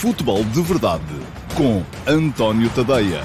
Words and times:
Futebol 0.00 0.42
de 0.44 0.62
Verdade 0.62 1.04
com 1.54 1.82
António 2.10 2.70
Tadeia. 2.70 3.20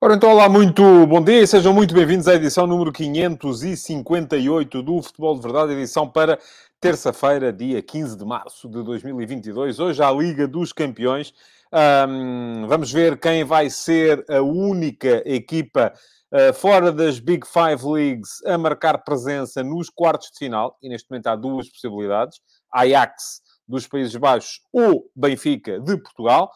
Ora, 0.00 0.14
então, 0.14 0.30
olá, 0.30 0.48
muito 0.48 1.06
bom 1.06 1.22
dia 1.22 1.42
e 1.42 1.46
sejam 1.46 1.74
muito 1.74 1.94
bem-vindos 1.94 2.26
à 2.26 2.34
edição 2.34 2.66
número 2.66 2.90
558 2.90 4.80
do 4.80 5.02
Futebol 5.02 5.34
de 5.34 5.42
Verdade, 5.42 5.72
edição 5.74 6.08
para 6.08 6.38
terça-feira, 6.80 7.52
dia 7.52 7.80
15 7.80 8.16
de 8.16 8.24
março 8.24 8.68
de 8.68 8.82
2022. 8.82 9.78
Hoje, 9.80 10.02
a 10.02 10.10
Liga 10.10 10.46
dos 10.46 10.72
Campeões. 10.72 11.32
Um, 11.72 12.66
vamos 12.68 12.92
ver 12.92 13.18
quem 13.18 13.44
vai 13.44 13.70
ser 13.70 14.24
a 14.30 14.40
única 14.40 15.22
equipa 15.26 15.92
uh, 16.32 16.52
fora 16.54 16.92
das 16.92 17.18
Big 17.18 17.46
Five 17.46 17.84
Leagues 17.84 18.44
a 18.44 18.56
marcar 18.58 18.98
presença 18.98 19.62
nos 19.64 19.88
quartos 19.88 20.30
de 20.32 20.38
final. 20.38 20.76
E 20.82 20.88
neste 20.88 21.10
momento 21.10 21.26
há 21.28 21.36
duas 21.36 21.68
possibilidades: 21.68 22.40
Ajax 22.72 23.40
dos 23.66 23.86
Países 23.86 24.14
Baixos 24.14 24.60
ou 24.72 25.10
Benfica 25.14 25.80
de 25.80 25.96
Portugal. 25.96 26.50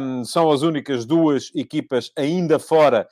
Um, 0.00 0.24
são 0.24 0.50
as 0.50 0.62
únicas 0.62 1.04
duas 1.04 1.50
equipas 1.54 2.10
ainda 2.16 2.58
fora 2.58 3.06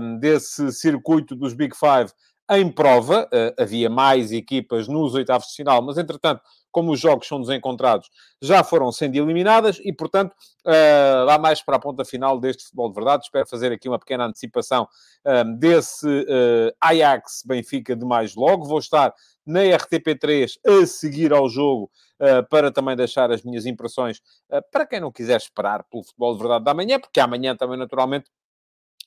um, 0.00 0.18
desse 0.18 0.72
circuito 0.72 1.36
dos 1.36 1.52
Big 1.52 1.76
Five 1.76 2.10
em 2.50 2.70
prova. 2.70 3.28
Uh, 3.32 3.62
havia 3.62 3.88
mais 3.88 4.32
equipas 4.32 4.88
nos 4.88 5.14
oitavos 5.14 5.48
de 5.48 5.54
final, 5.54 5.82
mas 5.82 5.98
entretanto, 5.98 6.42
como 6.70 6.92
os 6.92 7.00
jogos 7.00 7.26
são 7.26 7.40
desencontrados, 7.40 8.08
já 8.40 8.62
foram 8.62 8.92
sendo 8.92 9.16
eliminadas 9.16 9.80
e, 9.84 9.92
portanto, 9.92 10.32
uh, 10.66 11.24
lá 11.24 11.38
mais 11.38 11.62
para 11.62 11.76
a 11.76 11.80
ponta 11.80 12.04
final 12.04 12.38
deste 12.38 12.64
futebol 12.64 12.88
de 12.88 12.94
verdade. 12.94 13.24
Espero 13.24 13.46
fazer 13.46 13.72
aqui 13.72 13.88
uma 13.88 13.98
pequena 13.98 14.26
antecipação 14.26 14.88
um, 15.26 15.56
desse 15.56 16.06
uh, 16.06 16.72
Ajax 16.80 17.42
Benfica 17.44 17.96
de 17.96 18.04
mais 18.04 18.34
logo. 18.34 18.66
Vou 18.66 18.78
estar 18.78 19.12
na 19.46 19.60
RTP3 19.60 20.58
a 20.64 20.86
seguir 20.86 21.32
ao 21.32 21.48
jogo 21.48 21.90
uh, 22.20 22.48
para 22.48 22.70
também 22.70 22.96
deixar 22.96 23.30
as 23.30 23.42
minhas 23.42 23.66
impressões 23.66 24.18
uh, 24.50 24.62
para 24.70 24.86
quem 24.86 25.00
não 25.00 25.10
quiser 25.10 25.36
esperar 25.36 25.84
pelo 25.90 26.04
futebol 26.04 26.34
de 26.34 26.38
verdade 26.38 26.64
da 26.64 26.74
manhã, 26.74 26.98
porque 27.00 27.20
amanhã 27.20 27.56
também, 27.56 27.78
naturalmente, 27.78 28.30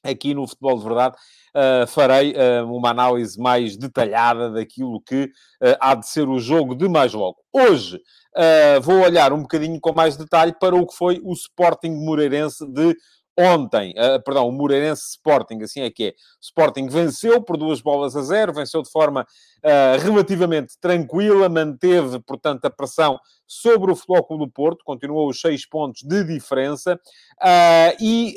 aqui 0.03 0.33
no 0.33 0.47
Futebol 0.47 0.77
de 0.77 0.83
Verdade, 0.83 1.15
uh, 1.55 1.87
farei 1.87 2.33
uh, 2.33 2.65
uma 2.71 2.89
análise 2.89 3.39
mais 3.39 3.77
detalhada 3.77 4.51
daquilo 4.51 5.01
que 5.01 5.23
uh, 5.23 5.77
há 5.79 5.95
de 5.95 6.07
ser 6.07 6.27
o 6.27 6.39
jogo 6.39 6.75
de 6.75 6.89
mais 6.89 7.13
logo. 7.13 7.37
Hoje 7.51 7.99
vou 8.81 9.01
olhar 9.01 9.31
um 9.31 9.43
bocadinho 9.43 9.79
com 9.79 9.93
mais 9.93 10.17
detalhe 10.17 10.55
para 10.59 10.75
o 10.75 10.87
que 10.87 10.95
foi 10.95 11.21
o 11.23 11.33
Sporting 11.33 11.91
Moreirense 11.91 12.65
de 12.65 12.97
ontem, 13.37 13.91
uh, 13.91 14.21
perdão, 14.23 14.47
o 14.47 14.51
Moreirense 14.51 15.03
Sporting, 15.11 15.61
assim 15.63 15.81
é 15.81 15.89
que 15.89 16.03
é. 16.05 16.13
Sporting 16.41 16.87
venceu 16.87 17.41
por 17.41 17.57
duas 17.57 17.81
bolas 17.81 18.15
a 18.15 18.21
zero, 18.21 18.53
venceu 18.53 18.81
de 18.81 18.91
forma 18.91 19.21
uh, 19.63 20.01
relativamente 20.01 20.77
tranquila, 20.79 21.49
manteve, 21.49 22.19
portanto, 22.19 22.65
a 22.65 22.69
pressão 22.69 23.19
sobre 23.47 23.91
o 23.91 23.95
Clube 23.95 24.45
do 24.45 24.51
Porto, 24.51 24.83
continuou 24.83 25.29
os 25.29 25.39
seis 25.39 25.65
pontos 25.65 26.01
de 26.03 26.23
diferença, 26.23 26.95
uh, 26.95 27.95
e 27.99 28.35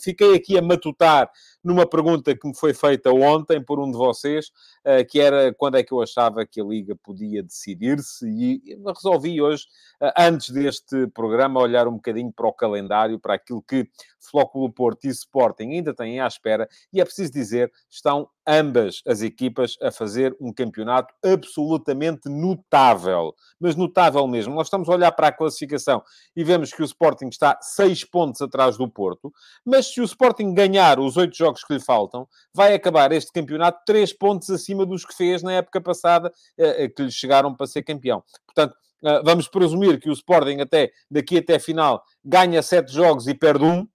fiquei 0.00 0.34
aqui 0.34 0.58
a 0.58 0.62
matutar 0.62 1.30
numa 1.62 1.86
pergunta 1.86 2.36
que 2.36 2.46
me 2.46 2.56
foi 2.56 2.72
feita 2.72 3.10
ontem 3.12 3.62
por 3.62 3.80
um 3.80 3.90
de 3.90 3.96
vocês, 3.96 4.48
uh, 4.84 5.04
que 5.08 5.20
era 5.20 5.52
quando 5.54 5.76
é 5.76 5.82
que 5.82 5.92
eu 5.92 6.00
achava 6.00 6.46
que 6.46 6.60
a 6.60 6.64
Liga 6.64 6.96
podia 6.96 7.42
decidir-se, 7.42 8.26
e 8.28 8.78
resolvi 8.86 9.40
hoje, 9.40 9.64
uh, 10.00 10.12
antes 10.16 10.50
deste 10.50 11.06
programa, 11.08 11.60
olhar 11.60 11.88
um 11.88 11.94
bocadinho 11.94 12.32
para 12.32 12.46
o 12.46 12.52
calendário, 12.52 13.18
para 13.18 13.34
aquilo 13.34 13.62
que 13.62 13.88
Flóculo 14.20 14.70
Porto 14.72 15.04
e 15.04 15.08
Sporting 15.08 15.72
ainda 15.72 15.94
têm 15.94 16.20
à 16.20 16.26
espera, 16.26 16.68
e 16.92 17.00
é 17.00 17.04
preciso 17.04 17.32
dizer, 17.32 17.72
estão 17.88 18.28
ambas 18.48 19.02
as 19.06 19.20
equipas 19.20 19.76
a 19.82 19.92
fazer 19.92 20.34
um 20.40 20.50
campeonato 20.50 21.12
absolutamente 21.22 22.30
notável. 22.30 23.34
Mas 23.60 23.76
notável 23.76 24.26
mesmo. 24.26 24.54
Nós 24.54 24.68
estamos 24.68 24.88
a 24.88 24.92
olhar 24.92 25.12
para 25.12 25.28
a 25.28 25.32
classificação 25.32 26.02
e 26.34 26.42
vemos 26.42 26.72
que 26.72 26.80
o 26.80 26.84
Sporting 26.84 27.28
está 27.28 27.58
seis 27.60 28.04
pontos 28.04 28.40
atrás 28.40 28.78
do 28.78 28.88
Porto, 28.88 29.30
mas 29.64 29.92
se 29.92 30.00
o 30.00 30.04
Sporting 30.04 30.54
ganhar 30.54 30.98
os 30.98 31.18
oito 31.18 31.36
jogos 31.36 31.62
que 31.62 31.74
lhe 31.74 31.80
faltam, 31.80 32.26
vai 32.54 32.74
acabar 32.74 33.12
este 33.12 33.30
campeonato 33.30 33.82
três 33.84 34.12
pontos 34.12 34.48
acima 34.48 34.86
dos 34.86 35.04
que 35.04 35.14
fez 35.14 35.42
na 35.42 35.52
época 35.52 35.80
passada, 35.80 36.32
eh, 36.56 36.84
eh, 36.84 36.88
que 36.88 37.02
lhe 37.02 37.10
chegaram 37.10 37.54
para 37.54 37.66
ser 37.66 37.82
campeão. 37.82 38.22
Portanto, 38.46 38.74
eh, 39.04 39.22
vamos 39.24 39.48
presumir 39.48 40.00
que 40.00 40.08
o 40.08 40.12
Sporting 40.12 40.60
até 40.60 40.90
daqui 41.10 41.38
até 41.38 41.56
a 41.56 41.60
final 41.60 42.02
ganha 42.24 42.62
sete 42.62 42.92
jogos 42.92 43.26
e 43.26 43.34
perde 43.34 43.64
um, 43.64 43.86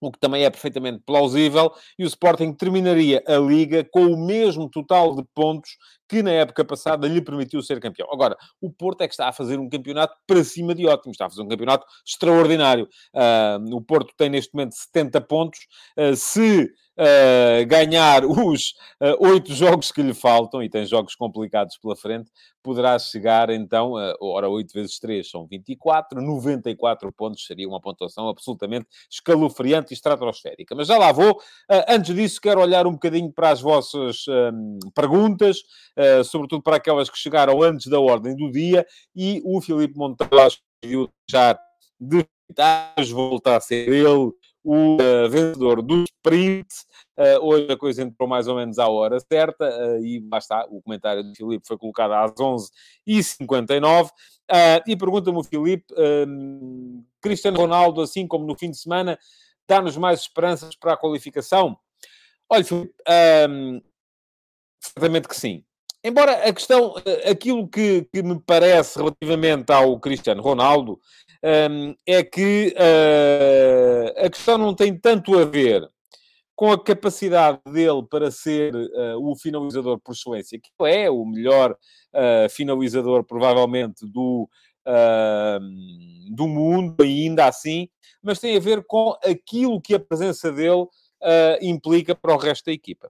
o 0.00 0.10
que 0.10 0.18
também 0.18 0.44
é 0.44 0.50
perfeitamente 0.50 1.02
plausível, 1.04 1.72
e 1.98 2.04
o 2.04 2.06
Sporting 2.06 2.52
terminaria 2.52 3.22
a 3.26 3.36
Liga 3.36 3.84
com 3.90 4.06
o 4.06 4.26
mesmo 4.26 4.68
total 4.68 5.14
de 5.14 5.24
pontos 5.34 5.70
que 6.08 6.22
na 6.22 6.30
época 6.30 6.64
passada 6.64 7.06
lhe 7.06 7.20
permitiu 7.20 7.62
ser 7.62 7.78
campeão. 7.80 8.08
Agora, 8.10 8.36
o 8.60 8.72
Porto 8.72 9.02
é 9.02 9.08
que 9.08 9.12
está 9.12 9.28
a 9.28 9.32
fazer 9.32 9.58
um 9.58 9.68
campeonato 9.68 10.14
para 10.26 10.42
cima 10.42 10.74
de 10.74 10.86
ótimo, 10.86 11.12
está 11.12 11.26
a 11.26 11.30
fazer 11.30 11.42
um 11.42 11.48
campeonato 11.48 11.84
extraordinário. 12.06 12.88
Uh, 13.14 13.76
o 13.76 13.82
Porto 13.82 14.14
tem 14.16 14.30
neste 14.30 14.54
momento 14.54 14.74
70 14.74 15.20
pontos. 15.20 15.60
Uh, 15.98 16.16
se 16.16 16.70
uh, 16.98 17.66
ganhar 17.66 18.24
os 18.24 18.74
uh, 19.00 19.26
oito 19.28 19.54
jogos 19.54 19.92
que 19.92 20.02
lhe 20.02 20.12
faltam, 20.12 20.62
e 20.62 20.68
tem 20.68 20.84
jogos 20.84 21.14
complicados 21.14 21.78
pela 21.78 21.96
frente, 21.96 22.30
poderá 22.62 22.98
chegar 22.98 23.50
então, 23.50 23.92
uh, 23.92 24.14
ora, 24.20 24.48
8 24.48 24.72
vezes 24.72 24.98
3 24.98 25.30
são 25.30 25.46
24, 25.46 26.20
94 26.20 27.12
pontos, 27.12 27.46
seria 27.46 27.68
uma 27.68 27.80
pontuação 27.80 28.28
absolutamente 28.28 28.86
escalofriante 29.10 29.92
e 29.92 29.94
estratosférica. 29.94 30.74
Mas 30.74 30.88
já 30.88 30.98
lá 30.98 31.12
vou. 31.12 31.32
Uh, 31.32 31.84
antes 31.88 32.14
disso, 32.14 32.40
quero 32.40 32.60
olhar 32.60 32.86
um 32.86 32.92
bocadinho 32.92 33.32
para 33.32 33.50
as 33.50 33.60
vossas 33.60 34.24
um, 34.28 34.78
perguntas, 34.94 35.58
sobretudo 36.24 36.62
para 36.62 36.76
aquelas 36.76 37.08
que 37.08 37.18
chegaram 37.18 37.62
antes 37.62 37.86
da 37.86 38.00
ordem 38.00 38.36
do 38.36 38.50
dia, 38.50 38.86
e 39.14 39.40
o 39.44 39.60
Filipe 39.60 39.96
Monteiro 39.96 40.30
viu 40.84 41.08
já 41.30 41.58
de 42.00 42.26
voltar 43.12 43.56
a 43.56 43.60
ser 43.60 43.88
ele 43.88 44.32
o 44.64 44.96
uh, 44.96 45.28
vencedor 45.30 45.82
do 45.82 46.04
sprint. 46.04 46.66
Uh, 47.18 47.44
hoje 47.44 47.66
a 47.72 47.76
coisa 47.76 48.00
entrou 48.00 48.28
mais 48.28 48.46
ou 48.46 48.54
menos 48.54 48.78
à 48.78 48.86
hora 48.86 49.18
certa 49.18 49.68
uh, 49.68 50.04
e 50.04 50.24
lá 50.30 50.38
está, 50.38 50.64
o 50.70 50.80
comentário 50.80 51.24
do 51.24 51.34
Filipe 51.34 51.66
foi 51.66 51.76
colocado 51.76 52.12
às 52.12 52.30
11h59. 52.30 54.10
e 54.86 54.96
pergunta-me 54.96 55.38
o 55.38 55.42
Filipe, 55.42 55.92
ehm, 55.96 57.02
Cristiano 57.20 57.58
Ronaldo, 57.58 58.02
assim 58.02 58.24
como 58.24 58.46
no 58.46 58.56
fim 58.56 58.70
de 58.70 58.78
semana, 58.78 59.18
dá-nos 59.68 59.96
mais 59.96 60.20
esperanças 60.20 60.76
para 60.76 60.92
a 60.92 60.96
qualificação? 60.96 61.76
Olha, 62.48 62.64
Filipe, 62.64 62.94
ehm, 63.08 63.80
certamente 64.80 65.26
que 65.26 65.36
sim. 65.36 65.64
Embora 66.04 66.48
a 66.48 66.52
questão, 66.52 66.94
aquilo 67.28 67.66
que, 67.68 68.06
que 68.12 68.22
me 68.22 68.40
parece 68.40 68.96
relativamente 68.96 69.72
ao 69.72 69.98
Cristiano 69.98 70.40
Ronaldo, 70.40 71.00
um, 71.42 71.94
é 72.06 72.22
que 72.22 72.74
uh, 72.76 74.24
a 74.24 74.30
questão 74.30 74.56
não 74.56 74.74
tem 74.74 74.96
tanto 74.96 75.36
a 75.38 75.44
ver 75.44 75.88
com 76.58 76.72
a 76.72 76.82
capacidade 76.82 77.60
dele 77.70 78.02
para 78.10 78.32
ser 78.32 78.74
uh, 78.74 79.16
o 79.22 79.36
finalizador 79.36 79.96
por 80.00 80.10
excelência, 80.10 80.58
que 80.58 80.70
é 80.88 81.08
o 81.08 81.24
melhor 81.24 81.70
uh, 81.70 82.50
finalizador, 82.50 83.22
provavelmente, 83.22 84.04
do, 84.04 84.48
do 86.32 86.48
mundo, 86.48 87.00
ainda 87.00 87.46
assim, 87.46 87.88
mas 88.20 88.40
tem 88.40 88.56
a 88.56 88.60
ver 88.60 88.82
com 88.88 89.16
aquilo 89.22 89.80
que 89.80 89.94
a 89.94 90.00
presença 90.00 90.50
dele 90.50 90.86
implica 91.60 92.14
para 92.14 92.34
o 92.34 92.38
resto 92.38 92.66
da 92.66 92.72
equipa. 92.72 93.08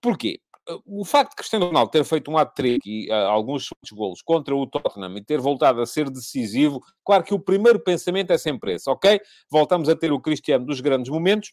Porquê? 0.00 0.38
o 0.86 1.04
facto 1.04 1.30
de 1.30 1.36
Cristiano 1.36 1.66
Ronaldo 1.66 1.90
ter 1.90 2.04
feito 2.04 2.30
um 2.30 2.38
hat-trick 2.38 2.80
e 2.86 3.10
uh, 3.10 3.14
alguns 3.26 3.68
golos 3.92 4.22
contra 4.22 4.54
o 4.54 4.66
Tottenham 4.66 5.16
e 5.16 5.22
ter 5.22 5.38
voltado 5.38 5.80
a 5.80 5.86
ser 5.86 6.08
decisivo, 6.08 6.80
claro 7.04 7.22
que 7.22 7.34
o 7.34 7.38
primeiro 7.38 7.78
pensamento 7.78 8.32
é 8.32 8.38
sempre 8.38 8.74
esse, 8.74 8.88
ok? 8.88 9.20
Voltamos 9.50 9.88
a 9.88 9.96
ter 9.96 10.12
o 10.12 10.20
Cristiano 10.20 10.64
dos 10.64 10.80
grandes 10.80 11.10
momentos, 11.10 11.52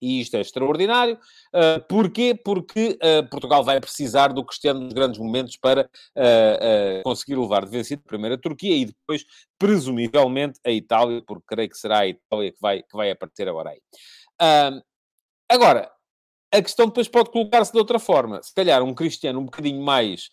e 0.00 0.20
isto 0.20 0.36
é 0.36 0.40
extraordinário. 0.40 1.18
Uh, 1.54 1.84
porquê? 1.88 2.34
Porque 2.34 2.98
uh, 3.02 3.28
Portugal 3.28 3.62
vai 3.62 3.80
precisar 3.80 4.28
do 4.28 4.44
Cristiano 4.44 4.80
nos 4.80 4.92
grandes 4.92 5.20
momentos 5.20 5.56
para 5.56 5.82
uh, 5.82 7.02
conseguir 7.04 7.36
levar 7.36 7.64
de 7.64 7.70
vencido 7.70 8.02
primeiro 8.02 8.36
a 8.36 8.38
Turquia 8.38 8.76
e 8.76 8.86
depois, 8.86 9.24
presumivelmente, 9.58 10.58
a 10.64 10.70
Itália, 10.70 11.22
porque 11.26 11.44
creio 11.46 11.68
que 11.68 11.76
será 11.76 12.00
a 12.00 12.08
Itália 12.08 12.52
que 12.52 12.60
vai, 12.60 12.82
que 12.82 12.96
vai 12.96 13.10
aparecer 13.10 13.48
agora 13.48 13.70
aí. 13.70 13.80
agora, 15.50 15.90
a 16.52 16.62
questão 16.62 16.86
depois 16.86 17.08
pode 17.08 17.30
colocar-se 17.30 17.72
de 17.72 17.78
outra 17.78 17.98
forma. 17.98 18.42
Se 18.42 18.54
calhar 18.54 18.82
um 18.82 18.94
cristiano 18.94 19.40
um 19.40 19.44
bocadinho 19.44 19.82
mais. 19.82 20.30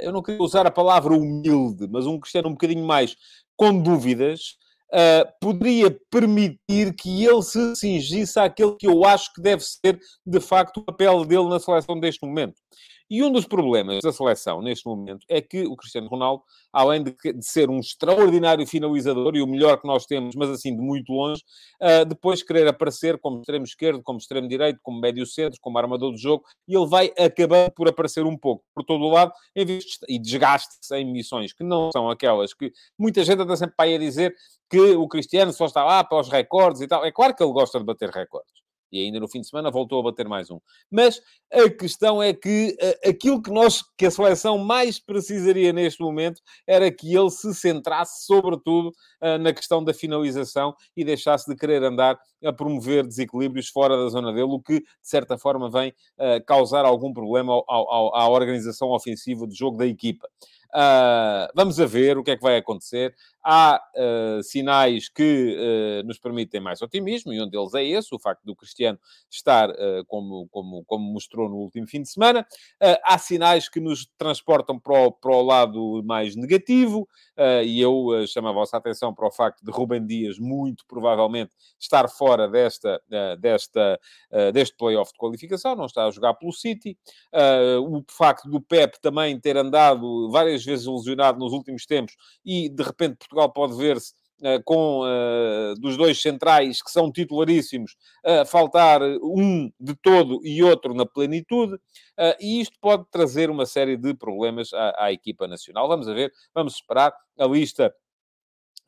Eu 0.00 0.12
não 0.12 0.22
queria 0.22 0.40
usar 0.40 0.66
a 0.66 0.70
palavra 0.70 1.14
humilde, 1.14 1.88
mas 1.90 2.06
um 2.06 2.20
cristiano 2.20 2.48
um 2.48 2.52
bocadinho 2.52 2.84
mais 2.84 3.16
com 3.56 3.76
dúvidas, 3.76 4.56
uh, 4.92 5.32
poderia 5.40 5.96
permitir 6.10 6.94
que 6.94 7.24
ele 7.24 7.42
se 7.42 7.76
cingisse 7.76 8.38
àquele 8.38 8.76
que 8.76 8.86
eu 8.86 9.04
acho 9.04 9.32
que 9.32 9.42
deve 9.42 9.62
ser, 9.62 9.98
de 10.26 10.40
facto, 10.40 10.78
o 10.78 10.84
papel 10.84 11.24
dele 11.24 11.48
na 11.48 11.58
seleção 11.58 11.98
deste 11.98 12.24
momento. 12.24 12.54
E 13.08 13.22
um 13.22 13.30
dos 13.30 13.46
problemas 13.46 14.00
da 14.02 14.12
seleção 14.12 14.60
neste 14.60 14.84
momento 14.84 15.24
é 15.28 15.40
que 15.40 15.64
o 15.64 15.76
Cristiano 15.76 16.08
Ronaldo, 16.08 16.42
além 16.72 17.04
de, 17.04 17.14
ser 17.40 17.70
um 17.70 17.78
extraordinário 17.78 18.66
finalizador 18.66 19.36
e 19.36 19.42
o 19.42 19.46
melhor 19.46 19.80
que 19.80 19.86
nós 19.86 20.06
temos, 20.06 20.34
mas 20.34 20.50
assim 20.50 20.74
de 20.74 20.82
muito 20.82 21.12
longe, 21.12 21.40
uh, 21.80 22.04
depois 22.04 22.42
querer 22.42 22.66
aparecer 22.66 23.16
como 23.18 23.40
extremo 23.40 23.64
esquerdo, 23.64 24.02
como 24.02 24.18
extremo 24.18 24.48
direito, 24.48 24.80
como 24.82 25.00
médio 25.00 25.24
centro, 25.24 25.60
como 25.60 25.78
armador 25.78 26.10
do 26.10 26.18
jogo, 26.18 26.44
e 26.66 26.76
ele 26.76 26.86
vai 26.88 27.12
acabar 27.16 27.70
por 27.70 27.88
aparecer 27.88 28.24
um 28.24 28.36
pouco 28.36 28.64
por 28.74 28.82
todo 28.82 29.04
o 29.04 29.10
lado 29.10 29.32
e 29.54 30.18
desgaste-se 30.18 30.96
em 30.96 31.04
missões 31.04 31.52
que 31.52 31.62
não 31.62 31.92
são 31.92 32.10
aquelas 32.10 32.52
que 32.52 32.72
muita 32.98 33.24
gente 33.24 33.40
anda 33.40 33.56
sempre 33.56 33.76
para 33.76 33.86
aí 33.86 33.94
a 33.94 33.98
dizer 33.98 34.34
que 34.68 34.80
o 34.96 35.06
Cristiano 35.06 35.52
só 35.52 35.66
está 35.66 35.84
lá 35.84 36.02
para 36.02 36.20
os 36.20 36.28
recordes 36.28 36.80
e 36.82 36.88
tal. 36.88 37.04
É 37.04 37.12
claro 37.12 37.36
que 37.36 37.42
ele 37.42 37.52
gosta 37.52 37.78
de 37.78 37.84
bater 37.84 38.10
recordes 38.10 38.65
e 38.90 39.02
ainda 39.02 39.20
no 39.20 39.28
fim 39.28 39.40
de 39.40 39.48
semana 39.48 39.70
voltou 39.70 40.00
a 40.00 40.02
bater 40.02 40.28
mais 40.28 40.50
um. 40.50 40.58
Mas 40.90 41.20
a 41.52 41.68
questão 41.68 42.22
é 42.22 42.32
que 42.32 42.76
uh, 42.80 43.08
aquilo 43.08 43.42
que 43.42 43.50
nós, 43.50 43.82
que 43.96 44.06
a 44.06 44.10
seleção 44.10 44.58
mais 44.58 44.98
precisaria 44.98 45.72
neste 45.72 46.00
momento, 46.02 46.40
era 46.66 46.90
que 46.90 47.14
ele 47.14 47.30
se 47.30 47.54
centrasse 47.54 48.24
sobretudo 48.26 48.88
uh, 49.22 49.38
na 49.38 49.52
questão 49.52 49.82
da 49.82 49.94
finalização 49.94 50.74
e 50.96 51.04
deixasse 51.04 51.48
de 51.48 51.56
querer 51.56 51.82
andar 51.82 52.18
a 52.44 52.52
promover 52.52 53.06
desequilíbrios 53.06 53.68
fora 53.68 53.96
da 53.96 54.08
zona 54.08 54.32
dele, 54.32 54.50
o 54.50 54.60
que, 54.60 54.80
de 54.80 54.86
certa 55.02 55.38
forma, 55.38 55.70
vem 55.70 55.90
uh, 55.90 56.44
causar 56.46 56.84
algum 56.84 57.12
problema 57.12 57.52
ao, 57.52 57.64
ao, 57.68 58.14
à 58.14 58.28
organização 58.28 58.90
ofensiva 58.90 59.46
de 59.46 59.54
jogo 59.54 59.76
da 59.76 59.86
equipa. 59.86 60.28
Uh, 60.74 61.48
vamos 61.54 61.80
a 61.80 61.86
ver 61.86 62.18
o 62.18 62.24
que 62.24 62.32
é 62.32 62.36
que 62.36 62.42
vai 62.42 62.56
acontecer. 62.56 63.14
Há 63.48 63.80
uh, 63.94 64.42
sinais 64.42 65.08
que 65.08 65.56
uh, 65.56 66.04
nos 66.04 66.18
permitem 66.18 66.60
mais 66.60 66.82
otimismo, 66.82 67.32
e 67.32 67.40
um 67.40 67.48
deles 67.48 67.74
é 67.74 67.84
esse, 67.84 68.12
o 68.12 68.18
facto 68.18 68.42
do 68.42 68.56
Cristiano 68.56 68.98
estar 69.30 69.68
como, 70.08 70.48
como, 70.48 70.84
como 70.84 71.12
mostrou 71.12 71.48
no 71.48 71.56
último 71.56 71.86
fim 71.86 72.02
de 72.02 72.10
semana. 72.10 72.46
há 73.04 73.18
sinais 73.18 73.68
que 73.68 73.78
nos 73.78 74.08
transportam 74.18 74.78
para 74.78 75.06
o, 75.06 75.12
para 75.12 75.30
o 75.30 75.42
lado 75.42 76.02
mais 76.04 76.34
negativo, 76.34 77.08
e 77.64 77.80
eu 77.80 78.26
chamo 78.26 78.48
a 78.48 78.52
vossa 78.52 78.76
atenção 78.76 79.14
para 79.14 79.26
o 79.26 79.30
facto 79.30 79.62
de 79.64 79.70
Rubem 79.70 80.04
Dias, 80.04 80.38
muito 80.38 80.84
provavelmente, 80.86 81.52
estar 81.78 82.08
fora 82.08 82.48
desta, 82.48 83.00
desta, 83.38 84.00
deste 84.52 84.76
playoff 84.76 85.12
de 85.12 85.18
qualificação, 85.18 85.76
não 85.76 85.86
está 85.86 86.06
a 86.06 86.10
jogar 86.10 86.34
pelo 86.34 86.52
City. 86.52 86.98
o 87.82 88.02
facto 88.08 88.48
do 88.48 88.60
Pep 88.60 88.98
também 89.00 89.38
ter 89.38 89.56
andado 89.56 90.30
várias 90.30 90.64
vezes 90.64 90.86
lesionado 90.86 91.38
nos 91.38 91.52
últimos 91.52 91.86
tempos 91.86 92.16
e, 92.44 92.68
de 92.68 92.82
repente, 92.82 93.16
Portugal 93.16 93.35
pode 93.48 93.76
ver-se 93.76 94.14
Uh, 94.38 94.62
com 94.66 95.00
uh, 95.00 95.74
dos 95.80 95.96
dois 95.96 96.20
centrais 96.20 96.82
que 96.82 96.90
são 96.90 97.10
titularíssimos, 97.10 97.96
uh, 98.22 98.44
faltar 98.44 99.00
um 99.22 99.70
de 99.80 99.94
todo 99.94 100.40
e 100.44 100.62
outro 100.62 100.92
na 100.92 101.06
plenitude, 101.06 101.78
e 102.38 102.60
isto 102.60 102.76
pode 102.78 103.06
trazer 103.10 103.48
uma 103.48 103.64
série 103.64 103.96
de 103.96 104.12
problemas 104.12 104.74
à, 104.74 105.06
à 105.06 105.10
equipa 105.10 105.48
nacional. 105.48 105.88
Vamos 105.88 106.06
ver, 106.06 106.30
vamos 106.54 106.74
esperar. 106.74 107.14
A 107.38 107.46
lista 107.46 107.90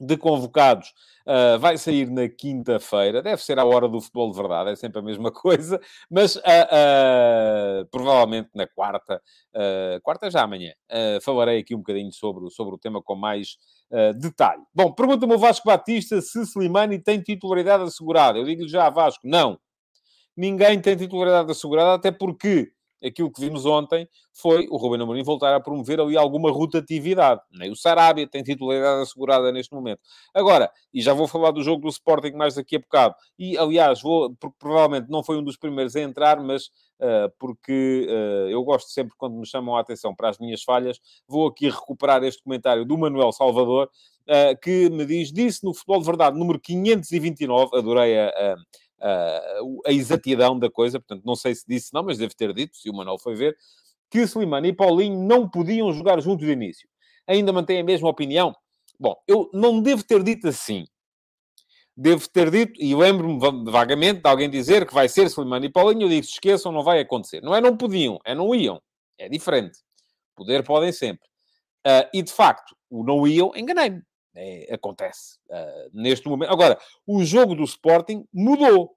de 0.01 0.17
convocados 0.17 0.93
uh, 1.27 1.59
vai 1.59 1.77
sair 1.77 2.09
na 2.11 2.29
quinta-feira. 2.29 3.23
Deve 3.23 3.43
ser 3.43 3.59
a 3.59 3.65
hora 3.65 3.89
do 3.89 4.01
futebol 4.01 4.31
de 4.31 4.37
verdade, 4.37 4.71
é 4.71 4.77
sempre 4.77 5.01
a 5.01 5.03
mesma 5.03 5.31
coisa, 5.33 5.81
mas 6.11 6.37
uh, 6.37 6.41
uh, 6.41 7.87
provavelmente 7.91 8.51
na 8.55 8.67
quarta, 8.67 9.21
quarta 10.03 10.31
já 10.31 10.43
amanhã, 10.43 10.73
falarei 11.23 11.59
aqui 11.59 11.75
um 11.75 11.79
bocadinho 11.79 12.13
sobre, 12.13 12.49
sobre 12.51 12.75
o 12.77 12.79
tema 12.79 13.03
com 13.03 13.17
mais 13.17 13.57
detalhe. 14.21 14.63
Bom, 14.73 14.93
pergunta-me 14.93 15.35
o 15.35 15.39
Vasco 15.39 15.67
Batista 15.67 16.21
se 16.21 16.43
Slimani 16.43 16.99
tem 16.99 17.21
titularidade 17.21 17.83
assegurada. 17.83 18.39
Eu 18.39 18.45
digo-lhe 18.45 18.69
já, 18.69 18.89
Vasco, 18.89 19.27
não. 19.27 19.59
Ninguém 20.37 20.81
tem 20.81 20.97
titularidade 20.97 21.51
assegurada, 21.51 21.95
até 21.95 22.13
porque 22.13 22.71
aquilo 23.05 23.31
que 23.31 23.41
vimos 23.41 23.65
ontem 23.65 24.09
foi 24.33 24.67
o 24.71 24.77
Ruben 24.77 25.03
Amorim 25.03 25.23
voltar 25.23 25.55
a 25.55 25.61
promover 25.61 26.01
ali 26.01 26.17
alguma 26.17 26.51
rotatividade. 26.51 27.41
Nem 27.53 27.71
o 27.71 27.77
Sarabia 27.77 28.27
tem 28.27 28.43
titularidade 28.43 29.03
assegurada 29.03 29.53
neste 29.53 29.75
momento. 29.75 30.01
Agora, 30.35 30.71
e 30.93 31.01
já 31.01 31.13
vou 31.13 31.29
falar 31.29 31.51
do 31.51 31.63
jogo 31.63 31.83
do 31.83 31.89
Sporting 31.89 32.33
mais 32.33 32.55
daqui 32.55 32.77
a 32.77 32.79
bocado, 32.79 33.15
e 33.39 33.57
aliás, 33.57 34.03
vou, 34.03 34.35
porque 34.37 34.57
provavelmente 34.59 35.11
não 35.11 35.23
foi 35.23 35.37
um 35.37 35.43
dos 35.43 35.57
primeiros 35.57 35.95
a 35.97 36.01
entrar, 36.01 36.41
mas 36.41 36.67
uh, 36.67 37.33
porque 37.39 38.07
uh, 38.09 38.49
eu 38.49 38.63
gosto 38.63 38.91
sempre 38.91 39.15
quando 39.17 39.37
me 39.37 39.47
chamam 39.47 39.77
a 39.77 39.81
atenção 39.81 40.15
para 40.15 40.29
as 40.29 40.39
minhas 40.39 40.63
falhas, 40.63 41.01
vou 41.27 41.47
aqui 41.47 41.69
recuperar 41.69 42.23
este 42.25 42.43
comentário 42.43 42.85
do 42.85 42.99
Manuel 42.99 43.33
Salvador, 43.33 43.91
uh, 44.29 44.61
que 44.61 44.89
me 44.91 45.05
diz, 45.05 45.33
disse 45.33 45.65
no 45.65 45.75
Futebol 45.75 46.01
de 46.01 46.07
Verdade, 46.07 46.39
número 46.39 46.61
529, 46.61 47.77
adorei 47.77 48.19
a, 48.19 48.29
a 48.29 48.57
uh, 49.01 49.81
a 49.87 49.93
exatidão 49.93 50.59
da 50.59 50.71
coisa, 50.71 50.99
portanto, 50.99 51.25
não 51.25 51.37
sei 51.37 51.55
se 51.55 51.65
disse 51.67 51.93
não, 51.93 52.03
mas 52.03 52.19
deve 52.19 52.35
ter 52.35 52.53
dito, 52.53 52.77
se 52.77 52.91
o 52.91 52.95
Manuel 52.95 53.19
foi 53.19 53.35
ver, 53.35 53.57
que 54.11 54.21
Slimani 54.21 54.69
e 54.69 54.73
Paulinho 54.73 55.19
não 55.19 55.49
podiam 55.49 55.93
jogar 55.93 56.21
juntos 56.21 56.47
de 56.47 56.53
início. 56.53 56.89
Ainda 57.27 57.53
mantém 57.53 57.81
a 57.81 57.85
mesma 57.85 58.09
opinião? 58.09 58.55
Bom, 58.99 59.15
eu 59.27 59.51
não 59.53 59.81
devo 59.81 60.03
ter 60.03 60.23
dito 60.23 60.49
assim. 60.49 60.87
Devo 61.97 62.29
ter 62.29 62.51
dito, 62.51 62.81
e 62.81 62.95
lembro-me 62.95 63.39
vagamente 63.71 64.21
de 64.21 64.29
alguém 64.29 64.49
dizer 64.49 64.87
que 64.87 64.95
vai 64.95 65.09
ser 65.09 65.27
Slimani 65.27 65.67
e 65.67 65.73
Paulinho, 65.73 66.05
eu 66.05 66.09
digo, 66.09 66.25
se 66.25 66.33
esqueçam, 66.33 66.73
não 66.73 66.83
vai 66.83 67.01
acontecer. 67.01 67.43
Não 67.43 67.55
é 67.55 67.61
não 67.61 67.77
podiam, 67.77 68.19
é 68.25 68.35
não 68.35 68.55
iam. 68.55 68.81
É 69.19 69.29
diferente. 69.29 69.79
Poder 70.37 70.63
podem 70.63 70.93
sempre. 70.93 71.29
Uh, 71.87 72.09
e, 72.15 72.23
de 72.23 72.33
facto, 72.33 72.77
o 72.89 73.03
não 73.03 73.27
iam, 73.27 73.53
enganei-me. 73.57 74.03
É, 74.41 74.73
acontece 74.73 75.37
uh, 75.51 75.91
neste 75.93 76.29
momento. 76.29 76.53
Agora, 76.53 76.79
o 77.05 77.25
jogo 77.25 77.57
do 77.57 77.65
Sporting 77.65 78.25
mudou. 78.33 78.97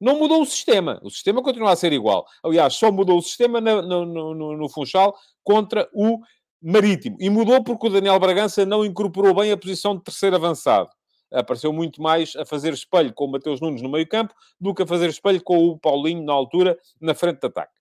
Não 0.00 0.16
mudou 0.16 0.40
o 0.40 0.46
sistema. 0.46 1.00
O 1.02 1.10
sistema 1.10 1.42
continua 1.42 1.72
a 1.72 1.76
ser 1.76 1.92
igual. 1.92 2.24
Aliás, 2.44 2.74
só 2.74 2.92
mudou 2.92 3.18
o 3.18 3.22
sistema 3.22 3.60
no, 3.60 3.82
no, 3.82 4.34
no, 4.34 4.56
no 4.56 4.68
Funchal 4.68 5.16
contra 5.42 5.88
o 5.92 6.20
Marítimo. 6.62 7.16
E 7.18 7.28
mudou 7.28 7.64
porque 7.64 7.88
o 7.88 7.90
Daniel 7.90 8.20
Bragança 8.20 8.64
não 8.64 8.84
incorporou 8.84 9.34
bem 9.34 9.50
a 9.50 9.56
posição 9.56 9.96
de 9.96 10.04
terceiro 10.04 10.36
avançado. 10.36 10.88
Apareceu 11.32 11.72
muito 11.72 12.00
mais 12.00 12.36
a 12.36 12.46
fazer 12.46 12.72
espelho 12.72 13.12
com 13.12 13.24
o 13.24 13.30
Mateus 13.32 13.60
Nunes 13.60 13.82
no 13.82 13.88
meio 13.88 14.08
campo 14.08 14.32
do 14.60 14.72
que 14.72 14.84
a 14.84 14.86
fazer 14.86 15.10
espelho 15.10 15.42
com 15.42 15.58
o 15.58 15.76
Paulinho 15.76 16.24
na 16.24 16.32
altura, 16.32 16.78
na 17.00 17.14
frente 17.14 17.40
de 17.40 17.46
ataque. 17.48 17.74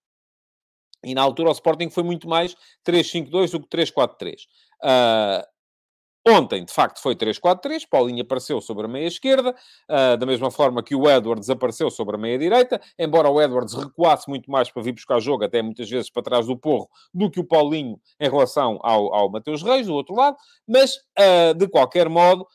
E 1.03 1.13
na 1.13 1.21
altura 1.21 1.49
o 1.49 1.53
Sporting 1.53 1.91
foi 1.91 2.01
muito 2.01 2.27
mais 2.27 2.55
3-5-2 2.83 3.51
do 3.51 3.59
que 3.61 3.67
3-4-3. 3.67 4.47
Uh, 4.83 5.56
Ontem, 6.27 6.65
de 6.65 6.73
facto, 6.73 7.01
foi 7.01 7.15
3-4-3. 7.15 7.87
Paulinho 7.89 8.21
apareceu 8.21 8.59
sobre 8.59 8.85
a 8.85 8.89
meia 8.89 9.07
esquerda, 9.07 9.55
uh, 9.89 10.17
da 10.17 10.25
mesma 10.25 10.51
forma 10.51 10.83
que 10.83 10.93
o 10.93 11.09
Edwards 11.09 11.49
apareceu 11.49 11.89
sobre 11.89 12.15
a 12.15 12.19
meia 12.19 12.37
direita, 12.37 12.81
embora 12.99 13.29
o 13.29 13.41
Edwards 13.41 13.73
recuasse 13.73 14.29
muito 14.29 14.51
mais 14.51 14.69
para 14.69 14.83
vir 14.83 14.91
buscar 14.91 15.21
jogo, 15.21 15.45
até 15.45 15.61
muitas 15.61 15.89
vezes 15.89 16.09
para 16.09 16.23
trás 16.23 16.47
do 16.47 16.57
porro, 16.57 16.89
do 17.13 17.31
que 17.31 17.39
o 17.39 17.45
Paulinho 17.45 17.97
em 18.19 18.29
relação 18.29 18.77
ao, 18.81 19.13
ao 19.13 19.31
Mateus 19.31 19.63
Reis, 19.63 19.87
do 19.87 19.93
outro 19.93 20.15
lado. 20.15 20.35
Mas, 20.67 20.97
uh, 21.17 21.53
de 21.55 21.65
qualquer 21.69 22.09
modo, 22.09 22.45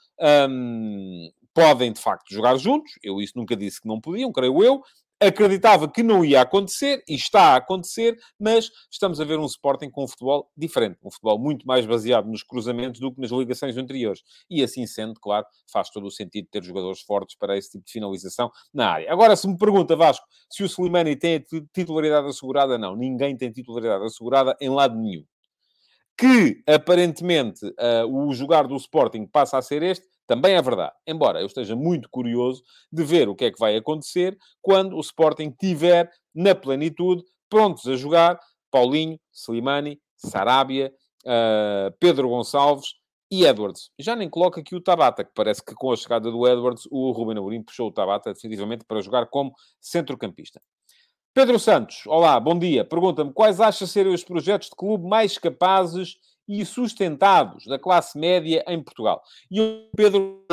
um, 0.50 1.30
podem 1.54 1.92
de 1.92 2.00
facto 2.00 2.32
jogar 2.32 2.56
juntos. 2.56 2.92
Eu 3.02 3.20
isso 3.20 3.32
nunca 3.36 3.56
disse 3.56 3.80
que 3.80 3.88
não 3.88 4.00
podiam, 4.00 4.32
creio 4.32 4.62
eu 4.62 4.82
acreditava 5.26 5.88
que 5.88 6.02
não 6.02 6.24
ia 6.24 6.41
acontecer 6.41 7.02
e 7.08 7.14
está 7.14 7.55
a 7.55 7.56
acontecer, 7.56 8.17
mas 8.38 8.70
estamos 8.91 9.20
a 9.20 9.24
ver 9.24 9.38
um 9.38 9.46
Sporting 9.46 9.91
com 9.91 10.05
um 10.05 10.08
futebol 10.08 10.50
diferente, 10.56 10.98
um 11.02 11.10
futebol 11.10 11.38
muito 11.38 11.67
mais 11.67 11.86
baseado 11.86 12.26
nos 12.26 12.43
cruzamentos 12.43 13.00
do 13.00 13.12
que 13.12 13.20
nas 13.20 13.31
ligações 13.31 13.76
anteriores. 13.76 14.22
E 14.50 14.62
assim 14.62 14.86
sendo, 14.86 15.14
claro, 15.20 15.46
faz 15.72 15.91
todo 15.91 16.06
o 16.06 16.10
sentido 16.10 16.48
ter 16.50 16.62
jogadores 16.62 17.00
fortes 17.00 17.36
para 17.36 17.56
esse 17.56 17.70
tipo 17.70 17.84
de 17.84 17.93
finalização 17.93 18.50
na 18.72 18.91
área. 18.91 19.12
Agora, 19.12 19.36
se 19.36 19.46
me 19.48 19.56
pergunta, 19.56 19.96
Vasco, 19.96 20.26
se 20.50 20.62
o 20.62 20.67
Slimani 20.67 21.17
tem 21.17 21.36
a 21.36 21.41
titularidade 21.72 22.29
assegurada, 22.29 22.76
não. 22.76 22.96
Ninguém 22.96 23.36
tem 23.36 23.50
titularidade 23.50 24.05
assegurada 24.05 24.56
em 24.60 24.69
lado 24.69 24.98
nenhum. 24.98 25.24
Que, 26.17 26.62
aparentemente, 26.67 27.64
uh, 27.67 28.06
o 28.06 28.32
jogar 28.34 28.67
do 28.67 28.76
Sporting 28.76 29.26
passa 29.26 29.58
a 29.58 29.62
ser 29.62 29.82
este, 29.82 30.06
também 30.32 30.55
é 30.55 30.62
verdade. 30.62 30.94
Embora 31.06 31.41
eu 31.41 31.46
esteja 31.46 31.77
muito 31.77 32.08
curioso 32.08 32.62
de 32.91 33.05
ver 33.05 33.29
o 33.29 33.34
que 33.34 33.44
é 33.44 33.51
que 33.51 33.58
vai 33.58 33.77
acontecer 33.77 34.34
quando 34.62 34.96
o 34.96 35.01
Sporting 35.01 35.51
tiver 35.51 36.10
na 36.34 36.55
plenitude, 36.55 37.22
prontos 37.51 37.86
a 37.86 37.96
jogar, 37.96 38.41
Paulinho, 38.70 39.20
Slimani, 39.31 40.01
Sarabia, 40.17 40.91
uh, 41.27 41.94
Pedro 42.01 42.31
Gonçalves 42.31 42.94
e 43.31 43.44
Edwards. 43.44 43.91
Já 43.98 44.17
nem 44.17 44.31
coloca 44.31 44.62
aqui 44.62 44.74
o 44.74 44.81
Tabata, 44.81 45.22
que 45.22 45.32
parece 45.34 45.62
que 45.62 45.74
com 45.74 45.93
a 45.93 45.96
chegada 45.96 46.31
do 46.31 46.48
Edwards, 46.48 46.89
o 46.91 47.10
Ruben 47.12 47.36
Amorim 47.36 47.62
puxou 47.62 47.89
o 47.89 47.93
Tabata 47.93 48.32
definitivamente 48.32 48.86
para 48.86 49.03
jogar 49.03 49.27
como 49.27 49.53
centrocampista. 49.82 50.62
Pedro 51.34 51.58
Santos, 51.58 52.06
olá, 52.06 52.41
bom 52.41 52.58
dia. 52.58 52.86
Pergunta-me 52.86 53.34
quais 53.34 53.60
achas 53.60 53.91
serem 53.91 54.15
os 54.15 54.24
projetos 54.24 54.70
de 54.70 54.77
clube 54.77 55.06
mais 55.06 55.36
capazes 55.36 56.17
e 56.49 56.65
sustentados 56.65 57.67
da 57.67 57.79
classe 57.79 58.19
média 58.19 58.65
em 58.67 58.82
Portugal. 58.82 59.22
E 59.51 59.61
o 59.61 59.91
Pedro 59.96 60.44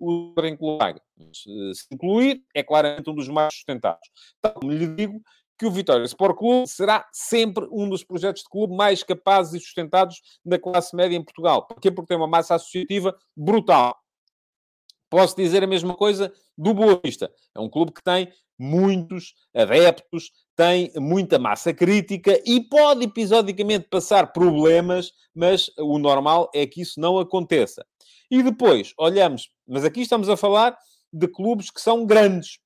o 0.00 0.34
incluir. 0.44 1.00
Se 1.32 1.86
incluir, 1.90 2.42
é 2.54 2.62
claramente 2.62 3.08
um 3.08 3.14
dos 3.14 3.28
mais 3.28 3.54
sustentados. 3.54 4.06
Tal 4.40 4.54
como 4.54 4.72
lhe 4.72 4.86
digo 4.86 5.20
que 5.58 5.66
o 5.66 5.70
Vitória 5.70 6.04
Sport 6.04 6.36
Clube 6.36 6.68
será 6.68 7.08
sempre 7.12 7.66
um 7.72 7.88
dos 7.88 8.04
projetos 8.04 8.42
de 8.42 8.48
clube 8.48 8.76
mais 8.76 9.02
capazes 9.02 9.54
e 9.54 9.64
sustentados 9.64 10.20
da 10.44 10.58
classe 10.58 10.94
média 10.94 11.16
em 11.16 11.24
Portugal. 11.24 11.66
Porquê? 11.66 11.90
Porque 11.90 12.08
tem 12.08 12.16
uma 12.16 12.28
massa 12.28 12.54
associativa 12.54 13.16
brutal. 13.36 13.98
Posso 15.10 15.34
dizer 15.34 15.64
a 15.64 15.66
mesma 15.66 15.96
coisa 15.96 16.32
do 16.56 16.72
Boa 16.74 17.00
Vista. 17.02 17.32
É 17.56 17.60
um 17.60 17.68
clube 17.68 17.92
que 17.92 18.02
tem 18.02 18.30
muitos 18.58 19.34
adeptos, 19.54 20.30
tem 20.58 20.90
muita 20.96 21.38
massa 21.38 21.72
crítica 21.72 22.42
e 22.44 22.60
pode 22.60 23.04
episodicamente 23.04 23.86
passar 23.88 24.32
problemas, 24.32 25.12
mas 25.32 25.70
o 25.78 26.00
normal 26.00 26.50
é 26.52 26.66
que 26.66 26.80
isso 26.80 26.98
não 26.98 27.16
aconteça. 27.16 27.86
E 28.28 28.42
depois 28.42 28.92
olhamos, 28.98 29.52
mas 29.64 29.84
aqui 29.84 30.00
estamos 30.00 30.28
a 30.28 30.36
falar 30.36 30.76
de 31.12 31.28
clubes 31.28 31.70
que 31.70 31.80
são 31.80 32.04
grandes, 32.04 32.58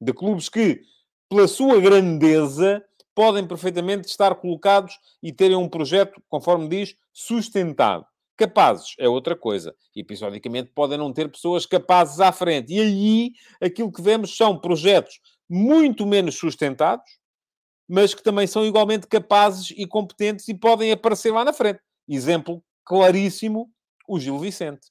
de 0.00 0.12
clubes 0.12 0.48
que, 0.48 0.80
pela 1.28 1.48
sua 1.48 1.80
grandeza, 1.80 2.80
podem 3.16 3.44
perfeitamente 3.44 4.06
estar 4.06 4.36
colocados 4.36 4.94
e 5.20 5.32
terem 5.32 5.56
um 5.56 5.68
projeto, 5.68 6.22
conforme 6.28 6.68
diz, 6.68 6.94
sustentado. 7.12 8.06
Capazes 8.36 8.94
é 9.00 9.08
outra 9.08 9.34
coisa. 9.34 9.74
Episodicamente 9.96 10.70
podem 10.72 10.98
não 10.98 11.12
ter 11.12 11.28
pessoas 11.32 11.66
capazes 11.66 12.20
à 12.20 12.30
frente. 12.30 12.72
E 12.72 12.80
aí 12.80 13.32
aquilo 13.60 13.90
que 13.90 14.02
vemos 14.02 14.36
são 14.36 14.56
projetos 14.56 15.18
muito 15.48 16.06
menos 16.06 16.36
sustentados, 16.36 17.10
mas 17.88 18.14
que 18.14 18.22
também 18.22 18.46
são 18.46 18.64
igualmente 18.64 19.06
capazes 19.06 19.72
e 19.76 19.86
competentes 19.86 20.48
e 20.48 20.54
podem 20.54 20.90
aparecer 20.90 21.32
lá 21.32 21.44
na 21.44 21.52
frente. 21.52 21.80
Exemplo 22.08 22.62
claríssimo, 22.84 23.70
o 24.08 24.18
Gil 24.18 24.38
Vicente. 24.38 24.88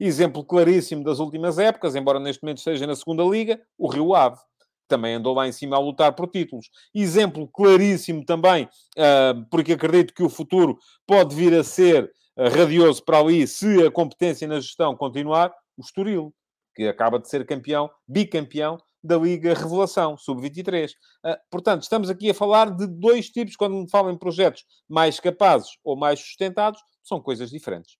Exemplo 0.00 0.44
claríssimo 0.44 1.02
das 1.02 1.18
últimas 1.18 1.58
épocas, 1.58 1.96
embora 1.96 2.20
neste 2.20 2.42
momento 2.42 2.58
esteja 2.58 2.86
na 2.86 2.94
segunda 2.94 3.24
liga, 3.24 3.60
o 3.76 3.88
Rio 3.88 4.14
Ave. 4.14 4.38
Também 4.86 5.14
andou 5.14 5.34
lá 5.34 5.46
em 5.46 5.52
cima 5.52 5.76
a 5.76 5.80
lutar 5.80 6.14
por 6.14 6.28
títulos. 6.28 6.70
Exemplo 6.94 7.48
claríssimo 7.48 8.24
também, 8.24 8.64
uh, 8.64 9.44
porque 9.50 9.72
acredito 9.72 10.14
que 10.14 10.22
o 10.22 10.30
futuro 10.30 10.78
pode 11.06 11.34
vir 11.34 11.52
a 11.54 11.64
ser 11.64 12.10
uh, 12.36 12.48
radioso 12.48 13.04
para 13.04 13.18
ali 13.18 13.46
se 13.46 13.84
a 13.84 13.90
competência 13.90 14.46
na 14.46 14.60
gestão 14.60 14.96
continuar, 14.96 15.52
o 15.76 15.82
Estoril, 15.82 16.32
que 16.74 16.86
acaba 16.86 17.18
de 17.18 17.28
ser 17.28 17.44
campeão, 17.44 17.90
bicampeão 18.06 18.78
da 19.02 19.16
Liga 19.16 19.54
Revelação, 19.54 20.16
sub-23. 20.16 20.90
Uh, 21.24 21.36
portanto, 21.50 21.82
estamos 21.82 22.10
aqui 22.10 22.30
a 22.30 22.34
falar 22.34 22.70
de 22.70 22.86
dois 22.86 23.28
tipos, 23.28 23.56
quando 23.56 23.88
falam 23.88 24.12
em 24.12 24.18
projetos 24.18 24.64
mais 24.88 25.20
capazes 25.20 25.70
ou 25.84 25.96
mais 25.96 26.20
sustentados, 26.20 26.80
são 27.02 27.20
coisas 27.20 27.50
diferentes. 27.50 27.94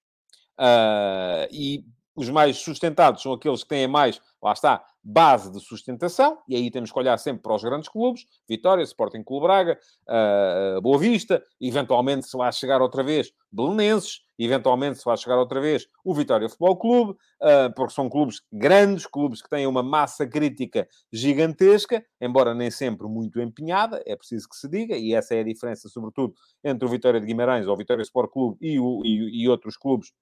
Uh, 0.59 1.47
e 1.53 1.85
os 2.19 2.29
mais 2.29 2.57
sustentados 2.59 3.23
são 3.23 3.33
aqueles 3.33 3.63
que 3.63 3.69
têm 3.69 3.87
mais, 3.87 4.21
lá 4.43 4.53
está, 4.53 4.85
base 5.03 5.53
de 5.53 5.61
sustentação, 5.61 6.37
e 6.49 6.57
aí 6.57 6.69
temos 6.71 6.91
que 6.91 6.99
olhar 6.99 7.17
sempre 7.17 7.43
para 7.43 7.55
os 7.55 7.63
grandes 7.63 7.89
clubes, 7.89 8.27
Vitória, 8.49 8.83
Sporting 8.83 9.23
Clube 9.23 9.47
Braga, 9.47 9.79
uh, 10.09 10.83
Boa 10.83 10.99
Vista, 10.99 11.43
eventualmente 11.61 12.27
se 12.27 12.37
vai 12.37 12.53
chegar 12.53 12.83
outra 12.83 13.05
vez 13.05 13.33
Belenenses, 13.51 14.21
eventualmente 14.37 14.99
se 14.99 15.05
vai 15.05 15.17
chegar 15.17 15.39
outra 15.39 15.61
vez 15.61 15.87
o 16.05 16.13
Vitória 16.13 16.49
Futebol 16.49 16.77
Clube, 16.77 17.13
uh, 17.13 17.73
porque 17.75 17.95
são 17.95 18.11
clubes 18.11 18.43
grandes, 18.53 19.07
clubes 19.07 19.41
que 19.41 19.49
têm 19.49 19.67
uma 19.67 19.83
massa 19.83 20.27
crítica 20.27 20.89
gigantesca, 21.13 22.05
embora 22.21 22.53
nem 22.53 22.71
sempre 22.71 23.07
muito 23.07 23.41
empenhada, 23.41 24.03
é 24.05 24.17
preciso 24.17 24.49
que 24.49 24.57
se 24.57 24.69
diga, 24.69 24.97
e 24.97 25.15
essa 25.15 25.35
é 25.35 25.41
a 25.41 25.45
diferença, 25.45 25.89
sobretudo, 25.89 26.35
entre 26.65 26.85
o 26.85 26.91
Vitória 26.91 27.21
de 27.21 27.27
Guimarães, 27.27 27.67
ou 27.67 27.75
o 27.75 27.77
Vitória 27.79 28.03
Sport 28.03 28.31
Clube 28.31 28.59
e, 28.61 28.79
o, 28.81 29.03
e, 29.05 29.45
e 29.45 29.49
outros 29.49 29.77
clubes 29.77 30.13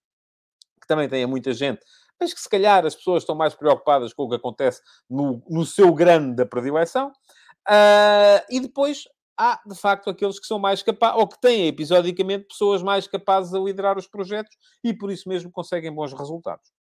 que 0.87 0.95
também 0.95 1.09
tenha 1.09 1.27
muita 1.27 1.53
gente, 1.53 1.81
mas 2.19 2.33
que 2.33 2.41
se 2.41 2.49
calhar 2.49 2.87
as 2.87 2.95
pessoas 2.95 3.25
estão 3.25 3.35
mais 3.35 3.55
preocupadas 3.55 4.15
com 4.15 4.23
o 4.23 4.29
que 4.29 4.37
acontece 4.37 4.81
no, 5.11 5.43
no 5.51 5.67
seu 5.67 5.93
grande 5.93 6.37
da 6.37 6.47
predileção. 6.47 7.09
Uh, 7.69 8.41
e 8.49 8.61
depois 8.61 9.05
há, 9.37 9.61
de 9.67 9.75
facto, 9.75 10.09
aqueles 10.09 10.39
que 10.39 10.47
são 10.47 10.59
mais 10.59 10.83
capazes, 10.83 11.19
ou 11.19 11.27
que 11.27 11.41
têm 11.41 11.67
episodicamente 11.67 12.47
pessoas 12.47 12.83
mais 12.83 13.09
capazes 13.09 13.53
a 13.53 13.59
liderar 13.59 13.99
os 13.99 14.07
projetos 14.07 14.57
e 14.83 14.95
por 14.95 15.11
isso 15.11 15.29
mesmo 15.29 15.51
conseguem 15.51 15.93
bons 15.93 16.13
resultados. 16.13 16.73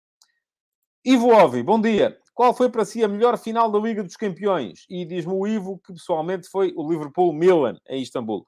Ivo 1.04 1.28
Ovi, 1.28 1.62
bom 1.62 1.80
dia. 1.80 2.18
Qual 2.32 2.54
foi 2.54 2.68
para 2.68 2.84
si 2.84 3.02
a 3.02 3.08
melhor 3.08 3.36
final 3.38 3.70
da 3.70 3.78
Liga 3.78 4.02
dos 4.02 4.16
Campeões? 4.16 4.84
E 4.88 5.04
diz-me 5.04 5.32
o 5.32 5.46
Ivo 5.46 5.80
que 5.84 5.92
pessoalmente 5.92 6.48
foi 6.48 6.72
o 6.76 6.88
Liverpool-Milan 6.88 7.76
em 7.88 8.02
Istambul. 8.02 8.44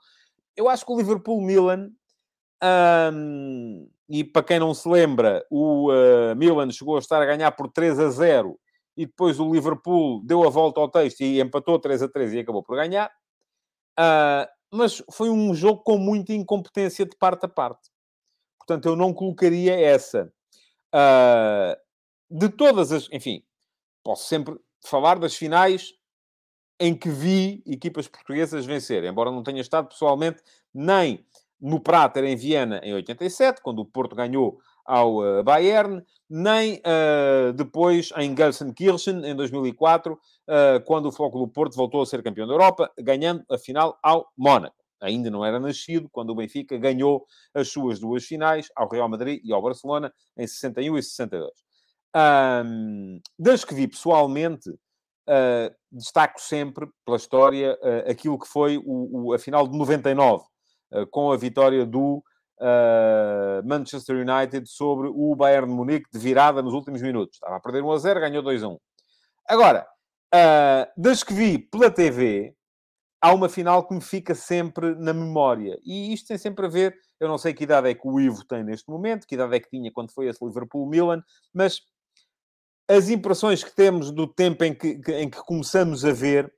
Eu 0.57 0.69
acho 0.69 0.85
que 0.85 0.93
o 0.93 0.97
Liverpool-Milan 0.97 1.91
e 4.09 4.25
para 4.25 4.43
quem 4.43 4.59
não 4.59 4.73
se 4.73 4.88
lembra, 4.88 5.45
o 5.50 5.91
uh, 5.91 6.35
Milan 6.35 6.71
chegou 6.71 6.97
a 6.97 6.99
estar 6.99 7.21
a 7.21 7.27
ganhar 7.27 7.53
por 7.53 7.71
3 7.71 7.99
a 7.99 8.11
0 8.11 8.59
e 8.97 9.07
depois 9.07 9.38
o 9.38 9.53
Liverpool 9.53 10.23
deu 10.25 10.45
a 10.45 10.50
volta 10.50 10.81
ao 10.81 10.88
texto 10.88 11.21
e 11.21 11.41
empatou 11.41 11.79
3 11.79 12.03
a 12.03 12.09
3 12.09 12.33
e 12.33 12.38
acabou 12.41 12.62
por 12.62 12.77
ganhar. 12.77 13.11
Uh, 13.99 14.49
mas 14.73 15.03
foi 15.12 15.29
um 15.29 15.55
jogo 15.55 15.83
com 15.83 15.99
muita 15.99 16.33
incompetência 16.33 17.05
de 17.05 17.17
parte 17.17 17.45
a 17.45 17.49
parte. 17.49 17.91
Portanto, 18.59 18.87
eu 18.87 18.97
não 18.97 19.12
colocaria 19.12 19.79
essa. 19.79 20.33
Uh, 20.95 21.77
de 22.31 22.49
todas 22.49 22.93
as. 22.93 23.09
Enfim, 23.12 23.43
posso 24.03 24.27
sempre 24.27 24.59
falar 24.85 25.19
das 25.19 25.35
finais 25.35 25.95
em 26.81 26.95
que 26.95 27.11
vi 27.11 27.62
equipas 27.67 28.07
portuguesas 28.09 28.65
vencer, 28.65 29.05
embora 29.05 29.31
não 29.31 29.43
tenha 29.43 29.61
estado 29.61 29.88
pessoalmente 29.88 30.43
nem 30.73 31.27
no 31.61 31.81
Prater, 31.81 32.25
em 32.25 32.37
Viena, 32.37 32.81
em 32.83 32.95
87, 32.95 33.61
quando 33.62 33.81
o 33.81 33.85
Porto 33.85 34.15
ganhou 34.15 34.59
ao 34.85 35.19
uh, 35.19 35.43
Bayern, 35.45 36.03
nem 36.29 36.77
uh, 36.77 37.53
depois 37.53 38.11
em 38.17 38.35
Gelsenkirchen, 38.35 39.25
em 39.25 39.35
2004, 39.35 40.15
uh, 40.15 40.19
eh, 40.49 40.81
quando 40.81 41.07
o 41.07 41.29
do 41.31 41.49
Porto 41.49 41.77
voltou 41.77 42.00
a 42.00 42.07
ser 42.07 42.23
campeão 42.23 42.47
da 42.47 42.55
Europa, 42.55 42.91
ganhando 42.99 43.45
a 43.50 43.59
final 43.59 43.99
ao 44.03 44.31
Mónaco. 44.37 44.77
Ainda 45.00 45.31
não 45.31 45.45
era 45.45 45.61
nascido 45.61 46.09
quando 46.11 46.31
o 46.31 46.35
Benfica 46.35 46.77
ganhou 46.79 47.27
as 47.55 47.69
suas 47.69 48.00
duas 48.00 48.25
finais 48.25 48.69
ao 48.75 48.88
Real 48.88 49.09
Madrid 49.09 49.41
e 49.45 49.53
ao 49.53 49.62
Barcelona 49.62 50.12
em 50.37 50.47
61 50.47 50.99
e 50.99 51.03
62. 51.03 51.50
Um, 52.17 53.21
das 53.38 53.65
que 53.65 53.75
vi 53.75 53.87
pessoalmente, 53.87 54.71
destaco 55.93 56.41
sempre 56.41 56.88
pela 57.05 57.19
história 57.19 57.79
aquilo 58.11 58.38
que 58.38 58.49
foi 58.49 58.79
o, 58.79 59.29
o, 59.29 59.35
a 59.35 59.38
final 59.38 59.69
de 59.69 59.77
99 59.77 60.43
eh, 60.43 60.58
com 61.11 61.33
a 61.33 61.37
vitória 61.37 61.85
do 61.85 62.23
uh, 62.61 63.66
Manchester 63.66 64.16
United 64.16 64.68
sobre 64.68 65.09
o 65.09 65.35
Bayern 65.35 65.68
de 65.68 65.75
Munique 65.75 66.09
de 66.12 66.18
virada 66.18 66.62
nos 66.62 66.75
últimos 66.75 67.02
minutos. 67.02 67.37
Estava 67.37 67.57
a 67.57 67.61
perder 67.61 67.83
1 67.83 67.92
a 67.92 67.99
0, 67.99 68.21
ganhou 68.21 68.42
2 68.42 68.62
a 68.62 68.68
1. 68.68 68.78
Agora, 69.49 69.87
uh, 70.35 71.00
das 71.00 71.23
que 71.23 71.33
vi 71.33 71.59
pela 71.59 71.90
TV, 71.90 72.54
há 73.21 73.33
uma 73.33 73.49
final 73.49 73.87
que 73.87 73.95
me 73.95 74.00
fica 74.00 74.35
sempre 74.35 74.95
na 74.95 75.12
memória. 75.12 75.78
E 75.85 76.12
isto 76.12 76.28
tem 76.28 76.38
sempre 76.38 76.66
a 76.66 76.68
ver, 76.68 76.95
eu 77.18 77.28
não 77.28 77.38
sei 77.38 77.54
que 77.54 77.64
idade 77.64 77.88
é 77.88 77.95
que 77.95 78.07
o 78.07 78.21
Ivo 78.21 78.45
tem 78.45 78.62
neste 78.62 78.88
momento, 78.90 79.26
que 79.26 79.35
idade 79.35 79.57
é 79.57 79.61
que 79.61 79.71
tinha 79.71 79.92
quando 79.92 80.12
foi 80.12 80.28
esse 80.28 80.45
Liverpool-Milan, 80.45 81.23
mas 81.52 81.80
as 82.88 83.09
impressões 83.11 83.62
que 83.62 83.75
temos 83.75 84.11
do 84.11 84.26
tempo 84.26 84.64
em 84.64 84.75
que, 84.75 85.00
em 85.12 85.28
que 85.28 85.38
começamos 85.45 86.04
a 86.04 86.12
ver 86.12 86.52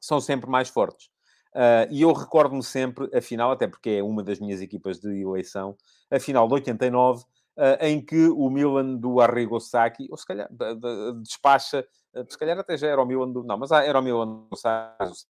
são 0.00 0.20
sempre 0.20 0.50
mais 0.50 0.68
fortes. 0.68 1.11
Uh, 1.54 1.84
e 1.90 2.00
eu 2.00 2.12
recordo-me 2.12 2.62
sempre 2.62 3.10
a 3.14 3.20
final, 3.20 3.50
até 3.52 3.66
porque 3.66 3.90
é 3.90 4.02
uma 4.02 4.22
das 4.22 4.40
minhas 4.40 4.62
equipas 4.62 4.98
de 4.98 5.20
eleição, 5.20 5.76
a 6.10 6.18
final 6.18 6.48
de 6.48 6.54
89, 6.54 7.22
uh, 7.22 7.26
ah, 7.58 7.88
em 7.88 8.02
que 8.02 8.28
o 8.28 8.48
Milan 8.48 8.96
do 8.96 9.20
Arrigo 9.20 9.60
Sacchi, 9.60 10.08
ou 10.10 10.16
se 10.16 10.26
calhar 10.26 10.48
de, 10.50 10.74
de, 10.74 11.22
despacha, 11.22 11.86
uh, 12.14 12.24
se 12.30 12.38
calhar 12.38 12.58
até 12.58 12.76
já 12.78 12.88
era 12.88 13.02
o 13.02 13.04
Milan 13.04 13.30
do. 13.30 13.44
Não, 13.44 13.58
mas 13.58 13.70
era 13.70 13.98
o 13.98 14.02
Milan 14.02 14.46
do 14.50 14.56
Sacchi, 14.56 15.26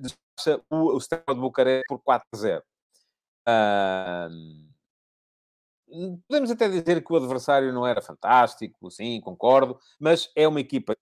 despacha 0.00 0.60
o, 0.68 0.96
o 0.96 1.00
Steaua 1.00 1.34
de 1.34 1.40
Bucareste 1.40 1.84
por 1.88 2.00
4 2.02 2.26
a 2.32 2.36
0. 2.36 2.64
podemos 6.26 6.50
até 6.50 6.68
dizer 6.68 7.04
que 7.04 7.12
o 7.12 7.16
adversário 7.16 7.72
não 7.72 7.86
era 7.86 8.02
fantástico, 8.02 8.90
sim, 8.90 9.20
concordo, 9.20 9.78
mas 9.98 10.28
é 10.34 10.48
uma 10.48 10.60
equipa 10.60 10.96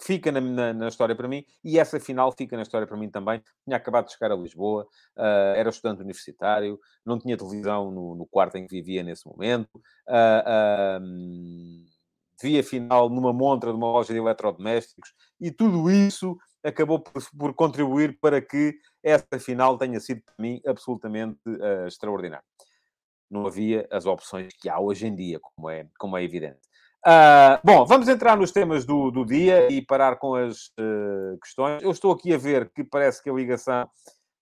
fica 0.00 0.30
na, 0.30 0.40
na, 0.40 0.72
na, 0.72 0.88
história 0.88 1.14
para 1.14 1.28
mim, 1.28 1.44
e 1.64 1.78
essa 1.78 1.98
final 1.98 2.32
fica 2.32 2.56
na 2.56 2.62
história 2.62 2.86
para 2.86 2.96
mim 2.96 3.10
também. 3.10 3.42
Tinha 3.64 3.76
acabado 3.76 4.06
de 4.06 4.12
chegar 4.12 4.30
a 4.30 4.36
Lisboa, 4.36 4.86
uh, 5.16 5.54
era 5.56 5.70
estudante 5.70 6.00
universitário, 6.00 6.78
não 7.04 7.18
tinha 7.18 7.36
televisão 7.36 7.90
no, 7.90 8.14
no, 8.14 8.26
quarto 8.26 8.56
em 8.56 8.66
que 8.66 8.76
vivia 8.76 9.02
nesse 9.02 9.26
momento, 9.26 9.76
uh, 10.08 11.00
uh, 11.00 11.86
vi 12.40 12.58
a 12.58 12.62
final 12.62 13.08
numa 13.08 13.32
montra 13.32 13.70
de 13.70 13.76
uma 13.76 13.90
loja 13.90 14.12
de 14.12 14.18
eletrodomésticos, 14.18 15.12
e 15.40 15.50
tudo 15.50 15.90
isso 15.90 16.36
acabou 16.62 17.00
por, 17.00 17.22
por 17.36 17.54
contribuir 17.54 18.18
para 18.20 18.40
que 18.40 18.78
essa 19.02 19.38
final 19.38 19.76
tenha 19.76 19.98
sido 20.00 20.22
para 20.22 20.34
mim 20.38 20.60
absolutamente 20.66 21.38
extraordinária. 21.86 22.44
Não 23.30 23.46
havia 23.46 23.86
as 23.90 24.06
opções 24.06 24.52
que 24.60 24.68
há 24.68 24.78
hoje 24.80 25.06
em 25.06 25.14
dia, 25.14 25.38
como 25.40 25.68
é, 25.68 25.86
como 25.98 26.16
é 26.16 26.22
evidente. 26.22 26.67
Uh, 27.06 27.54
bom, 27.62 27.86
vamos 27.86 28.08
entrar 28.08 28.36
nos 28.36 28.50
temas 28.50 28.84
do, 28.84 29.10
do 29.10 29.24
dia 29.24 29.70
e 29.70 29.80
parar 29.80 30.16
com 30.16 30.34
as 30.34 30.66
uh, 30.78 31.38
questões. 31.40 31.82
Eu 31.82 31.90
estou 31.92 32.12
aqui 32.12 32.34
a 32.34 32.38
ver 32.38 32.70
que 32.70 32.82
parece 32.82 33.22
que 33.22 33.30
a 33.30 33.32
ligação 33.32 33.88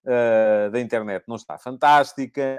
uh, 0.04 0.70
da 0.70 0.80
internet 0.80 1.25
não 1.28 1.36
está 1.36 1.58
fantástica. 1.58 2.56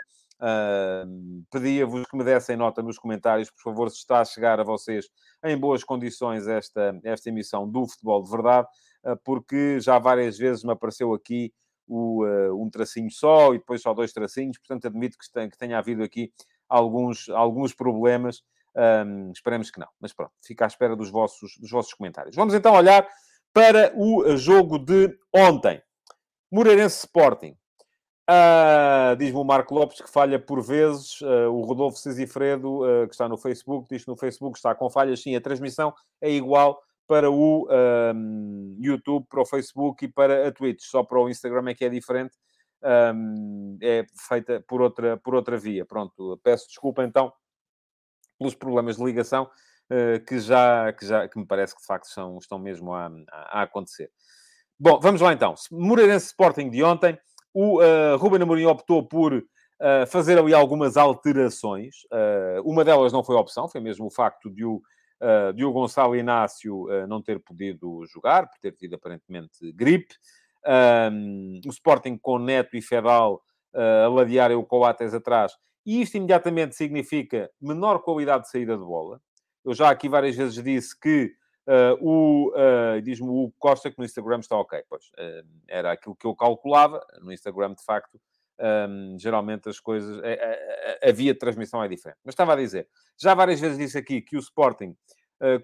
Pedia-vos 1.52 2.06
que 2.06 2.16
me 2.16 2.24
dessem 2.24 2.56
nota 2.56 2.84
nos 2.84 3.00
comentários, 3.00 3.50
por 3.50 3.64
favor, 3.64 3.90
se 3.90 3.98
está 3.98 4.22
a 4.22 4.26
chegar 4.26 4.60
a 4.60 4.64
vocês 4.64 5.08
em 5.44 5.58
boas 5.58 5.84
condições 5.84 6.48
esta, 6.48 7.00
esta 7.04 7.30
emissão 7.30 7.68
do 7.68 7.88
Futebol 7.88 8.22
de 8.22 8.30
Verdade, 8.30 8.68
porque 9.24 9.80
já 9.80 9.98
várias 9.98 10.38
vezes 10.38 10.64
me 10.64 10.72
apareceu 10.72 11.12
aqui 11.12 11.52
o, 11.88 12.24
um 12.54 12.70
tracinho 12.70 13.10
só 13.10 13.52
e 13.56 13.58
depois 13.58 13.82
só 13.82 13.96
dois 13.96 14.14
tracinhos, 14.14 14.60
portanto 14.60 14.86
admito 14.86 15.18
que, 15.18 15.26
tem, 15.32 15.50
que 15.50 15.58
tenha 15.58 15.80
havido 15.80 16.04
aqui 16.04 16.32
alguns, 16.70 17.30
alguns 17.30 17.74
problemas 17.74 18.44
um, 18.78 19.32
esperemos 19.32 19.72
que 19.72 19.80
não. 19.80 19.88
Mas 20.00 20.14
pronto, 20.14 20.34
fica 20.44 20.66
à 20.66 20.68
espera 20.68 20.96
dos 20.96 21.10
vossos, 21.10 21.58
dos 21.60 21.72
vossos 21.72 21.94
comentários. 21.94 22.36
Vamos 22.36 22.54
então 22.54 22.74
olhar 22.74 23.08
para 23.54 23.92
o 23.96 24.38
jogo 24.38 24.78
de 24.78 25.18
ontem. 25.34 25.82
Moreirense 26.52 27.00
Sporting. 27.00 27.58
Uh, 28.30 29.16
Diz-me 29.18 29.40
o 29.40 29.44
Marco 29.44 29.74
Lopes 29.74 30.02
que 30.02 30.10
falha 30.10 30.38
por 30.38 30.62
vezes. 30.62 31.20
Uh, 31.22 31.50
o 31.50 31.62
Rodolfo 31.62 31.98
Cisifredo, 31.98 32.84
uh, 32.84 33.08
que 33.08 33.14
está 33.14 33.28
no 33.28 33.38
Facebook, 33.38 33.88
diz 33.90 34.04
que 34.04 34.12
no 34.12 34.18
Facebook 34.18 34.58
está 34.58 34.76
com 34.76 34.90
falhas. 34.90 35.22
Sim, 35.22 35.36
a 35.36 35.42
transmissão 35.42 35.94
é 36.22 36.30
igual 36.30 36.80
para 37.08 37.32
o 37.32 37.66
YouTube, 38.80 39.26
para 39.30 39.42
o 39.42 39.46
Facebook 39.46 40.04
e 40.04 40.08
para 40.10 40.50
a 40.50 40.52
Twitch. 40.52 40.82
Só 40.84 41.04
para 41.04 41.20
o 41.20 41.30
Instagram 41.30 41.70
é 41.70 41.74
que 41.74 41.86
é 41.86 41.90
diferente. 41.90 42.38
Um, 42.84 43.78
é 43.82 44.06
feita 44.28 44.64
por 44.68 44.82
outra, 44.82 45.16
por 45.18 45.34
outra 45.34 45.58
via. 45.58 45.86
Pronto, 45.86 46.38
peço 46.44 46.68
desculpa 46.68 47.04
então 47.04 47.32
pelos 48.38 48.56
problemas 48.56 48.98
de 48.98 49.04
ligação 49.04 49.50
que, 50.28 50.38
já, 50.38 50.92
que 50.92 51.06
já 51.06 51.30
que 51.30 51.40
me 51.40 51.46
parece 51.46 51.74
que 51.74 51.80
de 51.80 51.88
facto 51.88 52.08
são, 52.08 52.38
estão 52.40 52.60
mesmo 52.60 52.94
a, 52.94 53.10
a, 53.32 53.62
acontecer. 53.62 54.12
Bom, 54.80 55.00
vamos 55.00 55.22
lá 55.22 55.34
então. 55.34 55.56
Moreirense 55.72 56.28
Sporting 56.28 56.70
de 56.70 56.84
ontem. 56.84 57.18
O 57.52 57.82
uh, 57.82 58.18
Ruben 58.18 58.44
Amorim 58.44 58.66
optou 58.66 59.02
por 59.02 59.34
uh, 59.34 60.08
fazer 60.08 60.38
ali 60.38 60.54
algumas 60.54 60.98
alterações. 60.98 62.04
Uh, 62.12 62.62
uma 62.64 62.86
delas 62.86 63.12
não 63.12 63.24
foi 63.24 63.36
opção, 63.36 63.68
foi 63.68 63.82
mesmo 63.82 64.06
o 64.06 64.12
facto 64.12 64.52
de 64.52 64.64
o, 64.64 64.76
uh, 64.76 65.68
o 65.68 65.72
Gonçalo 65.72 66.16
Inácio 66.16 66.86
não 67.08 67.20
ter 67.22 67.40
podido 67.40 68.06
jogar, 68.06 68.48
por 68.48 68.60
ter 68.60 68.74
tido 68.74 68.96
aparentemente 68.96 69.72
gripe. 69.74 70.14
o 71.66 71.70
Sporting 71.70 72.18
com 72.18 72.38
Neto 72.38 72.78
e 72.78 72.82
Fedal 72.82 73.42
a 73.74 74.08
ladearem 74.08 74.58
o 74.58 74.64
Coates 74.64 75.16
atrás. 75.16 75.54
E 75.88 76.02
isto 76.02 76.18
imediatamente 76.18 76.76
significa 76.76 77.50
menor 77.60 78.04
qualidade 78.04 78.44
de 78.44 78.52
saída 78.52 78.78
de 78.78 78.84
bola. 78.84 79.20
Eu 79.66 79.74
já 79.74 79.90
aqui 79.90 80.08
várias 80.08 80.36
vezes 80.36 80.62
disse 80.62 81.00
que 81.00 81.34
Uh, 81.68 82.00
o, 82.00 82.54
uh, 82.56 83.02
diz-me 83.02 83.28
o 83.28 83.52
Costa 83.60 83.92
que 83.92 83.98
no 83.98 84.06
Instagram 84.06 84.40
está 84.40 84.56
ok. 84.56 84.82
Pois, 84.90 85.04
uh, 85.20 85.46
era 85.68 85.92
aquilo 85.92 86.16
que 86.16 86.26
eu 86.26 86.34
calculava. 86.34 87.06
No 87.22 87.34
Instagram, 87.34 87.74
de 87.74 87.84
facto, 87.84 88.18
um, 88.90 89.18
geralmente 89.20 89.68
as 89.68 89.78
coisas... 89.78 90.18
A, 91.04 91.12
via 91.12 91.34
de 91.34 91.40
transmissão 91.40 91.84
é 91.84 91.90
diferente. 91.90 92.20
Mas 92.24 92.32
estava 92.32 92.54
a 92.54 92.56
dizer, 92.56 92.88
já 93.18 93.34
várias 93.34 93.60
vezes 93.60 93.78
disse 93.78 93.98
aqui 93.98 94.22
que 94.22 94.38
o 94.38 94.40
Sporting, 94.40 94.96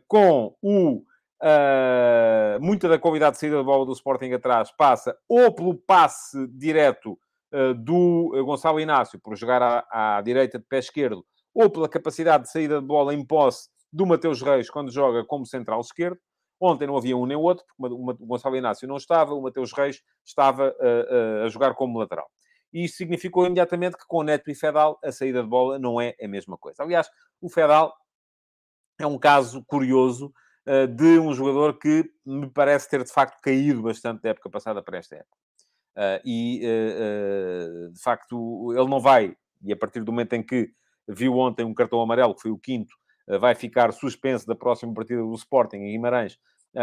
com 0.06 0.54
o... 0.62 1.06
muita 2.60 2.90
da 2.90 3.00
qualidade 3.00 3.36
de 3.36 3.40
saída 3.40 3.60
de 3.60 3.64
bola 3.64 3.86
do 3.86 3.94
Sporting 3.94 4.34
atrás 4.34 4.72
passa 4.72 5.18
ou 5.26 5.56
pelo 5.56 5.74
passe 5.74 6.46
direto 6.50 7.18
do 7.78 8.32
Gonçalo 8.46 8.80
Inácio, 8.80 9.20
por 9.20 9.36
jogar 9.36 9.62
à, 9.62 10.18
à 10.18 10.22
direita 10.22 10.58
de 10.58 10.66
pé 10.66 10.80
esquerdo, 10.80 11.26
ou 11.54 11.70
pela 11.70 11.88
capacidade 11.88 12.44
de 12.44 12.52
saída 12.52 12.82
de 12.82 12.88
bola 12.88 13.14
em 13.14 13.26
posse 13.26 13.70
do 13.92 14.06
Mateus 14.06 14.42
Reis 14.42 14.70
quando 14.70 14.92
joga 14.92 15.24
como 15.24 15.46
central 15.46 15.80
esquerdo. 15.82 16.18
Ontem 16.60 16.88
não 16.88 16.98
havia 16.98 17.16
um 17.16 17.26
nem 17.26 17.38
outro, 17.38 17.66
porque 17.78 17.94
o 17.94 18.26
Gonçalo 18.26 18.56
Inácio 18.56 18.88
não 18.88 18.98
estava, 18.98 19.34
o 19.34 19.42
Mateus 19.42 19.72
Reis 19.74 20.02
estava 20.26 20.70
uh, 20.70 21.44
uh, 21.44 21.46
a 21.46 21.50
jogar 21.50 21.76
como 21.76 22.00
lateral. 22.00 22.28
E 22.72 22.86
isso 22.86 22.96
significou 22.96 23.46
imediatamente 23.46 23.98
que 23.98 24.06
com 24.08 24.24
Neto 24.24 24.50
e 24.50 24.56
Fedal 24.56 24.98
a 25.04 25.12
saída 25.12 25.44
de 25.44 25.50
bola 25.50 25.78
não 25.78 26.02
é 26.02 26.16
a 26.22 26.28
mesma 26.28 26.58
coisa. 26.58 26.82
Aliás, 26.82 27.08
o 27.40 27.50
Fedal 27.50 27.94
é 29.00 29.06
um 29.06 29.20
caso 29.20 29.64
curioso 29.66 30.34
de 30.96 31.20
um 31.20 31.34
jogador 31.34 31.78
que 31.78 32.10
me 32.26 32.50
parece 32.50 32.90
ter 32.90 33.04
de 33.04 33.12
facto 33.12 33.40
caído 33.42 33.84
bastante 33.84 34.22
da 34.22 34.30
época 34.30 34.50
passada 34.50 34.82
para 34.82 34.98
esta 34.98 35.18
época. 35.18 35.43
E 36.26 36.62
de 37.92 38.02
facto 38.02 38.74
ele 38.74 38.90
não 38.90 39.00
vai, 39.00 39.36
e 39.64 39.72
a 39.72 39.78
partir 39.78 40.04
do 40.04 40.12
momento 40.12 40.34
em 40.34 40.44
que 40.44 40.72
viu 41.08 41.38
ontem 41.38 41.66
um 41.66 41.74
cartão 41.74 42.02
amarelo, 42.02 42.36
que 42.36 42.42
foi 42.42 42.52
o 42.52 42.58
quinto, 42.58 42.96
vai 43.40 43.56
ficar 43.56 43.92
suspenso 43.94 44.46
da 44.46 44.56
próxima 44.56 44.94
partida 44.94 45.22
do 45.22 45.34
Sporting 45.34 45.78
em 45.78 45.92
Guimarães 45.92 46.38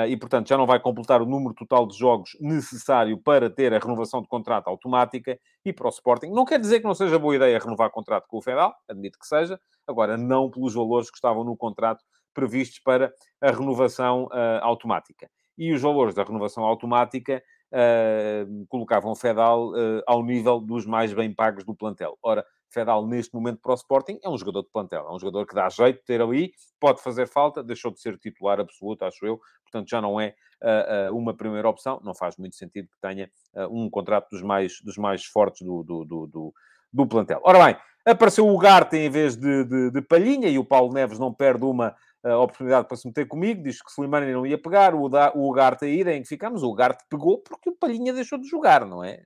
e, 0.08 0.16
portanto, 0.16 0.48
já 0.48 0.56
não 0.56 0.66
vai 0.66 0.78
completar 0.78 1.20
o 1.20 1.26
número 1.26 1.52
total 1.54 1.86
de 1.86 1.98
jogos 1.98 2.36
necessário 2.40 3.18
para 3.18 3.50
ter 3.50 3.74
a 3.74 3.78
renovação 3.78 4.22
de 4.22 4.28
contrato 4.28 4.68
automática 4.68 5.38
e 5.64 5.72
para 5.72 5.86
o 5.86 5.90
Sporting. 5.90 6.28
Não 6.28 6.44
quer 6.44 6.60
dizer 6.60 6.78
que 6.78 6.86
não 6.86 6.94
seja 6.94 7.18
boa 7.18 7.34
ideia 7.34 7.58
renovar 7.58 7.90
contrato 7.90 8.26
com 8.28 8.38
o 8.38 8.42
Fedal, 8.42 8.72
admito 8.88 9.18
que 9.18 9.26
seja, 9.26 9.58
agora 9.86 10.16
não 10.16 10.48
pelos 10.48 10.74
valores 10.74 11.10
que 11.10 11.16
estavam 11.16 11.42
no 11.42 11.56
contrato 11.56 12.04
previstos 12.32 12.78
para 12.78 13.12
a 13.40 13.50
renovação 13.50 14.26
uh, 14.26 14.62
automática. 14.62 15.28
E 15.58 15.72
os 15.72 15.82
valores 15.82 16.14
da 16.14 16.22
renovação 16.22 16.64
automática 16.64 17.42
uh, 17.72 18.66
colocavam 18.68 19.14
Fedal 19.14 19.70
uh, 19.70 20.02
ao 20.06 20.22
nível 20.22 20.60
dos 20.60 20.86
mais 20.86 21.12
bem 21.12 21.32
pagos 21.32 21.64
do 21.64 21.74
plantel. 21.74 22.18
Ora, 22.22 22.44
Fedal, 22.68 23.06
neste 23.06 23.34
momento, 23.34 23.60
para 23.60 23.72
o 23.72 23.74
Sporting, 23.74 24.18
é 24.22 24.28
um 24.28 24.38
jogador 24.38 24.62
de 24.62 24.70
plantel. 24.70 25.06
É 25.08 25.12
um 25.12 25.18
jogador 25.18 25.46
que 25.46 25.54
dá 25.54 25.68
jeito 25.68 25.98
de 25.98 26.04
ter 26.04 26.20
ali, 26.20 26.52
pode 26.78 27.02
fazer 27.02 27.26
falta, 27.26 27.62
deixou 27.62 27.90
de 27.90 28.00
ser 28.00 28.16
titular 28.16 28.60
absoluto, 28.60 29.04
acho 29.04 29.26
eu. 29.26 29.40
Portanto, 29.64 29.88
já 29.88 30.00
não 30.00 30.20
é 30.20 30.34
uh, 30.62 31.16
uma 31.16 31.34
primeira 31.34 31.68
opção. 31.68 32.00
Não 32.04 32.14
faz 32.14 32.36
muito 32.36 32.54
sentido 32.54 32.88
que 32.88 33.00
tenha 33.00 33.30
um 33.70 33.90
contrato 33.90 34.28
dos 34.30 34.42
mais, 34.42 34.80
dos 34.82 34.96
mais 34.96 35.24
fortes 35.24 35.66
do, 35.66 35.82
do, 35.82 36.04
do, 36.04 36.26
do, 36.28 36.54
do 36.92 37.06
plantel. 37.06 37.40
Ora 37.42 37.64
bem, 37.64 37.76
apareceu 38.04 38.48
o 38.48 38.58
Garte 38.58 38.96
em 38.96 39.10
vez 39.10 39.36
de, 39.36 39.64
de, 39.64 39.90
de 39.90 40.02
Palhinha 40.02 40.48
e 40.48 40.58
o 40.58 40.64
Paulo 40.64 40.92
Neves 40.92 41.18
não 41.18 41.32
perde 41.32 41.64
uma 41.64 41.94
oportunidade 42.22 42.86
para 42.86 42.96
se 42.96 43.06
meter 43.06 43.26
comigo. 43.26 43.62
Diz 43.62 43.82
que 43.82 43.90
Slimani 43.90 44.32
não 44.32 44.46
ia 44.46 44.60
pegar, 44.60 44.94
o, 44.94 45.08
o 45.08 45.48
Ugarte 45.48 45.84
a 45.84 45.88
ir 45.88 46.06
em 46.08 46.22
que 46.22 46.28
ficamos. 46.28 46.62
O 46.62 46.74
Garte 46.74 47.04
pegou 47.08 47.38
porque 47.38 47.70
o 47.70 47.76
Palhinha 47.76 48.12
deixou 48.12 48.38
de 48.38 48.46
jogar, 48.48 48.84
não 48.84 49.02
é? 49.02 49.22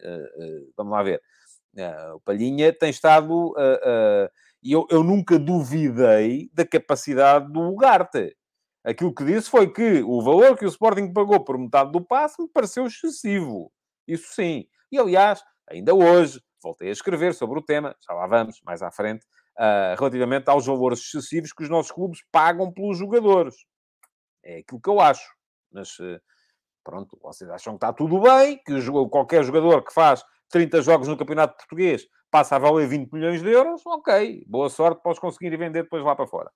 vamos 0.77 0.93
lá 0.93 1.03
ver. 1.03 1.21
Uh, 1.77 2.15
o 2.15 2.21
Palhinha 2.21 2.73
tem 2.73 2.91
estado. 2.91 3.49
Uh, 3.49 3.51
uh, 3.51 4.31
e 4.63 4.73
eu, 4.73 4.87
eu 4.91 5.03
nunca 5.03 5.39
duvidei 5.39 6.49
da 6.55 6.65
capacidade 6.65 7.53
do 7.53 7.61
Ugarte. 7.61 8.35
Aquilo 8.83 9.15
que 9.15 9.25
disse 9.25 9.51
foi 9.51 9.71
que 9.71 10.03
o 10.03 10.23
valor 10.23 10.57
que 10.57 10.65
o 10.65 10.69
Sporting 10.69 11.13
pagou 11.13 11.45
por 11.45 11.59
metade 11.59 11.93
do 11.93 12.01
passe 12.01 12.41
me 12.41 12.49
pareceu 12.49 12.87
excessivo. 12.87 13.71
Isso 14.09 14.33
sim. 14.35 14.67
E, 14.91 14.99
aliás, 14.99 15.43
ainda 15.69 15.95
hoje, 15.95 16.41
voltei 16.63 16.89
a 16.89 16.93
escrever 16.93 17.35
sobre 17.35 17.59
o 17.59 17.63
tema, 17.63 17.95
já 18.07 18.15
lá 18.15 18.27
vamos, 18.27 18.61
mais 18.65 18.83
à 18.83 18.91
frente, 18.91 19.27
uh, 19.59 19.99
relativamente 19.99 20.49
aos 20.49 20.67
valores 20.67 21.01
excessivos 21.01 21.53
que 21.53 21.63
os 21.63 21.69
nossos 21.69 21.93
clubes 21.93 22.21
pagam 22.31 22.73
pelos 22.73 22.99
jogadores. 22.99 23.57
É 24.43 24.59
aquilo 24.59 24.81
que 24.81 24.91
eu 24.91 25.01
acho. 25.01 25.29
Mas, 25.73 25.99
uh, 25.99 26.21
pronto, 26.83 27.19
vocês 27.23 27.49
acham 27.51 27.75
que 27.75 27.79
está 27.79 27.93
tudo 27.93 28.21
bem, 28.21 28.61
que 28.65 28.73
o, 28.73 29.09
qualquer 29.09 29.43
jogador 29.45 29.83
que 29.83 29.93
faz 29.93 30.25
30 30.51 30.83
jogos 30.83 31.09
no 31.09 31.17
Campeonato 31.17 31.57
Português, 31.57 32.07
passa 32.31 32.57
a 32.57 32.59
valer 32.59 32.89
20 32.89 33.13
milhões 33.13 33.43
de 33.43 33.49
euros, 33.49 33.85
ok, 33.87 34.45
boa 34.47 34.69
sorte, 34.69 35.03
podes 35.03 35.21
conseguir 35.21 35.57
vender 35.57 35.85
depois 35.85 36.05
lá 36.05 36.17
para 36.17 36.27
fora. 36.27 36.51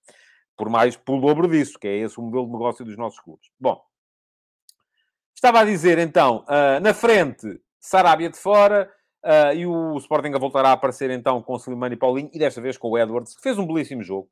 Por 0.56 0.68
mais, 0.68 0.96
pelo 0.96 1.20
dobro 1.20 1.48
disso, 1.48 1.78
que 1.78 1.86
é 1.86 1.98
esse 1.98 2.18
o 2.18 2.22
modelo 2.22 2.46
de 2.46 2.52
negócio 2.52 2.84
dos 2.84 2.96
nossos 2.96 3.20
clubes. 3.20 3.48
Bom, 3.58 3.80
estava 5.34 5.60
a 5.60 5.64
dizer 5.64 5.98
então, 5.98 6.44
uh, 6.48 6.80
na 6.80 6.92
frente, 6.92 7.60
Sarabia 7.78 8.28
de 8.28 8.36
fora, 8.36 8.92
uh, 9.28 9.54
e 9.54 9.66
o 9.66 9.96
Sporting 9.98 10.32
a 10.34 10.38
voltará 10.38 10.70
a 10.70 10.72
aparecer 10.72 11.10
então 11.10 11.42
com 11.42 11.56
Slimani 11.56 11.94
e 11.94 11.98
Paulinho, 11.98 12.30
e 12.32 12.38
desta 12.38 12.60
vez 12.60 12.78
com 12.78 12.88
o 12.88 12.98
Edwards, 12.98 13.36
que 13.36 13.42
fez 13.42 13.58
um 13.58 13.66
belíssimo 13.66 14.02
jogo, 14.02 14.28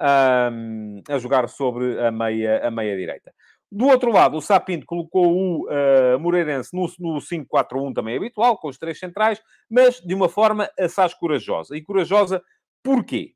um, 0.00 1.02
a 1.08 1.18
jogar 1.18 1.48
sobre 1.48 2.00
a 2.00 2.10
meia, 2.10 2.66
a 2.66 2.70
meia 2.70 2.96
direita. 2.96 3.32
Do 3.70 3.86
outro 3.86 4.10
lado, 4.10 4.38
o 4.38 4.40
Sapinto 4.40 4.86
colocou 4.86 5.30
o 5.30 5.66
uh, 5.66 6.18
Moreirense 6.18 6.74
no, 6.74 6.90
no 6.98 7.18
5-4-1 7.18 7.94
também 7.94 8.16
habitual, 8.16 8.56
com 8.56 8.68
os 8.68 8.78
três 8.78 8.98
centrais, 8.98 9.42
mas 9.70 10.00
de 10.00 10.14
uma 10.14 10.28
forma 10.28 10.70
assaz 10.78 11.12
corajosa. 11.12 11.76
E 11.76 11.82
corajosa 11.82 12.42
porquê? 12.82 13.34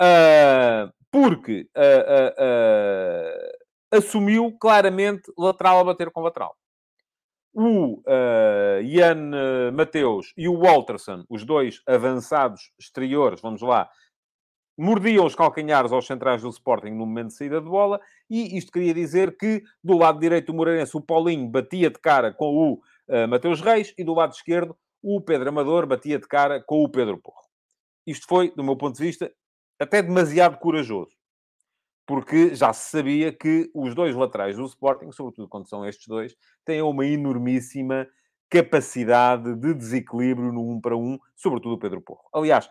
Uh, 0.00 0.90
porque 1.10 1.68
uh, 1.76 2.38
assumiu 3.90 4.56
claramente 4.58 5.30
lateral 5.36 5.80
a 5.80 5.84
bater 5.84 6.10
com 6.10 6.22
lateral. 6.22 6.56
O 7.60 8.00
Ian 8.84 9.72
Mateus 9.72 10.32
e 10.36 10.48
o 10.48 10.60
Walterson, 10.60 11.24
os 11.28 11.44
dois 11.44 11.82
avançados 11.88 12.70
exteriores, 12.78 13.40
vamos 13.40 13.62
lá, 13.62 13.90
mordiam 14.78 15.26
os 15.26 15.34
calcanhares 15.34 15.90
aos 15.90 16.06
centrais 16.06 16.42
do 16.42 16.50
Sporting 16.50 16.90
no 16.90 17.04
momento 17.04 17.30
de 17.30 17.34
saída 17.34 17.60
de 17.60 17.68
bola, 17.68 18.00
e 18.30 18.56
isto 18.56 18.70
queria 18.70 18.94
dizer 18.94 19.36
que 19.36 19.64
do 19.82 19.98
lado 19.98 20.20
direito 20.20 20.46
do 20.46 20.54
Moreirense 20.54 20.96
o 20.96 21.00
Paulinho 21.00 21.48
batia 21.48 21.90
de 21.90 21.98
cara 21.98 22.32
com 22.32 22.46
o 22.54 22.74
uh, 22.74 23.26
Mateus 23.28 23.60
Reis, 23.60 23.92
e 23.98 24.04
do 24.04 24.14
lado 24.14 24.34
esquerdo 24.34 24.76
o 25.02 25.20
Pedro 25.20 25.48
Amador 25.48 25.84
batia 25.84 26.16
de 26.16 26.28
cara 26.28 26.62
com 26.62 26.84
o 26.84 26.88
Pedro 26.88 27.18
Porro. 27.18 27.42
Isto 28.06 28.28
foi, 28.28 28.52
do 28.54 28.62
meu 28.62 28.76
ponto 28.76 28.96
de 28.96 29.02
vista, 29.02 29.32
até 29.80 30.00
demasiado 30.00 30.58
corajoso. 30.58 31.17
Porque 32.08 32.54
já 32.54 32.72
se 32.72 32.90
sabia 32.90 33.30
que 33.30 33.70
os 33.74 33.94
dois 33.94 34.16
laterais 34.16 34.56
do 34.56 34.64
Sporting, 34.64 35.12
sobretudo 35.12 35.46
quando 35.46 35.68
são 35.68 35.84
estes 35.84 36.08
dois, 36.08 36.34
têm 36.64 36.80
uma 36.80 37.04
enormíssima 37.04 38.08
capacidade 38.48 39.54
de 39.54 39.74
desequilíbrio 39.74 40.50
no 40.50 40.70
um 40.70 40.80
para 40.80 40.96
um, 40.96 41.18
sobretudo 41.36 41.74
o 41.74 41.78
Pedro 41.78 42.00
Porro. 42.00 42.24
Aliás, 42.32 42.64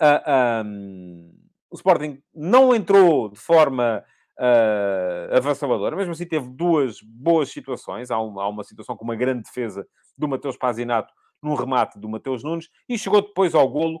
uh, 0.00 0.64
um, 0.64 1.34
o 1.72 1.74
Sporting 1.74 2.22
não 2.32 2.72
entrou 2.72 3.30
de 3.30 3.40
forma 3.40 4.04
uh, 4.38 5.36
avassaladora, 5.36 5.96
mesmo 5.96 6.12
assim 6.12 6.24
teve 6.24 6.48
duas 6.48 7.00
boas 7.02 7.48
situações. 7.48 8.12
Há 8.12 8.20
uma, 8.20 8.44
há 8.44 8.48
uma 8.48 8.62
situação 8.62 8.96
com 8.96 9.02
uma 9.02 9.16
grande 9.16 9.42
defesa 9.42 9.84
do 10.16 10.28
Mateus 10.28 10.56
Pazinato 10.56 11.12
num 11.42 11.54
remate 11.54 11.98
do 11.98 12.08
Mateus 12.08 12.44
Nunes 12.44 12.68
e 12.88 12.96
chegou 12.96 13.20
depois 13.20 13.56
ao 13.56 13.68
golo 13.68 14.00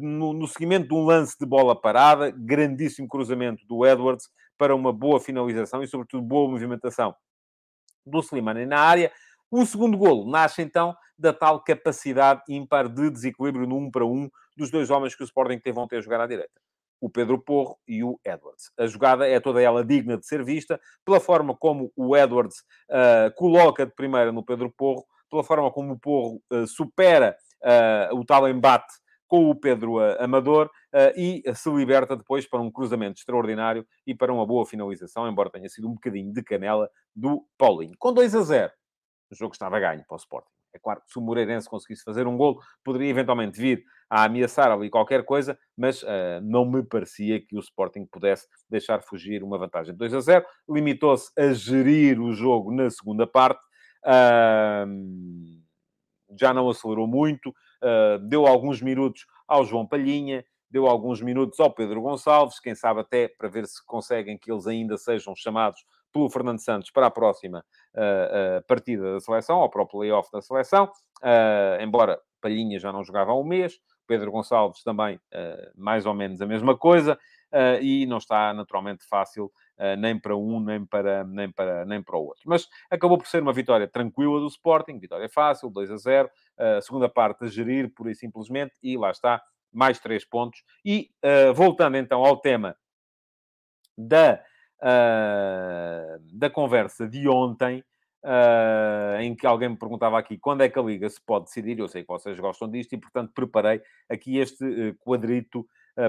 no, 0.00 0.32
no, 0.32 0.46
seguimento 0.46 0.88
de 0.88 0.94
um 0.94 1.04
lance 1.04 1.36
de 1.38 1.46
bola 1.46 1.74
parada, 1.74 2.30
grandíssimo 2.30 3.08
cruzamento 3.08 3.66
do 3.66 3.86
Edwards 3.86 4.28
para 4.58 4.74
uma 4.74 4.92
boa 4.92 5.20
finalização 5.20 5.82
e, 5.82 5.86
sobretudo, 5.86 6.22
boa 6.22 6.50
movimentação 6.50 7.14
do 8.04 8.20
Slimani 8.20 8.66
na 8.66 8.78
área. 8.78 9.12
O 9.50 9.64
segundo 9.64 9.96
golo 9.96 10.30
nasce, 10.30 10.62
então, 10.62 10.94
da 11.18 11.32
tal 11.32 11.62
capacidade 11.62 12.42
ímpar 12.48 12.88
de 12.88 13.10
desequilíbrio 13.10 13.66
no 13.66 13.76
1 13.76 13.90
para 13.90 14.04
1 14.04 14.28
dos 14.56 14.70
dois 14.70 14.90
homens 14.90 15.14
que 15.14 15.22
o 15.22 15.24
Sporting 15.24 15.58
teve 15.58 15.78
ontem 15.78 15.96
a 15.96 16.00
jogar 16.00 16.20
à 16.20 16.26
direita. 16.26 16.60
O 17.00 17.10
Pedro 17.10 17.38
Porro 17.38 17.78
e 17.86 18.02
o 18.02 18.18
Edwards. 18.24 18.70
A 18.78 18.86
jogada 18.86 19.28
é 19.28 19.38
toda 19.38 19.60
ela 19.60 19.84
digna 19.84 20.16
de 20.16 20.26
ser 20.26 20.42
vista 20.42 20.80
pela 21.04 21.20
forma 21.20 21.54
como 21.54 21.92
o 21.94 22.16
Edwards 22.16 22.60
uh, 22.90 23.34
coloca 23.36 23.84
de 23.84 23.94
primeira 23.94 24.32
no 24.32 24.42
Pedro 24.42 24.72
Porro, 24.76 25.04
pela 25.30 25.44
forma 25.44 25.70
como 25.70 25.92
o 25.92 25.98
Porro 25.98 26.42
uh, 26.50 26.66
supera 26.66 27.36
uh, 27.62 28.16
o 28.16 28.24
tal 28.24 28.48
embate 28.48 28.92
com 29.26 29.50
o 29.50 29.54
Pedro 29.54 29.98
Amador 30.20 30.70
e 31.16 31.42
se 31.54 31.70
liberta 31.70 32.16
depois 32.16 32.48
para 32.48 32.60
um 32.60 32.70
cruzamento 32.70 33.18
extraordinário 33.18 33.86
e 34.06 34.14
para 34.14 34.32
uma 34.32 34.46
boa 34.46 34.64
finalização, 34.66 35.28
embora 35.28 35.50
tenha 35.50 35.68
sido 35.68 35.88
um 35.88 35.94
bocadinho 35.94 36.32
de 36.32 36.42
canela 36.42 36.88
do 37.14 37.46
Paulinho. 37.58 37.94
Com 37.98 38.12
2 38.12 38.34
a 38.34 38.42
0, 38.42 38.72
o 39.30 39.34
jogo 39.34 39.52
estava 39.52 39.78
ganho 39.80 40.04
para 40.06 40.14
o 40.14 40.18
Sporting. 40.18 40.56
É 40.76 40.78
claro 40.78 41.00
que 41.00 41.10
se 41.10 41.18
o 41.18 41.22
Moreirense 41.22 41.68
conseguisse 41.68 42.04
fazer 42.04 42.26
um 42.26 42.36
gol, 42.36 42.60
poderia 42.84 43.08
eventualmente 43.08 43.58
vir 43.58 43.82
a 44.10 44.24
ameaçar 44.24 44.70
ali 44.70 44.90
qualquer 44.90 45.24
coisa, 45.24 45.58
mas 45.76 46.02
uh, 46.02 46.40
não 46.42 46.64
me 46.64 46.82
parecia 46.82 47.40
que 47.40 47.56
o 47.56 47.60
Sporting 47.60 48.06
pudesse 48.06 48.46
deixar 48.68 49.02
fugir 49.02 49.42
uma 49.42 49.58
vantagem 49.58 49.92
de 49.92 49.98
2 49.98 50.14
a 50.14 50.20
0. 50.20 50.44
Limitou-se 50.68 51.30
a 51.38 51.52
gerir 51.52 52.20
o 52.20 52.32
jogo 52.32 52.72
na 52.72 52.90
segunda 52.90 53.26
parte. 53.26 53.60
Uh, 54.04 54.86
já 56.38 56.52
não 56.52 56.68
acelerou 56.68 57.06
muito, 57.06 57.54
uh, 57.86 58.18
deu 58.18 58.46
alguns 58.46 58.82
minutos 58.82 59.26
ao 59.46 59.64
João 59.64 59.86
Palhinha, 59.86 60.44
deu 60.68 60.86
alguns 60.86 61.22
minutos 61.22 61.60
ao 61.60 61.72
Pedro 61.72 62.02
Gonçalves, 62.02 62.58
quem 62.58 62.74
sabe 62.74 63.00
até 63.00 63.28
para 63.28 63.48
ver 63.48 63.66
se 63.66 63.84
conseguem 63.86 64.36
que 64.36 64.50
eles 64.50 64.66
ainda 64.66 64.98
sejam 64.98 65.34
chamados 65.36 65.84
pelo 66.12 66.28
Fernando 66.28 66.58
Santos 66.58 66.90
para 66.90 67.06
a 67.06 67.10
próxima 67.10 67.64
uh, 67.94 68.58
uh, 68.58 68.66
partida 68.66 69.12
da 69.12 69.20
seleção, 69.20 69.60
ou 69.60 69.70
para 69.70 69.82
o 69.82 69.86
playoff 69.86 70.30
da 70.32 70.42
seleção, 70.42 70.90
embora 71.80 72.20
Palhinha 72.40 72.78
já 72.78 72.92
não 72.92 73.04
jogava 73.04 73.30
há 73.30 73.38
um 73.38 73.44
mês, 73.44 73.78
Pedro 74.06 74.30
Gonçalves 74.30 74.82
também 74.82 75.18
mais 75.74 76.06
ou 76.06 76.14
menos 76.14 76.40
a 76.40 76.46
mesma 76.46 76.76
coisa, 76.76 77.18
e 77.80 78.06
não 78.06 78.18
está 78.18 78.52
naturalmente 78.54 79.04
fácil 79.08 79.50
nem 79.98 80.18
para 80.18 80.36
um, 80.36 80.60
nem 80.60 80.84
para, 80.84 81.24
nem, 81.24 81.50
para, 81.50 81.84
nem 81.84 82.02
para 82.02 82.16
o 82.16 82.26
outro. 82.26 82.42
Mas 82.46 82.68
acabou 82.90 83.18
por 83.18 83.26
ser 83.26 83.42
uma 83.42 83.52
vitória 83.52 83.86
tranquila 83.86 84.40
do 84.40 84.46
Sporting, 84.46 84.98
vitória 84.98 85.28
fácil, 85.28 85.70
2 85.70 85.90
a 85.90 85.96
0, 85.96 86.30
a 86.56 86.80
segunda 86.80 87.08
parte 87.08 87.44
a 87.44 87.48
gerir, 87.48 87.92
pura 87.94 88.10
e 88.10 88.14
simplesmente, 88.14 88.74
e 88.82 88.96
lá 88.96 89.10
está, 89.10 89.42
mais 89.72 89.98
três 89.98 90.24
pontos. 90.24 90.62
E 90.84 91.10
voltando 91.54 91.96
então 91.96 92.24
ao 92.24 92.36
tema 92.38 92.76
da 93.96 94.42
da 96.32 96.50
conversa 96.50 97.08
de 97.08 97.28
ontem, 97.28 97.82
uh, 98.26 99.20
em 99.20 99.34
que 99.34 99.46
alguém 99.46 99.68
me 99.70 99.76
perguntava 99.76 100.18
aqui 100.18 100.36
quando 100.36 100.62
é 100.62 100.68
que 100.68 100.78
a 100.78 100.82
Liga 100.82 101.08
se 101.08 101.20
pode 101.20 101.46
decidir. 101.46 101.78
Eu 101.78 101.88
sei 101.88 102.02
que 102.02 102.08
vocês 102.08 102.38
gostam 102.38 102.68
disto 102.68 102.92
e, 102.92 102.98
portanto, 102.98 103.32
preparei 103.32 103.80
aqui 104.08 104.38
este 104.38 104.64
uh, 104.64 104.94
quadrito 104.96 105.66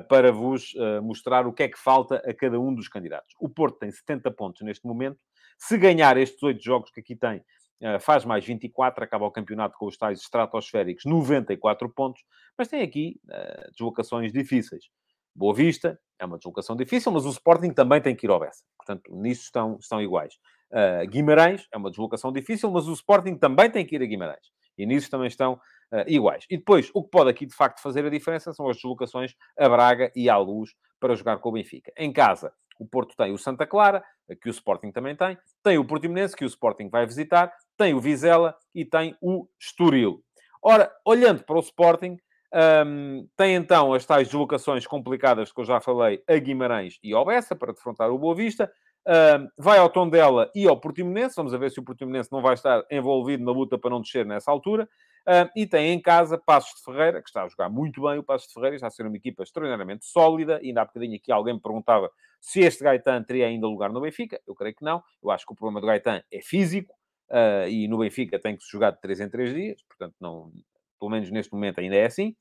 para 0.10 0.32
vos 0.32 0.73
mostrar 1.02 1.47
o 1.47 1.54
que 1.54 1.63
é 1.63 1.67
que 1.69 1.80
falta 1.80 2.17
a 2.17 2.34
cada 2.34 2.60
um 2.60 2.73
dos 2.73 2.88
candidatos. 2.88 3.34
O 3.39 3.47
Porto 3.47 3.80
tem 3.80 3.91
70 3.91 4.32
pontos 4.32 4.62
neste 4.62 4.86
momento. 4.86 5.19
Se 5.58 5.78
ganhar 5.78 6.17
estes 6.17 6.41
oito 6.43 6.63
jogos 6.63 6.91
que 6.91 7.00
aqui 7.00 7.15
tem, 7.15 7.43
faz 8.02 8.26
mais 8.26 8.43
24, 8.45 9.04
acaba 9.04 9.26
o 9.26 9.32
campeonato 9.32 9.78
com 9.78 9.86
os 9.86 9.97
tais 9.97 10.19
estratosféricos 10.19 11.06
94 11.06 11.89
pontos, 11.89 12.23
mas 12.58 12.67
tem 12.67 12.82
aqui 12.82 13.19
deslocações 13.71 14.34
difíceis. 14.34 14.86
Boa 15.34 15.54
Vista, 15.54 16.00
é 16.19 16.26
uma 16.26 16.38
deslocação 16.38 16.76
difícil, 16.76 17.12
mas 17.12 17.26
o 17.26 17.30
Sporting 17.30 17.71
também 17.71 18.02
tem 18.02 18.15
que 18.15 18.26
ir 18.26 18.30
ao 18.30 18.39
Bessa. 18.39 18.63
Portanto, 18.76 19.15
nisso 19.15 19.43
estão, 19.43 19.78
estão 19.80 20.02
iguais. 20.02 20.34
Guimarães 21.10 21.67
é 21.71 21.78
uma 21.78 21.89
deslocação 21.89 22.32
difícil, 22.32 22.71
mas 22.71 22.88
o 22.88 22.93
Sporting 22.93 23.36
também 23.38 23.69
tem 23.69 23.86
que 23.86 23.95
ir 23.95 24.02
a 24.02 24.06
Guimarães. 24.06 24.52
E 24.78 24.86
nisso 24.86 25.10
também 25.10 25.28
estão 25.28 25.60
iguais. 26.08 26.45
E 26.50 26.58
depois, 26.58 26.89
o 26.93 27.04
que 27.04 27.10
pode 27.10 27.30
aqui 27.30 27.45
de 27.45 27.56
facto 27.56 27.82
fazer 27.82 28.06
a 28.06 28.10
diferença 28.10 28.54
são 28.54 28.69
as 28.69 28.78
deslocações 28.78 29.34
a 29.58 29.69
Braga 29.69 30.12
e 30.15 30.30
à 30.30 30.38
Luz 30.38 30.71
para 31.00 31.15
jogar 31.15 31.38
com 31.38 31.50
o 31.50 31.52
Benfica. 31.54 31.91
Em 31.97 32.12
casa, 32.12 32.52
o 32.80 32.86
Porto 32.86 33.15
tem 33.15 33.34
o 33.34 33.38
Santa 33.38 33.65
Clara, 33.65 34.04
que 34.41 34.50
o 34.50 34.52
Sporting 34.52 34.91
também 34.91 35.15
tem, 35.15 35.38
tem 35.63 35.78
o 35.78 35.86
Portimonense, 35.86 36.36
que 36.36 36.45
o 36.45 36.47
Sporting 36.47 36.89
vai 36.89 37.06
visitar, 37.06 37.52
tem 37.78 37.93
o 37.93 38.00
Vizela 38.00 38.56
e 38.73 38.86
tem 38.86 39.15
o 39.21 39.47
Estoril. 39.60 40.23
Ora, 40.62 40.91
olhando 41.06 41.43
para 41.43 41.58
o 41.58 41.62
Sporting, 41.62 42.17
um, 42.86 43.28
tem 43.36 43.56
então 43.56 43.93
as 43.93 44.06
tais 44.06 44.28
deslocações 44.28 44.88
complicadas 44.88 45.52
que 45.52 45.60
eu 45.60 45.65
já 45.65 45.80
falei 45.80 46.23
a 46.28 46.38
Guimarães 46.38 46.97
e 47.04 47.13
ao 47.13 47.26
Bessa 47.26 47.56
para 47.56 47.73
defrontar 47.73 48.10
o 48.10 48.17
Boa 48.17 48.36
Vista. 48.36 48.71
Um, 49.08 49.47
vai 49.58 49.78
ao 49.78 49.89
Tondela 49.89 50.52
e 50.54 50.67
ao 50.67 50.80
Portimonense. 50.80 51.36
Vamos 51.36 51.54
ver 51.54 51.71
se 51.71 51.80
o 51.80 51.84
Portimonense 51.84 52.32
não 52.32 52.41
vai 52.41 52.54
estar 52.54 52.84
envolvido 52.91 53.43
na 53.43 53.52
luta 53.52 53.78
para 53.78 53.89
não 53.89 54.02
descer 54.02 54.26
nessa 54.26 54.52
altura. 54.52 54.88
E 55.56 55.68
tem 55.68 55.92
em 55.92 56.02
casa 56.02 56.38
Passos 56.38 56.80
de 56.80 56.84
Ferreira, 56.86 57.22
que 57.22 57.30
está 57.30 57.44
a 57.44 57.48
jogar 57.48 57.70
muito 57.70 58.02
bem 58.02 58.18
o 58.18 58.24
Passos 58.24 58.48
de 58.48 58.54
Ferreira, 58.54 58.76
está 58.76 58.88
a 58.88 58.92
ser 58.92 59.06
uma 59.06 59.18
equipa 59.18 59.44
extraordinariamente 59.44 60.06
sólida. 60.06 60.60
Ainda 60.63 60.82
há 60.82 60.86
bocadinho 60.86 61.16
aqui 61.16 61.32
alguém 61.32 61.54
me 61.54 61.62
perguntava 61.62 62.10
se 62.40 62.62
este 62.62 62.84
Gaetan 62.84 63.24
teria 63.24 63.48
ainda 63.48 63.68
lugar 63.68 63.92
no 63.92 64.00
Benfica. 64.00 64.40
Eu 64.48 64.56
creio 64.56 64.76
que 64.76 64.86
não. 64.86 65.04
Eu 65.22 65.30
acho 65.32 65.46
que 65.46 65.52
o 65.52 65.56
problema 65.56 65.82
do 65.82 65.88
Gaetan 65.88 66.22
é 66.32 66.42
físico. 66.42 66.96
Uh, 67.30 67.68
e 67.68 67.88
no 67.90 67.98
Benfica 67.98 68.40
tem 68.40 68.56
que 68.56 68.63
se 68.63 68.72
jogar 68.72 68.92
de 68.92 69.02
3 69.02 69.20
em 69.20 69.30
3 69.30 69.54
dias, 69.54 69.84
portanto 69.84 70.16
não, 70.20 70.50
pelo 70.98 71.12
menos 71.12 71.30
neste 71.30 71.52
momento 71.52 71.80
ainda 71.80 71.96
é 71.96 72.06
assim. 72.06 72.36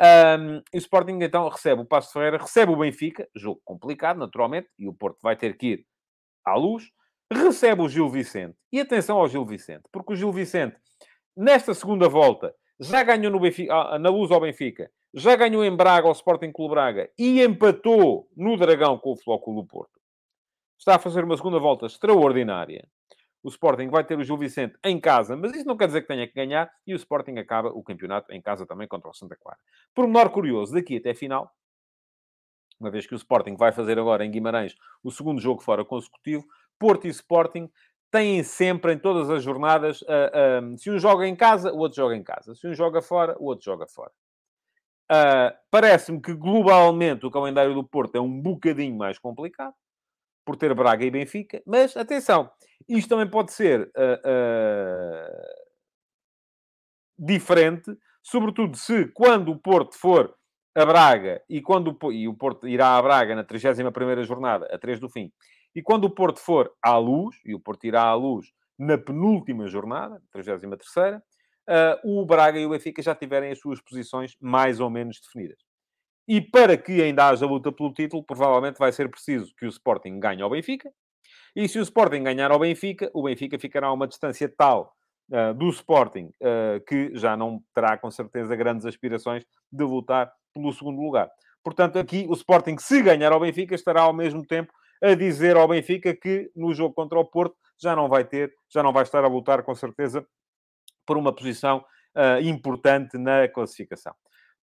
Um, 0.00 0.62
e 0.72 0.76
o 0.76 0.78
Sporting 0.78 1.18
então 1.20 1.46
recebe 1.48 1.82
o 1.82 1.84
Passo 1.84 2.12
Ferreira, 2.12 2.38
recebe 2.38 2.72
o 2.72 2.76
Benfica, 2.76 3.28
jogo 3.36 3.60
complicado, 3.64 4.16
naturalmente, 4.16 4.68
e 4.78 4.88
o 4.88 4.94
Porto 4.94 5.18
vai 5.22 5.36
ter 5.36 5.56
que 5.56 5.66
ir 5.66 5.86
à 6.44 6.54
luz, 6.54 6.90
recebe 7.30 7.82
o 7.82 7.88
Gil 7.88 8.08
Vicente. 8.08 8.56
E 8.72 8.80
atenção 8.80 9.18
ao 9.18 9.28
Gil 9.28 9.44
Vicente, 9.44 9.82
porque 9.92 10.14
o 10.14 10.16
Gil 10.16 10.32
Vicente, 10.32 10.76
nesta 11.36 11.74
segunda 11.74 12.08
volta, 12.08 12.54
já 12.78 13.02
ganhou 13.02 13.30
no 13.30 13.40
Benfica, 13.40 13.74
ah, 13.74 13.98
na 13.98 14.10
luz 14.10 14.30
ao 14.30 14.40
Benfica, 14.40 14.90
já 15.14 15.36
ganhou 15.36 15.64
em 15.64 15.74
Braga 15.74 16.06
ao 16.06 16.12
Sporting 16.12 16.50
Clube 16.50 16.74
Braga 16.74 17.10
e 17.18 17.42
empatou 17.42 18.28
no 18.36 18.56
Dragão 18.56 18.98
com 18.98 19.12
o 19.12 19.16
Flóculo 19.16 19.62
do 19.62 19.68
Porto. 19.68 20.00
Está 20.78 20.96
a 20.96 20.98
fazer 20.98 21.22
uma 21.24 21.36
segunda 21.36 21.58
volta 21.58 21.86
extraordinária 21.86 22.88
o 23.42 23.48
Sporting 23.48 23.88
vai 23.88 24.04
ter 24.04 24.18
o 24.18 24.22
Gil 24.22 24.36
Vicente 24.36 24.78
em 24.84 25.00
casa, 25.00 25.36
mas 25.36 25.52
isso 25.52 25.66
não 25.66 25.76
quer 25.76 25.86
dizer 25.86 26.02
que 26.02 26.06
tenha 26.06 26.26
que 26.26 26.34
ganhar, 26.34 26.70
e 26.86 26.94
o 26.94 26.96
Sporting 26.96 27.36
acaba 27.38 27.70
o 27.70 27.82
campeonato 27.82 28.32
em 28.32 28.40
casa 28.40 28.64
também 28.64 28.86
contra 28.86 29.10
o 29.10 29.14
Santa 29.14 29.36
Clara. 29.36 29.58
Por 29.94 30.06
menor 30.06 30.30
curioso, 30.30 30.72
daqui 30.72 30.96
até 30.96 31.10
a 31.10 31.14
final, 31.14 31.50
uma 32.78 32.90
vez 32.90 33.06
que 33.06 33.14
o 33.14 33.16
Sporting 33.16 33.56
vai 33.56 33.72
fazer 33.72 33.98
agora 33.98 34.24
em 34.24 34.30
Guimarães 34.30 34.74
o 35.02 35.10
segundo 35.10 35.40
jogo 35.40 35.60
fora 35.60 35.84
consecutivo, 35.84 36.46
Porto 36.78 37.06
e 37.06 37.10
Sporting 37.10 37.70
têm 38.12 38.42
sempre, 38.44 38.92
em 38.92 38.98
todas 38.98 39.30
as 39.30 39.42
jornadas, 39.42 40.02
uh, 40.02 40.74
uh, 40.74 40.78
se 40.78 40.90
um 40.90 40.98
joga 40.98 41.26
em 41.26 41.34
casa, 41.34 41.72
o 41.72 41.78
outro 41.78 41.96
joga 41.96 42.14
em 42.14 42.22
casa. 42.22 42.54
Se 42.54 42.68
um 42.68 42.74
joga 42.74 43.00
fora, 43.00 43.34
o 43.40 43.46
outro 43.46 43.64
joga 43.64 43.86
fora. 43.88 44.12
Uh, 45.10 45.56
Parece-me 45.70 46.20
que, 46.20 46.34
globalmente, 46.34 47.24
o 47.24 47.30
calendário 47.30 47.74
do 47.74 47.82
Porto 47.82 48.16
é 48.16 48.20
um 48.20 48.40
bocadinho 48.40 48.96
mais 48.96 49.18
complicado 49.18 49.74
por 50.44 50.56
ter 50.56 50.74
Braga 50.74 51.04
e 51.04 51.10
Benfica, 51.10 51.62
mas 51.64 51.96
atenção, 51.96 52.50
isto 52.88 53.08
também 53.08 53.30
pode 53.30 53.52
ser 53.52 53.88
diferente, 57.16 57.96
sobretudo 58.20 58.76
se 58.76 59.06
quando 59.14 59.52
o 59.52 59.56
Porto 59.58 59.96
for 59.96 60.34
a 60.74 60.84
Braga 60.84 61.40
e 61.48 61.62
quando 61.62 61.96
o, 62.02 62.12
e 62.12 62.26
o 62.26 62.34
Porto 62.34 62.66
irá 62.66 62.96
a 62.96 63.02
Braga 63.02 63.36
na 63.36 63.44
31 63.44 64.24
jornada, 64.24 64.66
a 64.66 64.78
3 64.78 64.98
do 64.98 65.08
fim, 65.08 65.32
e 65.74 65.82
quando 65.82 66.04
o 66.04 66.10
Porto 66.10 66.38
for 66.38 66.72
à 66.82 66.96
luz, 66.96 67.36
e 67.44 67.54
o 67.54 67.60
Porto 67.60 67.84
irá 67.84 68.02
à 68.02 68.14
luz 68.14 68.52
na 68.78 68.98
penúltima 68.98 69.66
jornada, 69.68 70.20
33 70.32 71.16
uh, 71.16 71.20
o 72.04 72.24
Braga 72.26 72.58
e 72.58 72.66
o 72.66 72.70
Benfica 72.70 73.02
já 73.02 73.14
tiverem 73.14 73.50
as 73.50 73.58
suas 73.58 73.80
posições 73.80 74.36
mais 74.40 74.80
ou 74.80 74.90
menos 74.90 75.20
definidas. 75.20 75.58
E 76.28 76.40
para 76.40 76.76
que 76.76 77.02
ainda 77.02 77.28
haja 77.28 77.46
luta 77.46 77.72
pelo 77.72 77.92
título, 77.92 78.22
provavelmente 78.22 78.78
vai 78.78 78.92
ser 78.92 79.08
preciso 79.10 79.54
que 79.56 79.66
o 79.66 79.68
Sporting 79.68 80.20
ganhe 80.20 80.42
ao 80.42 80.50
Benfica. 80.50 80.90
E 81.54 81.68
se 81.68 81.78
o 81.78 81.82
Sporting 81.82 82.22
ganhar 82.22 82.50
ao 82.50 82.58
Benfica, 82.58 83.10
o 83.12 83.24
Benfica 83.24 83.58
ficará 83.58 83.88
a 83.88 83.92
uma 83.92 84.06
distância 84.06 84.48
tal 84.48 84.94
uh, 85.30 85.52
do 85.54 85.68
Sporting 85.68 86.30
uh, 86.40 86.80
que 86.86 87.10
já 87.14 87.36
não 87.36 87.62
terá, 87.74 87.96
com 87.98 88.10
certeza, 88.10 88.54
grandes 88.56 88.86
aspirações 88.86 89.44
de 89.70 89.84
lutar 89.84 90.32
pelo 90.54 90.72
segundo 90.72 91.00
lugar. 91.00 91.28
Portanto, 91.62 91.98
aqui 91.98 92.26
o 92.28 92.32
Sporting, 92.34 92.76
se 92.78 93.02
ganhar 93.02 93.32
ao 93.32 93.40
Benfica, 93.40 93.74
estará 93.74 94.02
ao 94.02 94.12
mesmo 94.12 94.44
tempo 94.44 94.72
a 95.02 95.14
dizer 95.14 95.56
ao 95.56 95.66
Benfica 95.66 96.14
que 96.14 96.50
no 96.54 96.72
jogo 96.72 96.94
contra 96.94 97.18
o 97.18 97.24
Porto 97.24 97.56
já 97.80 97.96
não 97.96 98.08
vai 98.08 98.24
ter, 98.24 98.54
já 98.72 98.82
não 98.82 98.92
vai 98.92 99.02
estar 99.02 99.24
a 99.24 99.28
lutar, 99.28 99.62
com 99.62 99.74
certeza, 99.74 100.24
por 101.04 101.18
uma 101.18 101.34
posição 101.34 101.84
uh, 102.16 102.40
importante 102.40 103.18
na 103.18 103.48
classificação. 103.48 104.14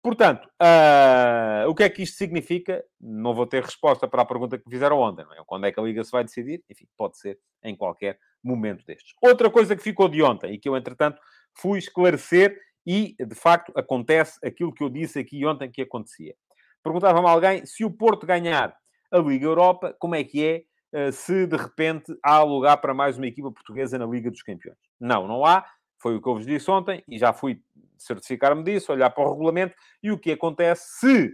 Portanto, 0.01 0.49
uh, 0.63 1.69
o 1.69 1.75
que 1.75 1.83
é 1.83 1.91
que 1.91 2.03
isto 2.05 2.17
significa? 2.17 2.85
Não 3.01 3.35
vou 3.35 3.47
ter 3.47 3.65
resposta 3.65 4.07
para 4.07 4.23
a 4.23 4.27
pergunta 4.27 4.57
que 4.57 4.71
fizeram 4.71 5.01
ontem, 5.01 5.25
não 5.25 5.33
é? 5.33 5.43
Quando 5.45 5.67
é 5.67 5.73
que 5.73 5.81
a 5.81 5.83
Liga 5.83 6.05
se 6.05 6.13
vai 6.13 6.23
decidir? 6.23 6.63
Enfim, 6.71 6.87
pode 6.97 7.19
ser 7.19 7.39
em 7.65 7.75
qualquer 7.75 8.19
momento 8.43 8.87
destes. 8.87 9.15
Outra 9.21 9.51
coisa 9.51 9.75
que 9.75 9.83
ficou 9.83 10.09
de 10.09 10.23
ontem 10.23 10.55
e 10.55 10.59
que 10.59 10.69
eu, 10.69 10.77
entretanto, 10.77 11.21
fui 11.53 11.81
esclarecer 11.81 12.57
e, 12.87 13.17
de 13.19 13.35
facto, 13.35 13.73
acontece 13.77 14.39
aquilo 14.47 14.73
que 14.73 14.85
eu 14.85 14.89
disse 14.89 15.19
aqui 15.19 15.45
ontem 15.45 15.69
que 15.69 15.83
acontecia. 15.83 16.35
Perguntava-me 16.83 17.29
alguém 17.29 17.67
se 17.67 17.85
o 17.85 17.91
Porto 17.91 18.25
ganhar 18.25 18.75
a 19.11 19.19
Liga 19.19 19.47
Europa, 19.47 19.95
como 19.99 20.15
é 20.15 20.25
que 20.25 20.45
é 20.45 21.09
uh, 21.09 21.13
se 21.13 21.47
de 21.47 21.57
repente 21.57 22.17
há 22.23 22.43
lugar 22.43 22.77
para 22.79 22.95
mais 22.95 23.17
uma 23.17 23.27
equipa 23.27 23.51
portuguesa 23.51 23.99
na 23.99 24.07
Liga 24.07 24.31
dos 24.31 24.43
Campeões. 24.43 24.79
Não, 25.01 25.27
não 25.27 25.45
há. 25.45 25.65
Foi 26.01 26.17
o 26.17 26.23
que 26.23 26.29
eu 26.29 26.35
vos 26.35 26.47
disse 26.47 26.71
ontem 26.71 27.03
e 27.09 27.19
já 27.19 27.33
fui 27.33 27.61
certificar-me 27.97 28.63
disso, 28.63 28.93
olhar 28.93 29.11
para 29.11 29.25
o 29.25 29.33
regulamento. 29.33 29.75
E 30.03 30.13
o 30.13 30.19
que 30.19 30.33
acontece 30.33 31.01
se 31.01 31.27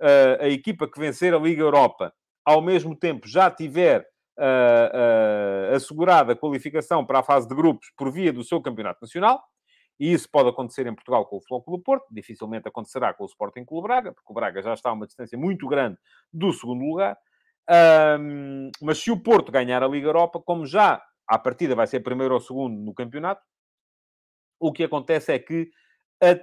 uh, 0.00 0.40
a 0.40 0.48
equipa 0.48 0.88
que 0.88 0.98
vencer 0.98 1.34
a 1.34 1.38
Liga 1.38 1.62
Europa 1.62 2.12
ao 2.44 2.60
mesmo 2.60 2.96
tempo 2.96 3.28
já 3.28 3.50
tiver 3.50 4.06
uh, 4.38 5.72
uh, 5.72 5.74
assegurada 5.74 6.32
a 6.32 6.36
qualificação 6.36 7.04
para 7.04 7.20
a 7.20 7.22
fase 7.22 7.48
de 7.48 7.54
grupos 7.54 7.90
por 7.96 8.10
via 8.10 8.32
do 8.32 8.44
seu 8.44 8.60
campeonato 8.60 9.00
nacional, 9.02 9.42
e 10.02 10.12
isso 10.12 10.28
pode 10.28 10.48
acontecer 10.48 10.84
em 10.88 10.94
Portugal 10.96 11.24
com 11.26 11.36
o 11.36 11.40
Flóculo 11.40 11.78
Porto, 11.80 12.08
dificilmente 12.10 12.66
acontecerá 12.66 13.14
com 13.14 13.22
o 13.22 13.26
Sporting 13.28 13.64
Clube 13.64 13.86
Braga, 13.86 14.12
porque 14.12 14.32
o 14.32 14.34
Braga 14.34 14.60
já 14.60 14.74
está 14.74 14.90
a 14.90 14.94
uma 14.94 15.06
distância 15.06 15.38
muito 15.38 15.68
grande 15.68 15.96
do 16.32 16.52
segundo 16.52 16.84
lugar. 16.84 17.16
Um, 18.18 18.72
mas 18.82 18.98
se 18.98 19.12
o 19.12 19.22
Porto 19.22 19.52
ganhar 19.52 19.80
a 19.80 19.86
Liga 19.86 20.08
Europa, 20.08 20.40
como 20.40 20.66
já 20.66 21.00
à 21.24 21.38
partida 21.38 21.76
vai 21.76 21.86
ser 21.86 22.00
primeiro 22.00 22.34
ou 22.34 22.40
segundo 22.40 22.76
no 22.76 22.92
campeonato, 22.92 23.42
o 24.58 24.72
que 24.72 24.82
acontece 24.82 25.32
é 25.32 25.38
que 25.38 25.70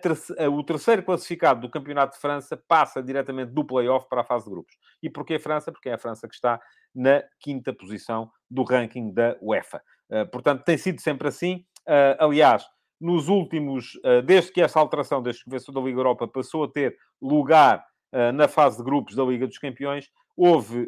terceira, 0.02 0.50
o 0.50 0.64
terceiro 0.64 1.04
classificado 1.04 1.60
do 1.60 1.70
Campeonato 1.70 2.16
de 2.16 2.22
França 2.22 2.56
passa 2.56 3.04
diretamente 3.04 3.52
do 3.52 3.66
play-off 3.66 4.08
para 4.08 4.22
a 4.22 4.24
fase 4.26 4.46
de 4.46 4.52
grupos. 4.52 4.78
E 5.04 5.10
porquê 5.10 5.34
a 5.34 5.40
França? 5.40 5.70
Porque 5.70 5.90
é 5.90 5.96
a 5.96 5.98
França 5.98 6.30
que 6.30 6.36
está 6.36 6.62
na 6.96 7.22
quinta 7.42 7.74
posição 7.74 8.32
do 8.50 8.64
ranking 8.64 9.14
da 9.14 9.36
UEFA. 9.42 9.84
Uh, 10.10 10.26
portanto, 10.32 10.64
tem 10.64 10.78
sido 10.78 11.02
sempre 11.02 11.28
assim. 11.28 11.66
Uh, 11.86 12.16
aliás, 12.20 12.66
nos 13.00 13.28
últimos, 13.28 13.96
uh, 13.96 14.22
desde 14.24 14.52
que 14.52 14.62
essa 14.62 14.80
alteração, 14.80 15.22
desde 15.22 15.44
que 15.44 15.50
o 15.50 15.52
vencedor 15.52 15.82
da 15.82 15.88
Liga 15.88 16.00
Europa 16.00 16.28
passou 16.28 16.64
a 16.64 16.68
ter 16.70 16.98
lugar 17.22 17.86
na 18.34 18.48
fase 18.48 18.78
de 18.78 18.84
grupos 18.84 19.14
da 19.14 19.24
Liga 19.24 19.46
dos 19.46 19.60
Campeões, 19.60 20.10
houve 20.36 20.88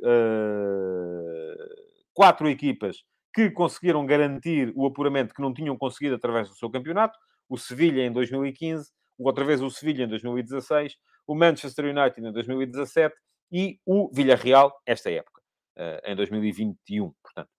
quatro 2.15 2.49
equipas 2.49 3.03
que 3.31 3.51
conseguiram 3.51 4.03
garantir 4.07 4.73
o 4.75 4.87
apuramento 4.87 5.31
que 5.31 5.41
não 5.41 5.53
tinham 5.53 5.77
conseguido 5.77 6.15
através 6.15 6.49
do 6.49 6.55
seu 6.55 6.67
campeonato 6.67 7.15
o 7.51 7.57
Sevilha 7.57 8.05
em 8.05 8.11
2015, 8.11 8.89
outra 9.19 9.43
vez 9.43 9.61
o 9.61 9.69
Sevilha 9.69 10.05
em 10.05 10.07
2016, 10.07 10.95
o 11.27 11.35
Manchester 11.35 11.85
United 11.85 12.25
em 12.25 12.31
2017 12.31 13.13
e 13.51 13.77
o 13.85 14.09
Villarreal 14.13 14.73
esta 14.85 15.11
época, 15.11 15.41
eh, 15.75 16.11
em 16.13 16.15
2021, 16.15 17.11
portanto. 17.21 17.49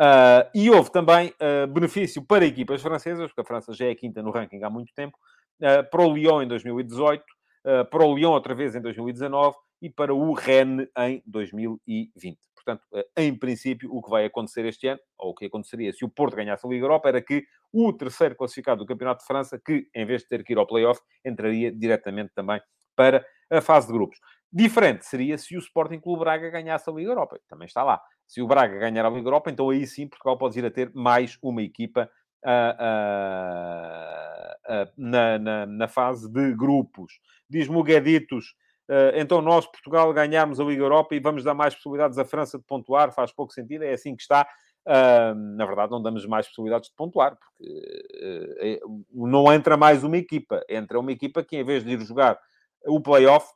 Uh, 0.00 0.50
e 0.52 0.70
houve 0.70 0.90
também 0.90 1.32
uh, 1.40 1.66
benefício 1.68 2.20
para 2.22 2.44
equipas 2.44 2.82
francesas, 2.82 3.28
porque 3.28 3.42
a 3.42 3.44
França 3.44 3.72
já 3.72 3.86
é 3.86 3.94
quinta 3.94 4.22
no 4.22 4.30
ranking 4.30 4.62
há 4.62 4.70
muito 4.70 4.92
tempo, 4.92 5.16
uh, 5.62 5.88
para 5.88 6.02
o 6.02 6.12
Lyon 6.12 6.42
em 6.42 6.48
2018, 6.48 7.24
para 7.90 8.04
o 8.04 8.14
Lyon 8.14 8.32
outra 8.32 8.54
vez 8.54 8.74
em 8.74 8.80
2019 8.82 9.56
e 9.80 9.88
para 9.88 10.14
o 10.14 10.34
Rennes 10.34 10.86
em 10.98 11.22
2020. 11.24 12.38
Portanto, 12.54 12.82
em 13.16 13.34
princípio, 13.34 13.90
o 13.90 14.02
que 14.02 14.10
vai 14.10 14.26
acontecer 14.26 14.66
este 14.66 14.86
ano, 14.86 15.00
ou 15.18 15.30
o 15.30 15.34
que 15.34 15.46
aconteceria 15.46 15.90
se 15.90 16.04
o 16.04 16.10
Porto 16.10 16.36
ganhasse 16.36 16.66
a 16.66 16.68
Liga 16.68 16.84
Europa, 16.84 17.08
era 17.08 17.22
que 17.22 17.42
o 17.72 17.90
terceiro 17.90 18.36
classificado 18.36 18.80
do 18.80 18.86
Campeonato 18.86 19.20
de 19.20 19.26
França, 19.26 19.58
que 19.58 19.88
em 19.94 20.04
vez 20.04 20.20
de 20.22 20.28
ter 20.28 20.44
que 20.44 20.52
ir 20.52 20.58
ao 20.58 20.66
play-off, 20.66 21.00
entraria 21.24 21.72
diretamente 21.72 22.34
também 22.34 22.60
para 22.94 23.24
a 23.50 23.62
fase 23.62 23.86
de 23.86 23.94
grupos. 23.94 24.18
Diferente 24.56 25.04
seria 25.04 25.36
se 25.36 25.56
o 25.56 25.58
Sporting 25.58 25.98
Clube 25.98 26.20
Braga 26.20 26.48
ganhasse 26.48 26.88
a 26.88 26.92
Liga 26.92 27.10
Europa. 27.10 27.40
Também 27.48 27.66
está 27.66 27.82
lá. 27.82 28.00
Se 28.24 28.40
o 28.40 28.46
Braga 28.46 28.78
ganhar 28.78 29.04
a 29.04 29.10
Liga 29.10 29.26
Europa, 29.26 29.50
então 29.50 29.68
aí 29.68 29.84
sim 29.84 30.06
Portugal 30.06 30.38
pode 30.38 30.54
vir 30.54 30.64
a 30.64 30.70
ter 30.70 30.92
mais 30.94 31.36
uma 31.42 31.60
equipa 31.60 32.08
uh, 32.44 32.74
uh, 34.70 34.82
uh, 34.84 34.92
na, 34.96 35.38
na, 35.40 35.66
na, 35.66 35.88
fase 35.88 36.30
de 36.30 36.54
grupos. 36.54 37.14
Diz-me 37.50 37.76
o 37.76 37.82
Gueditos 37.82 38.54
então 39.14 39.40
nós, 39.40 39.66
Portugal, 39.66 40.12
ganhamos 40.12 40.60
a 40.60 40.64
Liga 40.64 40.82
Europa 40.82 41.14
e 41.14 41.18
vamos 41.18 41.42
dar 41.42 41.54
mais 41.54 41.74
possibilidades 41.74 42.18
à 42.18 42.24
França 42.24 42.58
de 42.58 42.64
pontuar, 42.64 43.12
faz 43.12 43.32
pouco 43.32 43.50
sentido, 43.50 43.82
é 43.82 43.94
assim 43.94 44.14
que 44.14 44.20
está. 44.20 44.46
na 45.56 45.64
verdade, 45.64 45.90
não 45.90 46.02
damos 46.02 46.26
mais 46.26 46.46
possibilidades 46.46 46.90
de 46.90 46.94
pontuar, 46.94 47.34
porque 47.34 47.72
eh, 48.60 48.80
não 49.10 49.50
entra 49.50 49.78
mais 49.78 50.04
uma 50.04 50.18
equipa, 50.18 50.62
entra 50.68 51.00
uma 51.00 51.10
equipa 51.10 51.42
que, 51.42 51.56
em 51.56 51.64
vez 51.64 51.82
de 51.82 51.92
ir 51.92 52.00
jogar 52.02 52.38
o 52.86 53.00
play-off, 53.00 53.46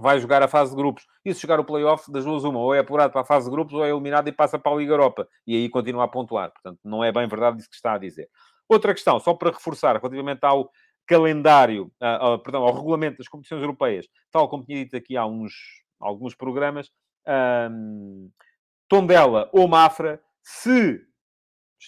vai 0.00 0.18
jogar 0.20 0.42
a 0.42 0.48
fase 0.48 0.70
de 0.70 0.76
grupos. 0.76 1.06
E 1.24 1.34
se 1.34 1.40
jogar 1.40 1.60
o 1.60 1.64
play-off, 1.64 2.10
das 2.10 2.24
duas 2.24 2.44
uma, 2.44 2.58
ou 2.58 2.74
é 2.74 2.78
apurado 2.78 3.12
para 3.12 3.22
a 3.22 3.24
fase 3.24 3.46
de 3.46 3.50
grupos, 3.50 3.74
ou 3.74 3.84
é 3.84 3.90
eliminado 3.90 4.28
e 4.28 4.32
passa 4.32 4.58
para 4.58 4.72
a 4.72 4.76
Liga 4.76 4.92
Europa. 4.92 5.28
E 5.46 5.54
aí 5.54 5.68
continua 5.68 6.04
a 6.04 6.08
pontuar. 6.08 6.50
Portanto, 6.52 6.78
não 6.84 7.02
é 7.02 7.12
bem 7.12 7.26
verdade 7.26 7.60
isso 7.60 7.68
que 7.68 7.76
está 7.76 7.94
a 7.94 7.98
dizer. 7.98 8.28
Outra 8.68 8.92
questão, 8.92 9.18
só 9.18 9.34
para 9.34 9.50
reforçar, 9.50 9.96
relativamente 9.96 10.44
ao 10.44 10.70
calendário, 11.06 11.90
uh, 12.02 12.38
perdão, 12.40 12.62
ao 12.62 12.74
regulamento 12.74 13.18
das 13.18 13.28
competições 13.28 13.62
europeias, 13.62 14.06
tal 14.30 14.46
como 14.48 14.64
tinha 14.64 14.84
dito 14.84 14.94
aqui 14.94 15.16
há 15.16 15.24
uns, 15.24 15.52
alguns 15.98 16.34
programas, 16.34 16.90
um, 17.70 18.30
Tondela 18.86 19.48
ou 19.52 19.66
Mafra, 19.66 20.20
se, 20.42 21.00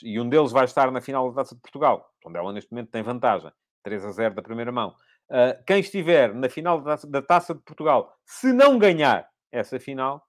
e 0.03 0.18
um 0.18 0.27
deles 0.27 0.51
vai 0.51 0.64
estar 0.64 0.90
na 0.90 1.03
final 1.03 1.29
da 1.29 1.42
Taça 1.42 1.55
de 1.55 1.61
Portugal, 1.61 2.11
Tondela 2.23 2.51
neste 2.51 2.73
momento 2.73 2.90
tem 2.90 3.03
vantagem, 3.03 3.53
3 3.83 4.07
a 4.07 4.11
0 4.11 4.35
da 4.35 4.42
primeira 4.42 4.73
mão, 4.73 4.94
uh, 5.31 5.62
quem 5.66 5.81
estiver 5.81 6.35
na 6.35 6.49
final 6.49 6.81
da, 6.81 7.23
Taça 7.23 7.55
de 7.55 7.61
Portugal, 7.61 8.14
se 8.25 8.53
não 8.53 8.79
ganhar 8.79 9.29
essa 9.51 9.79
final, 9.79 10.27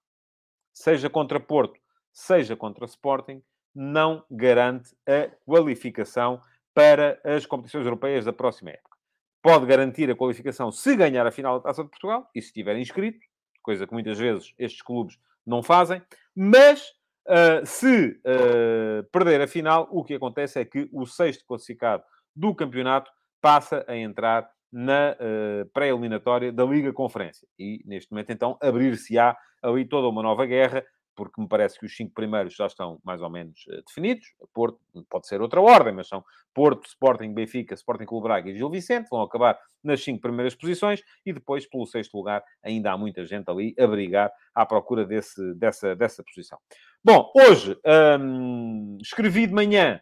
seja 0.72 1.10
contra 1.10 1.38
Porto, 1.38 1.78
seja 2.12 2.56
contra 2.56 2.86
Sporting, 2.86 3.42
não 3.74 4.24
garante 4.30 4.94
a 5.06 5.28
qualificação 5.44 6.40
para 6.74 7.20
as 7.24 7.44
competições 7.46 7.84
europeias 7.84 8.24
da 8.24 8.32
próxima 8.32 8.70
época. 8.70 8.96
Pode 9.42 9.66
garantir 9.66 10.10
a 10.10 10.16
qualificação 10.16 10.70
se 10.70 10.94
ganhar 10.94 11.26
a 11.26 11.32
final 11.32 11.58
da 11.58 11.64
Taça 11.64 11.82
de 11.82 11.90
Portugal 11.90 12.30
e 12.34 12.40
se 12.40 12.48
estiver 12.48 12.76
inscrito, 12.76 13.18
coisa 13.62 13.86
que 13.86 13.92
muitas 13.92 14.18
vezes 14.18 14.54
estes 14.58 14.82
clubes 14.82 15.18
não 15.44 15.62
fazem, 15.62 16.02
mas 16.34 16.92
uh, 17.26 17.64
se 17.64 18.20
uh, 18.24 19.04
perder 19.10 19.40
a 19.40 19.46
final, 19.46 19.88
o 19.90 20.04
que 20.04 20.14
acontece 20.14 20.60
é 20.60 20.64
que 20.64 20.88
o 20.92 21.06
sexto 21.06 21.44
classificado 21.44 22.02
do 22.34 22.54
campeonato 22.54 23.10
passa 23.40 23.84
a 23.88 23.96
entrar 23.96 24.48
na 24.72 25.12
uh, 25.12 25.66
pré-eliminatória 25.72 26.50
da 26.50 26.64
Liga 26.64 26.92
Conferência. 26.92 27.46
E, 27.58 27.82
neste 27.84 28.10
momento, 28.10 28.30
então, 28.30 28.56
abrir-se-á 28.60 29.36
ali 29.62 29.84
toda 29.84 30.08
uma 30.08 30.22
nova 30.22 30.46
guerra 30.46 30.84
porque 31.14 31.40
me 31.40 31.48
parece 31.48 31.78
que 31.78 31.86
os 31.86 31.94
cinco 31.94 32.12
primeiros 32.14 32.54
já 32.54 32.66
estão 32.66 32.98
mais 33.04 33.20
ou 33.20 33.30
menos 33.30 33.66
uh, 33.68 33.82
definidos. 33.86 34.26
Porto 34.52 34.78
pode 35.08 35.26
ser 35.26 35.40
outra 35.40 35.60
ordem, 35.60 35.92
mas 35.92 36.08
são 36.08 36.24
Porto, 36.54 36.86
Sporting, 36.86 37.32
Benfica, 37.32 37.74
Sporting 37.74 38.04
Clube 38.04 38.24
Braga 38.24 38.50
e 38.50 38.56
Gil 38.56 38.70
Vicente, 38.70 39.08
vão 39.10 39.22
acabar 39.22 39.58
nas 39.82 40.02
cinco 40.02 40.20
primeiras 40.20 40.54
posições 40.54 41.02
e 41.24 41.32
depois, 41.32 41.66
pelo 41.66 41.86
sexto 41.86 42.16
lugar, 42.16 42.42
ainda 42.62 42.92
há 42.92 42.98
muita 42.98 43.24
gente 43.26 43.50
ali 43.50 43.74
a 43.78 43.86
brigar 43.86 44.32
à 44.54 44.64
procura 44.64 45.04
desse, 45.04 45.54
dessa, 45.54 45.94
dessa 45.94 46.22
posição. 46.22 46.58
Bom, 47.04 47.30
hoje 47.34 47.76
hum, 48.20 48.98
escrevi 49.00 49.46
de 49.46 49.52
manhã, 49.52 50.00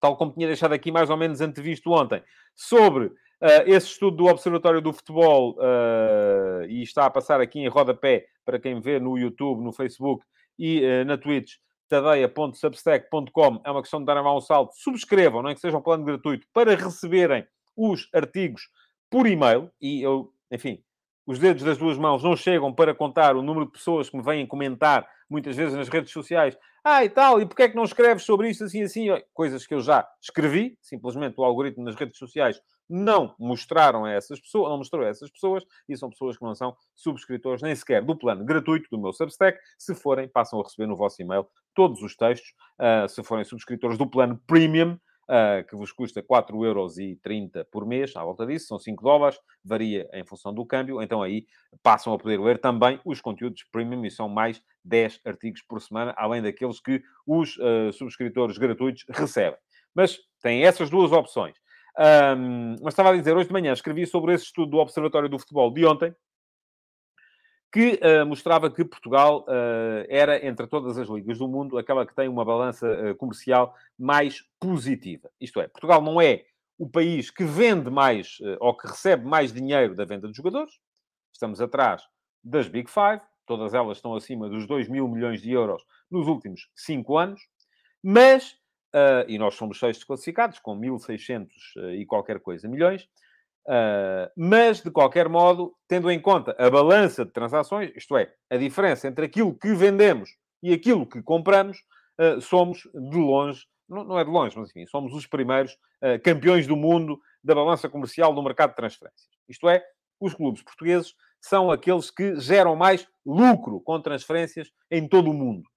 tal 0.00 0.16
como 0.16 0.32
tinha 0.32 0.46
deixado 0.46 0.72
aqui 0.72 0.90
mais 0.90 1.10
ou 1.10 1.16
menos 1.16 1.40
antevisto 1.40 1.90
ontem, 1.90 2.22
sobre 2.54 3.12
Uh, 3.42 3.66
esse 3.66 3.88
estudo 3.88 4.18
do 4.18 4.26
Observatório 4.26 4.80
do 4.80 4.92
Futebol, 4.92 5.56
uh, 5.58 6.64
e 6.68 6.80
está 6.80 7.06
a 7.06 7.10
passar 7.10 7.40
aqui 7.40 7.58
em 7.58 7.66
rodapé 7.66 8.24
para 8.44 8.56
quem 8.56 8.80
vê 8.80 9.00
no 9.00 9.18
YouTube, 9.18 9.64
no 9.64 9.72
Facebook 9.72 10.24
e 10.56 10.80
uh, 10.80 11.04
na 11.04 11.18
Twitch, 11.18 11.54
tadeia.substack.com, 11.88 13.60
é 13.64 13.70
uma 13.72 13.82
questão 13.82 13.98
de 13.98 14.06
dar 14.06 14.16
a 14.16 14.22
mão 14.22 14.34
ao 14.34 14.40
salto. 14.40 14.74
Subscrevam, 14.76 15.42
não 15.42 15.50
é 15.50 15.54
que 15.54 15.60
seja 15.60 15.76
um 15.76 15.82
plano 15.82 16.04
gratuito, 16.04 16.46
para 16.52 16.76
receberem 16.76 17.44
os 17.76 18.08
artigos 18.14 18.68
por 19.10 19.26
e-mail. 19.26 19.68
E 19.80 20.00
eu, 20.00 20.32
enfim, 20.48 20.80
os 21.26 21.40
dedos 21.40 21.64
das 21.64 21.76
duas 21.76 21.98
mãos 21.98 22.22
não 22.22 22.36
chegam 22.36 22.72
para 22.72 22.94
contar 22.94 23.34
o 23.34 23.42
número 23.42 23.66
de 23.66 23.72
pessoas 23.72 24.08
que 24.08 24.16
me 24.16 24.22
vêm 24.22 24.46
comentar, 24.46 25.04
muitas 25.28 25.56
vezes 25.56 25.74
nas 25.74 25.88
redes 25.88 26.12
sociais. 26.12 26.56
Ah, 26.84 27.04
e 27.04 27.10
tal, 27.10 27.40
e 27.40 27.46
porquê 27.46 27.64
é 27.64 27.68
que 27.68 27.76
não 27.76 27.84
escreves 27.84 28.22
sobre 28.22 28.50
isto 28.50 28.62
assim, 28.62 28.82
assim? 28.82 29.06
Coisas 29.34 29.66
que 29.66 29.74
eu 29.74 29.80
já 29.80 30.08
escrevi, 30.20 30.78
simplesmente 30.80 31.34
o 31.38 31.44
algoritmo 31.44 31.84
nas 31.84 31.96
redes 31.96 32.18
sociais 32.18 32.60
não 32.92 33.34
mostraram 33.38 34.04
a 34.04 34.12
essas 34.12 34.38
pessoas, 34.38 34.68
não 34.68 34.76
mostrou 34.76 35.02
a 35.02 35.08
essas 35.08 35.30
pessoas, 35.30 35.64
e 35.88 35.96
são 35.96 36.10
pessoas 36.10 36.36
que 36.36 36.44
não 36.44 36.54
são 36.54 36.76
subscritores 36.94 37.62
nem 37.62 37.74
sequer 37.74 38.04
do 38.04 38.14
plano 38.14 38.44
gratuito 38.44 38.86
do 38.90 39.00
meu 39.00 39.14
Substack. 39.14 39.58
Se 39.78 39.94
forem, 39.94 40.28
passam 40.28 40.60
a 40.60 40.62
receber 40.62 40.86
no 40.86 40.94
vosso 40.94 41.22
e-mail 41.22 41.46
todos 41.74 42.02
os 42.02 42.14
textos. 42.14 42.50
Uh, 42.78 43.08
se 43.08 43.22
forem 43.22 43.44
subscritores 43.44 43.96
do 43.96 44.06
plano 44.06 44.38
Premium, 44.46 44.92
uh, 44.92 45.66
que 45.66 45.74
vos 45.74 45.90
custa 45.90 46.22
4,30€ 46.22 47.64
por 47.70 47.86
mês, 47.86 48.14
à 48.14 48.22
volta 48.22 48.44
disso, 48.44 48.66
são 48.66 48.78
5 48.78 49.02
dólares, 49.02 49.38
varia 49.64 50.06
em 50.12 50.24
função 50.26 50.52
do 50.52 50.66
câmbio, 50.66 51.00
então 51.00 51.22
aí 51.22 51.46
passam 51.82 52.12
a 52.12 52.18
poder 52.18 52.38
ler 52.38 52.60
também 52.60 53.00
os 53.06 53.22
conteúdos 53.22 53.64
Premium 53.72 54.04
e 54.04 54.10
são 54.10 54.28
mais 54.28 54.62
10 54.84 55.20
artigos 55.24 55.62
por 55.62 55.80
semana, 55.80 56.14
além 56.18 56.42
daqueles 56.42 56.78
que 56.78 57.02
os 57.26 57.56
uh, 57.56 57.90
subscritores 57.92 58.58
gratuitos 58.58 59.06
recebem. 59.08 59.58
Mas 59.94 60.18
têm 60.42 60.64
essas 60.64 60.90
duas 60.90 61.10
opções. 61.12 61.61
Um, 61.98 62.76
mas 62.82 62.92
estava 62.94 63.10
a 63.10 63.16
dizer, 63.16 63.36
hoje 63.36 63.48
de 63.48 63.52
manhã 63.52 63.72
escrevi 63.72 64.06
sobre 64.06 64.34
esse 64.34 64.44
estudo 64.44 64.70
do 64.70 64.78
Observatório 64.78 65.28
do 65.28 65.38
Futebol 65.38 65.70
de 65.70 65.84
ontem, 65.84 66.14
que 67.72 67.98
uh, 68.02 68.26
mostrava 68.26 68.70
que 68.70 68.84
Portugal 68.84 69.46
uh, 69.48 70.04
era, 70.08 70.46
entre 70.46 70.66
todas 70.66 70.98
as 70.98 71.08
ligas 71.08 71.38
do 71.38 71.48
mundo, 71.48 71.78
aquela 71.78 72.06
que 72.06 72.14
tem 72.14 72.28
uma 72.28 72.44
balança 72.44 72.86
uh, 72.86 73.14
comercial 73.16 73.74
mais 73.98 74.42
positiva. 74.60 75.30
Isto 75.40 75.60
é, 75.60 75.68
Portugal 75.68 76.02
não 76.02 76.20
é 76.20 76.44
o 76.78 76.88
país 76.88 77.30
que 77.30 77.44
vende 77.44 77.90
mais 77.90 78.38
ou 78.58 78.76
que 78.76 78.88
recebe 78.88 79.24
mais 79.24 79.52
dinheiro 79.52 79.94
da 79.94 80.04
venda 80.04 80.28
de 80.28 80.36
jogadores. 80.36 80.72
Estamos 81.32 81.60
atrás 81.60 82.02
das 82.42 82.66
Big 82.66 82.90
Five, 82.90 83.22
todas 83.46 83.72
elas 83.72 83.98
estão 83.98 84.16
acima 84.16 84.48
dos 84.48 84.66
2 84.66 84.88
mil 84.88 85.06
milhões 85.06 85.40
de 85.40 85.52
euros 85.52 85.82
nos 86.10 86.26
últimos 86.26 86.68
5 86.74 87.16
anos, 87.16 87.40
mas, 88.02 88.56
uh, 88.94 89.24
e 89.26 89.38
nós 89.38 89.54
somos 89.54 89.78
sextos 89.78 90.04
classificados, 90.04 90.58
com 90.58 90.78
1.600 90.78 91.48
uh, 91.76 91.90
e 91.90 92.06
qualquer 92.06 92.40
coisa 92.40 92.68
milhões, 92.68 93.04
uh, 93.66 94.30
mas, 94.36 94.82
de 94.82 94.90
qualquer 94.90 95.28
modo, 95.28 95.74
tendo 95.88 96.10
em 96.10 96.20
conta 96.20 96.54
a 96.58 96.70
balança 96.70 97.24
de 97.24 97.32
transações, 97.32 97.90
isto 97.96 98.16
é, 98.16 98.32
a 98.50 98.56
diferença 98.56 99.08
entre 99.08 99.26
aquilo 99.26 99.54
que 99.54 99.72
vendemos 99.74 100.30
e 100.62 100.72
aquilo 100.72 101.06
que 101.06 101.22
compramos, 101.22 101.78
somos 102.40 102.88
de 102.94 103.16
longe, 103.16 103.66
não, 103.88 104.04
não, 104.04 104.18
é 104.18 104.22
de 104.22 104.30
longe, 104.30 104.56
mas 104.56 104.70
enfim, 104.70 104.86
somos 104.86 105.12
os 105.12 105.26
primeiros 105.26 105.76
campeões 106.22 106.68
do 106.68 106.76
mundo 106.76 107.18
da 107.42 107.52
balança 107.52 107.88
comercial 107.88 108.32
do 108.32 108.42
mercado 108.44 108.70
de 108.70 108.76
transferências. 108.76 109.28
Isto 109.48 109.68
é, 109.68 109.84
os 110.20 110.34
clubes 110.34 110.62
portugueses 110.62 111.16
são 111.40 111.68
aqueles 111.68 112.12
que 112.12 112.38
geram 112.38 112.76
mais 112.76 113.08
lucro 113.26 113.80
com 113.80 114.00
transferências 114.00 114.70
em 114.88 115.08
todo 115.08 115.30
o 115.30 115.34
mundo. 115.34 115.68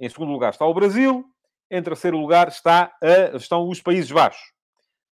Em 0.00 0.08
segundo 0.08 0.32
lugar 0.32 0.50
está 0.50 0.66
o 0.66 0.74
Brasil, 0.74 1.24
em 1.70 1.82
terceiro 1.82 2.18
lugar 2.18 2.48
está, 2.48 2.92
uh, 3.02 3.36
estão 3.36 3.68
os 3.68 3.80
Países 3.80 4.10
Baixos. 4.10 4.52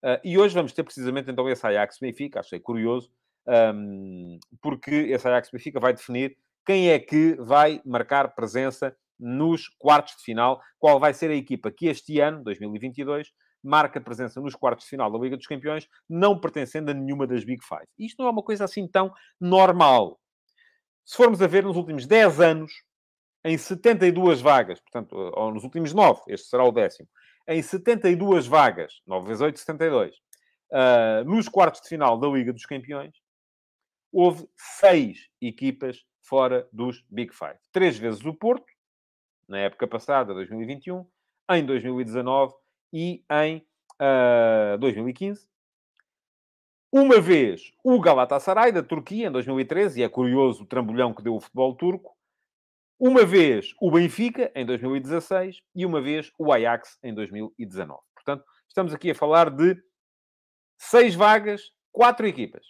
Uh, 0.03 0.19
e 0.23 0.37
hoje 0.37 0.53
vamos 0.53 0.71
ter 0.71 0.83
precisamente 0.83 1.29
então 1.31 1.49
esse 1.49 1.65
Ajax 1.65 1.97
Benfica, 1.99 2.39
achei 2.39 2.59
curioso, 2.59 3.11
um, 3.47 4.39
porque 4.61 4.93
esse 4.93 5.27
Ajax 5.27 5.49
Benfica 5.51 5.79
vai 5.79 5.93
definir 5.93 6.37
quem 6.65 6.89
é 6.89 6.99
que 6.99 7.35
vai 7.35 7.81
marcar 7.85 8.33
presença 8.35 8.95
nos 9.19 9.67
quartos 9.67 10.15
de 10.17 10.23
final, 10.23 10.61
qual 10.79 10.99
vai 10.99 11.13
ser 11.13 11.29
a 11.29 11.35
equipa 11.35 11.71
que 11.71 11.87
este 11.87 12.19
ano, 12.19 12.43
2022, 12.43 13.31
marca 13.63 13.99
presença 13.99 14.39
nos 14.39 14.55
quartos 14.55 14.85
de 14.85 14.89
final 14.89 15.11
da 15.11 15.17
Liga 15.17 15.37
dos 15.37 15.47
Campeões, 15.47 15.87
não 16.07 16.39
pertencendo 16.39 16.91
a 16.91 16.93
nenhuma 16.93 17.25
das 17.25 17.43
Big 17.43 17.63
Five. 17.63 17.87
Isto 17.97 18.19
não 18.19 18.27
é 18.27 18.31
uma 18.31 18.43
coisa 18.43 18.65
assim 18.65 18.87
tão 18.87 19.11
normal. 19.39 20.19
Se 21.03 21.15
formos 21.15 21.41
a 21.41 21.47
ver 21.47 21.63
nos 21.63 21.77
últimos 21.77 22.05
10 22.05 22.39
anos, 22.41 22.71
em 23.45 23.59
72 23.59 24.41
vagas, 24.41 24.81
portanto, 24.81 25.15
ou 25.15 25.53
nos 25.53 25.63
últimos 25.63 25.93
9, 25.93 26.21
este 26.29 26.47
será 26.47 26.65
o 26.65 26.71
décimo, 26.71 27.07
em 27.47 27.61
72 27.61 28.47
vagas, 28.47 29.03
9 29.05 29.27
vezes 29.27 29.41
8, 29.41 29.59
72, 29.59 30.15
uh, 30.71 31.23
nos 31.25 31.47
quartos 31.47 31.81
de 31.81 31.87
final 31.87 32.19
da 32.19 32.27
Liga 32.27 32.51
dos 32.51 32.65
Campeões, 32.65 33.13
houve 34.11 34.49
seis 34.57 35.29
equipas 35.39 36.03
fora 36.21 36.67
dos 36.73 37.05
Big 37.07 37.35
Five. 37.35 37.59
Três 37.71 37.99
vezes 37.99 38.25
o 38.25 38.33
Porto, 38.33 38.65
na 39.47 39.59
época 39.59 39.87
passada, 39.87 40.33
2021, 40.33 41.05
em 41.51 41.63
2019 41.63 42.51
e 42.91 43.23
em 43.29 43.57
uh, 43.57 44.73
ah, 44.73 44.77
2015. 44.79 45.47
Uma 46.91 47.19
vez 47.19 47.71
o 47.83 47.99
Galatasaray, 47.99 48.71
da 48.71 48.81
Turquia, 48.81 49.27
em 49.27 49.31
2013, 49.31 49.99
e 49.99 50.03
é 50.03 50.09
curioso 50.09 50.63
o 50.63 50.65
trambolhão 50.65 51.13
que 51.13 51.21
deu 51.21 51.35
o 51.35 51.41
futebol 51.41 51.75
turco. 51.75 52.14
Uma 52.99 53.25
vez 53.25 53.73
o 53.81 53.91
Benfica, 53.91 54.51
em 54.55 54.65
2016, 54.65 55.61
e 55.75 55.85
uma 55.85 56.01
vez 56.01 56.31
o 56.39 56.51
Ajax, 56.51 56.97
em 57.03 57.13
2019. 57.13 57.99
Portanto, 58.13 58.45
estamos 58.67 58.93
aqui 58.93 59.11
a 59.11 59.15
falar 59.15 59.49
de 59.49 59.75
seis 60.77 61.13
vagas, 61.13 61.71
quatro 61.91 62.25
equipas. 62.25 62.67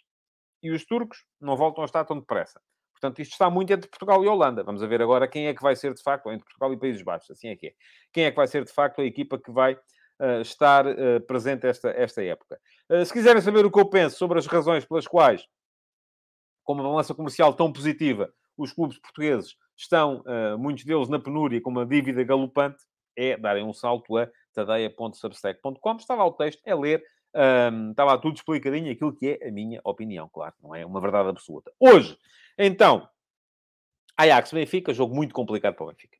E 0.63 0.71
os 0.71 0.83
turcos 0.83 1.25
não 1.39 1.55
voltam 1.55 1.83
a 1.83 1.85
estar 1.85 2.03
tão 2.05 2.19
depressa. 2.19 2.59
Portanto, 2.93 3.21
isto 3.21 3.33
está 3.33 3.49
muito 3.49 3.71
entre 3.71 3.89
Portugal 3.89 4.23
e 4.23 4.27
Holanda. 4.27 4.63
Vamos 4.63 4.81
ver 4.81 5.01
agora 5.01 5.27
quem 5.27 5.47
é 5.47 5.53
que 5.53 5.61
vai 5.61 5.75
ser 5.75 5.93
de 5.93 6.01
facto, 6.01 6.31
entre 6.31 6.45
Portugal 6.45 6.73
e 6.73 6.79
Países 6.79 7.03
Baixos, 7.03 7.29
assim 7.29 7.49
é 7.49 7.55
que 7.55 7.67
é. 7.67 7.73
Quem 8.11 8.25
é 8.25 8.31
que 8.31 8.37
vai 8.37 8.47
ser 8.47 8.63
de 8.63 8.71
facto 8.71 9.01
a 9.01 9.05
equipa 9.05 9.37
que 9.37 9.51
vai 9.51 9.73
uh, 10.19 10.41
estar 10.41 10.87
uh, 10.87 11.21
presente 11.27 11.67
esta, 11.67 11.89
esta 11.89 12.23
época. 12.23 12.59
Uh, 12.89 13.05
se 13.05 13.13
quiserem 13.13 13.41
saber 13.41 13.65
o 13.65 13.71
que 13.71 13.79
eu 13.79 13.89
penso 13.89 14.17
sobre 14.17 14.39
as 14.39 14.47
razões 14.47 14.85
pelas 14.85 15.07
quais, 15.07 15.45
com 16.63 16.73
uma 16.73 16.83
balança 16.83 17.13
comercial 17.13 17.53
tão 17.53 17.71
positiva, 17.71 18.33
os 18.57 18.71
clubes 18.71 18.97
portugueses 18.97 19.55
estão, 19.77 20.23
muitos 20.57 20.83
deles, 20.83 21.09
na 21.09 21.19
penúria, 21.19 21.61
com 21.61 21.69
uma 21.69 21.85
dívida 21.85 22.23
galopante, 22.23 22.83
é 23.15 23.37
darem 23.37 23.63
um 23.63 23.73
salto 23.73 24.17
a 24.17 24.29
tadeia.substack.com. 24.53 25.95
Estava 25.97 26.23
o 26.23 26.31
texto, 26.31 26.61
é 26.65 26.75
ler, 26.75 27.03
um, 27.35 27.91
estava 27.91 28.17
tudo 28.17 28.35
explicadinho, 28.35 28.91
aquilo 28.91 29.13
que 29.13 29.37
é 29.41 29.47
a 29.47 29.51
minha 29.51 29.81
opinião, 29.83 30.29
claro, 30.33 30.53
não 30.63 30.73
é 30.73 30.85
uma 30.85 31.01
verdade 31.01 31.29
absoluta. 31.29 31.71
Hoje, 31.79 32.17
então, 32.57 33.07
Ajax 34.17 34.53
Benfica, 34.53 34.93
jogo 34.93 35.13
muito 35.13 35.33
complicado 35.33 35.75
para 35.75 35.85
o 35.85 35.87
Benfica. 35.87 36.17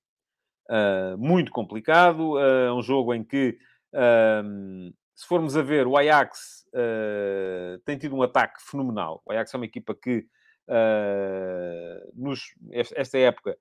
Uh, 0.69 1.17
muito 1.17 1.51
complicado, 1.51 2.33
uh, 2.33 2.73
um 2.73 2.81
jogo 2.81 3.13
em 3.13 3.23
que 3.23 3.57
um, 3.93 4.91
se 5.15 5.25
formos 5.25 5.55
a 5.55 5.61
ver, 5.61 5.87
o 5.87 5.95
Ajax 5.95 6.65
uh, 6.73 7.79
tem 7.85 7.97
tido 7.97 8.15
um 8.15 8.21
ataque 8.21 8.61
fenomenal. 8.61 9.21
O 9.25 9.31
Ajax 9.31 9.53
é 9.53 9.57
uma 9.57 9.65
equipa 9.65 9.95
que, 9.95 10.27
uh, 10.69 12.11
nos, 12.13 12.41
esta 12.71 13.17
época, 13.17 13.57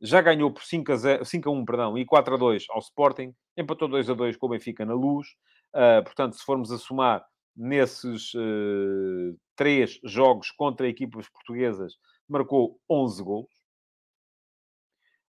já 0.00 0.20
ganhou 0.20 0.50
por 0.50 0.64
5 0.64 0.92
a, 0.92 0.96
0, 0.96 1.24
5 1.24 1.48
a 1.48 1.52
1 1.52 1.64
perdão, 1.64 1.98
e 1.98 2.04
4 2.04 2.34
a 2.34 2.36
2 2.36 2.66
ao 2.70 2.80
Sporting, 2.80 3.32
empatou 3.56 3.88
2 3.88 4.10
a 4.10 4.14
2 4.14 4.36
com 4.36 4.46
o 4.46 4.48
Benfica 4.50 4.84
na 4.84 4.94
luz. 4.94 5.28
Uh, 5.74 6.02
portanto, 6.02 6.34
se 6.34 6.44
formos 6.44 6.70
a 6.72 6.78
somar 6.78 7.24
nesses 7.56 8.34
uh, 8.34 9.38
três 9.54 10.00
jogos 10.04 10.50
contra 10.50 10.88
equipas 10.88 11.28
portuguesas, 11.28 11.94
marcou 12.28 12.78
11 12.90 13.22
golos, 13.22 13.62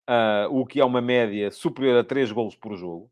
uh, 0.08 0.48
o 0.50 0.64
que 0.66 0.80
é 0.80 0.84
uma 0.84 1.00
média 1.00 1.50
superior 1.50 1.98
a 1.98 2.04
3 2.04 2.32
golos 2.32 2.56
por 2.56 2.76
jogo. 2.76 3.10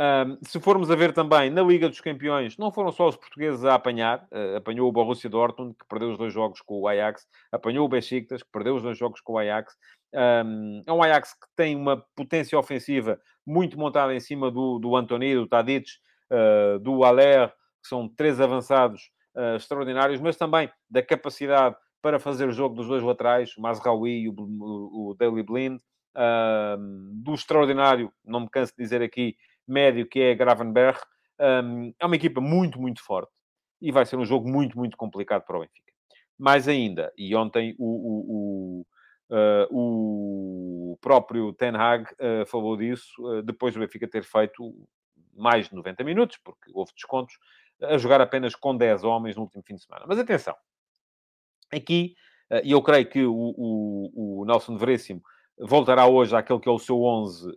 Um, 0.00 0.38
se 0.42 0.58
formos 0.58 0.90
a 0.90 0.96
ver 0.96 1.12
também 1.12 1.50
na 1.50 1.62
Liga 1.62 1.88
dos 1.88 2.00
Campeões, 2.00 2.56
não 2.56 2.72
foram 2.72 2.90
só 2.90 3.08
os 3.08 3.16
portugueses 3.16 3.62
a 3.64 3.74
apanhar, 3.74 4.26
uh, 4.32 4.56
apanhou 4.56 4.88
o 4.88 4.92
Borussia 4.92 5.28
Dortmund, 5.28 5.74
que 5.78 5.86
perdeu 5.86 6.10
os 6.10 6.18
dois 6.18 6.32
jogos 6.32 6.60
com 6.62 6.80
o 6.80 6.88
Ajax, 6.88 7.26
apanhou 7.52 7.84
o 7.84 7.88
Besiktas, 7.88 8.42
que 8.42 8.50
perdeu 8.50 8.74
os 8.74 8.82
dois 8.82 8.96
jogos 8.96 9.20
com 9.20 9.34
o 9.34 9.38
Ajax. 9.38 9.74
Um, 10.14 10.82
é 10.86 10.92
um 10.92 11.02
Ajax 11.02 11.34
que 11.34 11.46
tem 11.54 11.76
uma 11.76 12.04
potência 12.16 12.58
ofensiva 12.58 13.20
muito 13.46 13.78
montada 13.78 14.14
em 14.14 14.20
cima 14.20 14.50
do, 14.50 14.78
do 14.78 14.96
Antoni, 14.96 15.34
do 15.34 15.46
Tadic, 15.46 15.90
uh, 16.30 16.78
do 16.78 17.04
Aller, 17.04 17.48
que 17.82 17.88
são 17.88 18.08
três 18.08 18.40
avançados 18.40 19.10
uh, 19.36 19.56
extraordinários, 19.56 20.20
mas 20.20 20.36
também 20.36 20.70
da 20.90 21.02
capacidade 21.02 21.76
para 22.00 22.18
fazer 22.18 22.48
o 22.48 22.52
jogo 22.52 22.74
dos 22.74 22.88
dois 22.88 23.02
laterais, 23.02 23.56
o 23.56 23.60
Mazraoui 23.60 24.22
e 24.22 24.28
o, 24.28 24.34
o, 24.34 25.10
o 25.10 25.14
Daley 25.14 25.42
Blind, 25.42 25.78
do 27.22 27.32
extraordinário, 27.32 28.12
não 28.22 28.40
me 28.40 28.50
canso 28.50 28.74
de 28.76 28.82
dizer 28.82 29.00
aqui, 29.00 29.34
médio, 29.66 30.06
que 30.06 30.20
é 30.20 30.34
Gravenberg. 30.34 30.98
Um, 31.40 31.92
é 31.98 32.06
uma 32.06 32.16
equipa 32.16 32.40
muito, 32.40 32.80
muito 32.80 33.02
forte 33.02 33.32
e 33.82 33.90
vai 33.90 34.06
ser 34.06 34.16
um 34.16 34.24
jogo 34.24 34.48
muito, 34.48 34.78
muito 34.78 34.96
complicado 34.96 35.42
para 35.44 35.56
o 35.56 35.60
Benfica. 35.60 35.92
Mais 36.38 36.68
ainda, 36.68 37.12
e 37.18 37.34
ontem 37.34 37.74
o, 37.78 37.84
o, 37.84 38.24
o, 38.28 38.86
uh, 39.30 40.92
o 40.92 40.98
próprio 41.00 41.52
Ten 41.52 41.74
Hag 41.74 42.04
uh, 42.04 42.46
falou 42.46 42.76
disso, 42.76 43.12
uh, 43.18 43.42
depois 43.42 43.74
do 43.74 43.80
Benfica 43.80 44.08
ter 44.08 44.22
feito 44.22 44.72
mais 45.34 45.68
de 45.68 45.74
90 45.74 46.04
minutos, 46.04 46.38
porque 46.42 46.70
houve 46.72 46.92
descontos, 46.94 47.36
a 47.82 47.98
jogar 47.98 48.20
apenas 48.20 48.54
com 48.54 48.76
10 48.76 49.02
homens 49.02 49.34
no 49.34 49.42
último 49.42 49.62
fim 49.66 49.74
de 49.74 49.82
semana. 49.82 50.04
Mas 50.06 50.18
atenção, 50.18 50.54
aqui, 51.72 52.14
e 52.62 52.70
eu 52.70 52.82
creio 52.82 53.08
que 53.08 53.24
o, 53.24 54.44
Nelson 54.46 54.76
Veríssimo 54.76 55.22
voltará 55.58 56.06
hoje 56.06 56.36
àquele 56.36 56.60
que 56.60 56.68
é 56.68 56.72
o 56.72 56.78
seu 56.78 57.02
11 57.02 57.50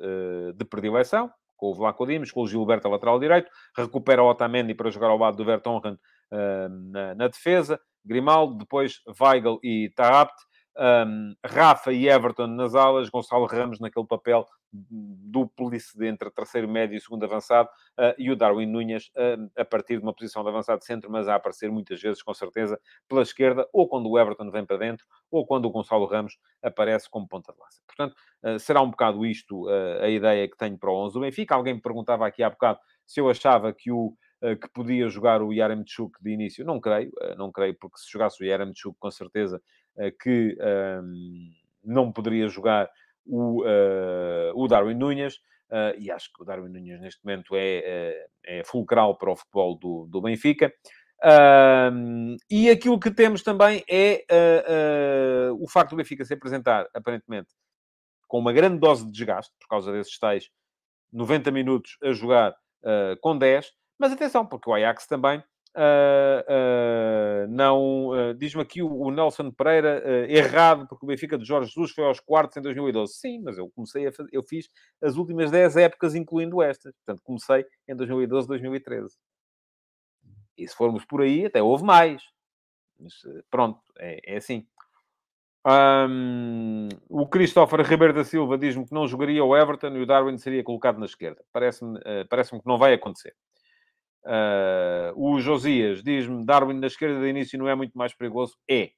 de 0.55 0.65
predileção, 0.65 1.29
com 1.55 1.67
o 1.67 1.73
Vlaco 1.73 2.05
Dimos, 2.05 2.31
com 2.31 2.41
o 2.41 2.47
Gilberto 2.47 2.87
a 2.87 2.91
lateral 2.91 3.19
direito, 3.19 3.49
recupera 3.75 4.23
o 4.23 4.29
Otamendi 4.29 4.73
para 4.73 4.89
jogar 4.89 5.09
ao 5.09 5.17
lado 5.17 5.37
do 5.37 5.45
Vertonghen 5.45 5.93
uh, 5.93 6.69
na, 6.91 7.15
na, 7.15 7.27
defesa, 7.27 7.79
Grimaldo, 8.03 8.57
depois 8.57 9.01
Weigl 9.19 9.59
e 9.63 9.91
Tarapt, 9.95 10.35
um, 10.77 11.35
Rafa 11.45 11.93
e 11.93 12.07
Everton 12.07 12.47
nas 12.47 12.75
alas, 12.75 13.09
Gonçalo 13.09 13.45
Ramos 13.45 13.79
naquele 13.79 14.05
papel 14.05 14.45
dúplice 14.71 16.05
entre 16.05 16.29
terceiro 16.29 16.67
médio 16.67 16.97
e 16.97 17.01
segundo 17.01 17.23
avançado, 17.23 17.69
uh, 17.97 18.13
e 18.17 18.29
o 18.29 18.35
Darwin 18.35 18.65
Nunes 18.65 19.07
uh, 19.09 19.49
a 19.57 19.63
partir 19.63 19.97
de 19.97 20.03
uma 20.03 20.13
posição 20.13 20.43
de 20.43 20.49
avançado 20.49 20.83
centro, 20.83 21.09
mas 21.09 21.27
a 21.27 21.35
aparecer 21.35 21.71
muitas 21.71 22.01
vezes, 22.01 22.21
com 22.21 22.33
certeza, 22.33 22.79
pela 23.07 23.21
esquerda, 23.21 23.67
ou 23.71 23.87
quando 23.87 24.09
o 24.09 24.19
Everton 24.19 24.51
vem 24.51 24.65
para 24.65 24.77
dentro, 24.77 25.05
ou 25.31 25.45
quando 25.45 25.65
o 25.65 25.69
Gonçalo 25.69 26.05
Ramos 26.05 26.37
aparece 26.61 27.09
como 27.09 27.27
ponta 27.27 27.53
de 27.53 27.59
lança. 27.59 27.81
Portanto, 27.87 28.15
uh, 28.43 28.59
será 28.59 28.81
um 28.81 28.89
bocado 28.89 29.25
isto 29.25 29.67
a 30.01 30.09
ideia 30.09 30.47
que 30.47 30.57
tenho 30.57 30.77
para 30.77 30.91
o 30.91 31.05
11 31.05 31.13
do 31.13 31.19
Benfica. 31.21 31.55
Alguém 31.55 31.75
me 31.75 31.81
perguntava 31.81 32.27
aqui 32.27 32.43
há 32.43 32.49
bocado 32.49 32.79
se 33.05 33.19
eu 33.19 33.29
achava 33.29 33.71
que 33.73 33.91
o 33.91 34.13
que 34.61 34.69
podia 34.73 35.07
jogar 35.07 35.41
o 35.41 35.51
Yaremchuk 35.51 36.21
de 36.21 36.29
início. 36.29 36.63
Não 36.63 36.79
creio, 36.79 37.11
não 37.35 37.51
creio, 37.51 37.75
porque 37.79 37.97
se 37.97 38.11
jogasse 38.11 38.43
o 38.43 38.45
Yaremchuk, 38.45 38.95
com 38.99 39.09
certeza 39.09 39.59
que 40.21 40.57
um, 41.01 41.51
não 41.83 42.11
poderia 42.11 42.47
jogar 42.47 42.89
o, 43.25 43.63
uh, 43.63 44.51
o 44.53 44.67
Darwin 44.67 44.95
Nunes, 44.95 45.35
uh, 45.69 45.97
e 45.97 46.11
acho 46.11 46.31
que 46.33 46.41
o 46.41 46.45
Darwin 46.45 46.69
Nunes 46.69 46.99
neste 46.99 47.23
momento 47.23 47.55
é, 47.55 47.77
é, 47.77 48.27
é 48.59 48.63
fulcral 48.63 49.17
para 49.17 49.31
o 49.31 49.35
futebol 49.35 49.77
do, 49.77 50.07
do 50.07 50.21
Benfica. 50.21 50.73
Uh, 51.23 52.35
e 52.49 52.69
aquilo 52.69 52.99
que 52.99 53.09
temos 53.09 53.41
também 53.41 53.83
é 53.89 54.25
o 55.57 55.67
facto 55.67 55.91
do 55.91 55.97
Benfica 55.97 56.25
se 56.25 56.33
apresentar, 56.33 56.87
aparentemente, 56.93 57.49
com 58.27 58.39
uma 58.39 58.53
grande 58.53 58.79
dose 58.79 59.05
de 59.05 59.11
desgaste, 59.11 59.53
por 59.59 59.67
causa 59.67 59.91
desses 59.91 60.17
tais 60.19 60.49
90 61.11 61.51
minutos 61.51 61.97
a 62.03 62.11
jogar 62.11 62.55
com 63.21 63.37
10. 63.37 63.71
Mas 63.97 64.11
atenção, 64.11 64.45
porque 64.45 64.69
o 64.69 64.73
Ajax 64.73 65.07
também 65.07 65.41
Uh, 65.77 66.39
uh, 67.43 67.47
não 67.49 68.07
uh, 68.07 68.33
diz-me 68.33 68.61
aqui 68.61 68.81
o, 68.81 68.87
o 68.87 69.11
Nelson 69.11 69.51
Pereira 69.51 70.01
errado 70.31 70.87
porque 70.87 71.03
o 71.03 71.07
Benfica 71.07 71.37
de 71.37 71.43
Jorge 71.43 71.69
Jesus 71.69 71.91
foi 71.91 72.05
aos 72.05 72.21
quartos 72.21 72.55
em 72.55 72.61
2012 72.61 73.13
sim, 73.13 73.41
mas 73.41 73.57
eu 73.57 73.69
comecei 73.71 74.07
a 74.07 74.11
fazer, 74.13 74.29
eu 74.31 74.41
fiz 74.41 74.69
as 75.01 75.17
últimas 75.17 75.51
10 75.51 75.75
épocas 75.75 76.15
incluindo 76.15 76.61
estas, 76.61 76.93
portanto 76.93 77.21
comecei 77.25 77.65
em 77.89 77.93
2012, 77.93 78.47
2013 78.47 79.17
e 80.57 80.65
se 80.65 80.73
formos 80.73 81.03
por 81.03 81.21
aí 81.21 81.45
até 81.45 81.61
houve 81.61 81.83
mais. 81.83 82.23
Mas 82.97 83.13
pronto, 83.51 83.81
é, 83.99 84.35
é 84.35 84.37
assim. 84.37 84.65
Um, 85.67 86.87
o 87.09 87.27
Christopher 87.27 87.81
Ribeiro 87.81 88.13
da 88.13 88.23
Silva 88.23 88.57
diz-me 88.57 88.85
que 88.85 88.93
não 88.93 89.05
jogaria 89.05 89.43
o 89.43 89.57
Everton 89.57 89.89
e 89.97 90.01
o 90.01 90.05
Darwin 90.05 90.37
seria 90.37 90.63
colocado 90.63 90.99
na 90.99 91.05
esquerda. 91.05 91.43
Parece-me 91.51 91.99
parece 92.29 92.51
que 92.51 92.65
não 92.65 92.77
vai 92.77 92.93
acontecer 92.93 93.35
Uh, 94.25 95.13
o 95.15 95.39
Josias 95.39 96.01
diz-me 96.01 96.43
Darwin 96.43 96.79
na 96.79 96.87
esquerda 96.87 97.19
de 97.19 97.27
início 97.27 97.59
não 97.59 97.69
é 97.69 97.75
muito 97.75 97.95
mais 97.95 98.13
perigoso. 98.15 98.57
É. 98.69 98.89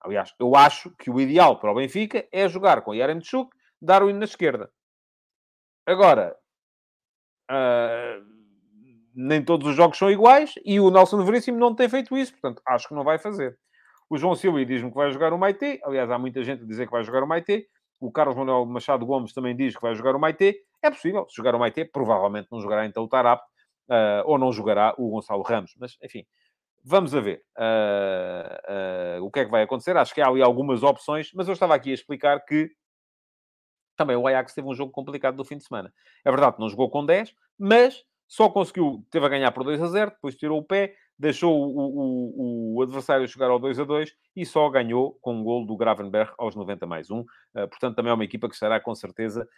Aliás, 0.00 0.32
eu 0.40 0.56
acho 0.56 0.90
que 0.96 1.10
o 1.10 1.20
ideal 1.20 1.58
para 1.60 1.70
o 1.70 1.74
Benfica 1.74 2.26
é 2.32 2.48
jogar 2.48 2.80
com 2.82 2.94
Yaremchuk, 2.94 3.50
Darwin 3.82 4.14
na 4.14 4.24
esquerda. 4.24 4.70
Agora, 5.86 6.34
uh, 7.50 8.24
nem 9.14 9.44
todos 9.44 9.68
os 9.68 9.76
jogos 9.76 9.98
são 9.98 10.10
iguais 10.10 10.54
e 10.64 10.80
o 10.80 10.90
Nelson 10.90 11.22
Veríssimo 11.22 11.58
não 11.58 11.74
tem 11.74 11.88
feito 11.88 12.16
isso, 12.16 12.32
portanto, 12.32 12.62
acho 12.66 12.88
que 12.88 12.94
não 12.94 13.04
vai 13.04 13.18
fazer. 13.18 13.58
O 14.08 14.16
João 14.16 14.34
Silva 14.34 14.64
diz-me 14.64 14.90
que 14.90 14.96
vai 14.96 15.10
jogar 15.10 15.32
o 15.32 15.38
Maite. 15.38 15.80
Aliás, 15.84 16.10
há 16.10 16.18
muita 16.18 16.42
gente 16.42 16.62
a 16.62 16.66
dizer 16.66 16.86
que 16.86 16.92
vai 16.92 17.02
jogar 17.02 17.22
o 17.22 17.26
Maite. 17.26 17.66
O 18.00 18.10
Carlos 18.12 18.36
Manuel 18.36 18.64
Machado 18.64 19.04
Gomes 19.04 19.32
também 19.32 19.56
diz 19.56 19.74
que 19.74 19.82
vai 19.82 19.94
jogar 19.94 20.14
o 20.14 20.20
Maite. 20.20 20.56
É 20.82 20.90
possível. 20.90 21.26
Se 21.28 21.36
jogar 21.36 21.54
o 21.54 21.58
Maite, 21.58 21.84
provavelmente 21.84 22.48
não 22.50 22.60
jogará 22.60 22.86
então 22.86 23.02
o 23.02 23.08
Tarap 23.08 23.42
uh, 23.88 24.22
ou 24.24 24.38
não 24.38 24.52
jogará 24.52 24.94
o 24.96 25.10
Gonçalo 25.10 25.42
Ramos. 25.42 25.74
Mas, 25.78 25.96
enfim, 26.02 26.24
vamos 26.84 27.14
a 27.14 27.20
ver 27.20 27.42
uh, 27.58 29.24
o 29.24 29.30
que 29.30 29.40
é 29.40 29.44
que 29.44 29.50
vai 29.50 29.62
acontecer. 29.62 29.96
Acho 29.96 30.14
que 30.14 30.20
há 30.20 30.28
ali 30.28 30.42
algumas 30.42 30.82
opções, 30.82 31.30
mas 31.34 31.48
eu 31.48 31.54
estava 31.54 31.74
aqui 31.74 31.90
a 31.90 31.94
explicar 31.94 32.40
que 32.44 32.70
também 33.96 34.16
o 34.16 34.26
Ajax 34.26 34.54
teve 34.54 34.68
um 34.68 34.74
jogo 34.74 34.92
complicado 34.92 35.36
no 35.36 35.44
fim 35.44 35.56
de 35.56 35.64
semana. 35.64 35.92
É 36.24 36.30
verdade, 36.30 36.56
não 36.58 36.68
jogou 36.68 36.90
com 36.90 37.04
10, 37.04 37.34
mas 37.58 38.04
só 38.28 38.48
conseguiu, 38.48 39.04
teve 39.10 39.24
a 39.24 39.28
ganhar 39.28 39.50
por 39.52 39.64
2 39.64 39.82
a 39.82 39.86
0, 39.86 40.10
depois 40.10 40.36
tirou 40.36 40.58
o 40.58 40.62
pé, 40.62 40.94
deixou 41.18 41.56
o, 41.56 41.78
o, 41.78 42.76
o, 42.76 42.82
adversário 42.82 43.26
chegar 43.26 43.50
ao 43.50 43.58
2 43.58 43.80
a 43.80 43.84
2 43.84 44.14
e 44.34 44.44
só 44.44 44.68
ganhou 44.68 45.18
com 45.22 45.34
um 45.34 45.42
gol 45.42 45.64
do 45.64 45.76
Gravenberg 45.76 46.32
aos 46.36 46.54
90 46.54 46.86
mais 46.86 47.10
1. 47.10 47.20
Uh, 47.20 47.24
portanto, 47.68 47.96
também 47.96 48.10
é 48.10 48.14
uma 48.14 48.24
equipa 48.24 48.48
que 48.48 48.54
estará 48.54 48.78
com 48.78 48.94
certeza 48.94 49.48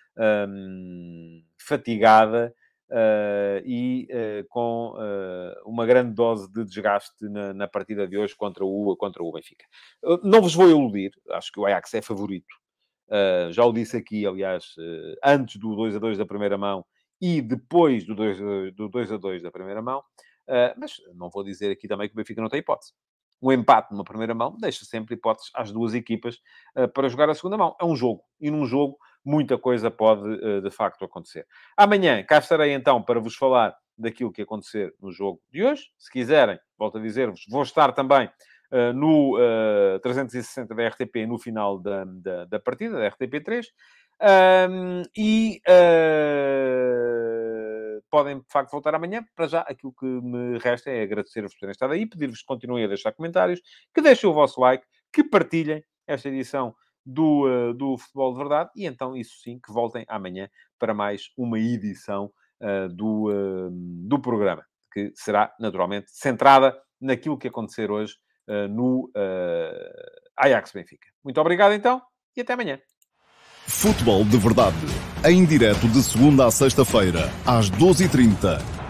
um, 0.48 1.42
fatigada 1.58 2.54
Uh, 2.90 3.60
e 3.66 4.08
uh, 4.10 4.48
com 4.48 4.94
uh, 4.94 5.68
uma 5.70 5.84
grande 5.84 6.14
dose 6.14 6.50
de 6.50 6.64
desgaste 6.64 7.28
na, 7.28 7.52
na, 7.52 7.68
partida 7.68 8.08
de 8.08 8.16
hoje 8.16 8.34
contra 8.34 8.64
o, 8.64 8.96
contra 8.96 9.22
o 9.22 9.30
Benfica. 9.30 9.66
não 10.24 10.40
vos 10.40 10.54
vou 10.54 10.70
iludir, 10.70 11.10
acho 11.32 11.52
que 11.52 11.60
o 11.60 11.66
Ajax 11.66 11.92
é 11.92 12.00
favorito. 12.00 12.46
já 13.50 13.62
o 13.62 13.72
disse 13.74 13.94
aqui, 13.94 14.26
aliás, 14.26 14.74
antes 15.22 15.56
do 15.56 15.76
2 15.76 15.96
a 15.96 15.98
2 15.98 16.16
da 16.16 16.24
primeira 16.24 16.56
mão 16.56 16.82
e 17.20 17.42
depois 17.42 18.06
do 18.06 18.14
2 18.14 18.40
a, 18.40 18.70
do 18.70 18.88
2, 18.88 19.12
a 19.12 19.16
2 19.18 19.42
da 19.42 19.50
primeira 19.50 19.82
mão, 19.82 20.02
mas 20.78 20.94
não 21.14 21.28
vou 21.28 21.44
dizer 21.44 21.70
aqui 21.70 21.86
também 21.86 22.08
que 22.08 22.14
o 22.14 22.16
Benfica 22.16 22.40
não 22.40 22.48
tem 22.48 22.60
hipótese. 22.60 22.92
Um 23.40 23.52
empate 23.52 23.92
numa 23.92 24.02
primeira 24.02 24.34
mão 24.34 24.56
deixa 24.58 24.86
sempre 24.86 25.14
hipóteses 25.14 25.50
às 25.54 25.70
duas 25.70 25.92
equipas 25.92 26.38
para 26.94 27.08
jogar 27.10 27.28
a 27.28 27.34
segunda 27.34 27.58
mão. 27.58 27.76
É 27.78 27.84
um 27.84 27.94
jogo, 27.94 28.22
e 28.40 28.50
num 28.50 28.64
jogo 28.64 28.98
muita 29.28 29.58
coisa 29.58 29.90
pode 29.90 30.26
eh, 30.42 30.60
de 30.62 30.70
facto 30.70 31.04
acontecer. 31.04 31.46
Amanhã 31.76 32.24
cá 32.24 32.38
estarei 32.38 32.72
então 32.72 33.02
para 33.02 33.20
vos 33.20 33.36
falar 33.36 33.76
daquilo 33.96 34.32
que 34.32 34.40
acontecer 34.40 34.94
no 34.98 35.12
jogo 35.12 35.38
de 35.52 35.62
hoje. 35.62 35.90
Se 35.98 36.10
quiserem, 36.10 36.58
volto 36.78 36.96
a 36.96 37.00
dizer-vos, 37.00 37.44
vou 37.50 37.62
estar 37.62 37.92
também 37.92 38.26
uh, 38.72 38.92
no 38.94 39.36
uh, 39.36 39.98
360 40.00 40.74
da 40.74 40.88
RTP 40.88 41.26
no 41.26 41.38
final 41.38 41.78
da, 41.78 42.04
da, 42.06 42.46
da 42.46 42.58
partida, 42.58 42.98
da 42.98 43.10
RTP3. 43.10 43.66
Um, 44.20 45.02
e 45.16 45.60
uh, 45.68 45.72
podem 48.10 48.38
de 48.38 48.46
facto 48.48 48.70
voltar 48.70 48.94
amanhã. 48.94 49.22
Para 49.36 49.46
já, 49.46 49.60
aquilo 49.60 49.92
que 49.92 50.06
me 50.06 50.56
resta 50.58 50.90
é 50.90 51.02
agradecer-vos 51.02 51.52
por 51.52 51.60
terem 51.60 51.72
estado 51.72 51.92
aí, 51.92 52.06
pedir-vos 52.06 52.40
que 52.40 52.46
continuem 52.46 52.84
a 52.84 52.88
deixar 52.88 53.12
comentários, 53.12 53.60
que 53.94 54.00
deixem 54.00 54.30
o 54.30 54.32
vosso 54.32 54.58
like, 54.58 54.86
que 55.12 55.22
partilhem 55.22 55.84
esta 56.06 56.28
edição 56.28 56.74
do, 57.08 57.46
uh, 57.46 57.72
do 57.72 57.96
Futebol 57.96 58.32
de 58.32 58.38
Verdade. 58.38 58.70
E 58.76 58.86
então, 58.86 59.16
isso 59.16 59.40
sim, 59.42 59.58
que 59.58 59.72
voltem 59.72 60.04
amanhã 60.08 60.48
para 60.78 60.92
mais 60.92 61.30
uma 61.36 61.58
edição 61.58 62.30
uh, 62.60 62.88
do, 62.94 63.30
uh, 63.30 63.70
do 64.06 64.20
programa, 64.20 64.62
que 64.92 65.10
será 65.14 65.54
naturalmente 65.58 66.10
centrada 66.10 66.78
naquilo 67.00 67.38
que 67.38 67.48
acontecer 67.48 67.90
hoje 67.90 68.14
no 68.70 69.10
Ajax 70.34 70.72
Benfica. 70.72 71.06
Muito 71.22 71.38
obrigado 71.38 71.74
então 71.74 72.00
e 72.34 72.40
até 72.40 72.54
amanhã. 72.54 72.80
Futebol 73.66 74.24
de 74.24 74.38
Verdade, 74.38 74.74
em 75.22 75.44
direto 75.44 75.86
de 75.86 76.02
segunda 76.02 76.46
a 76.46 76.50
sexta-feira, 76.50 77.30
às 77.46 77.70
12h30 77.70 78.87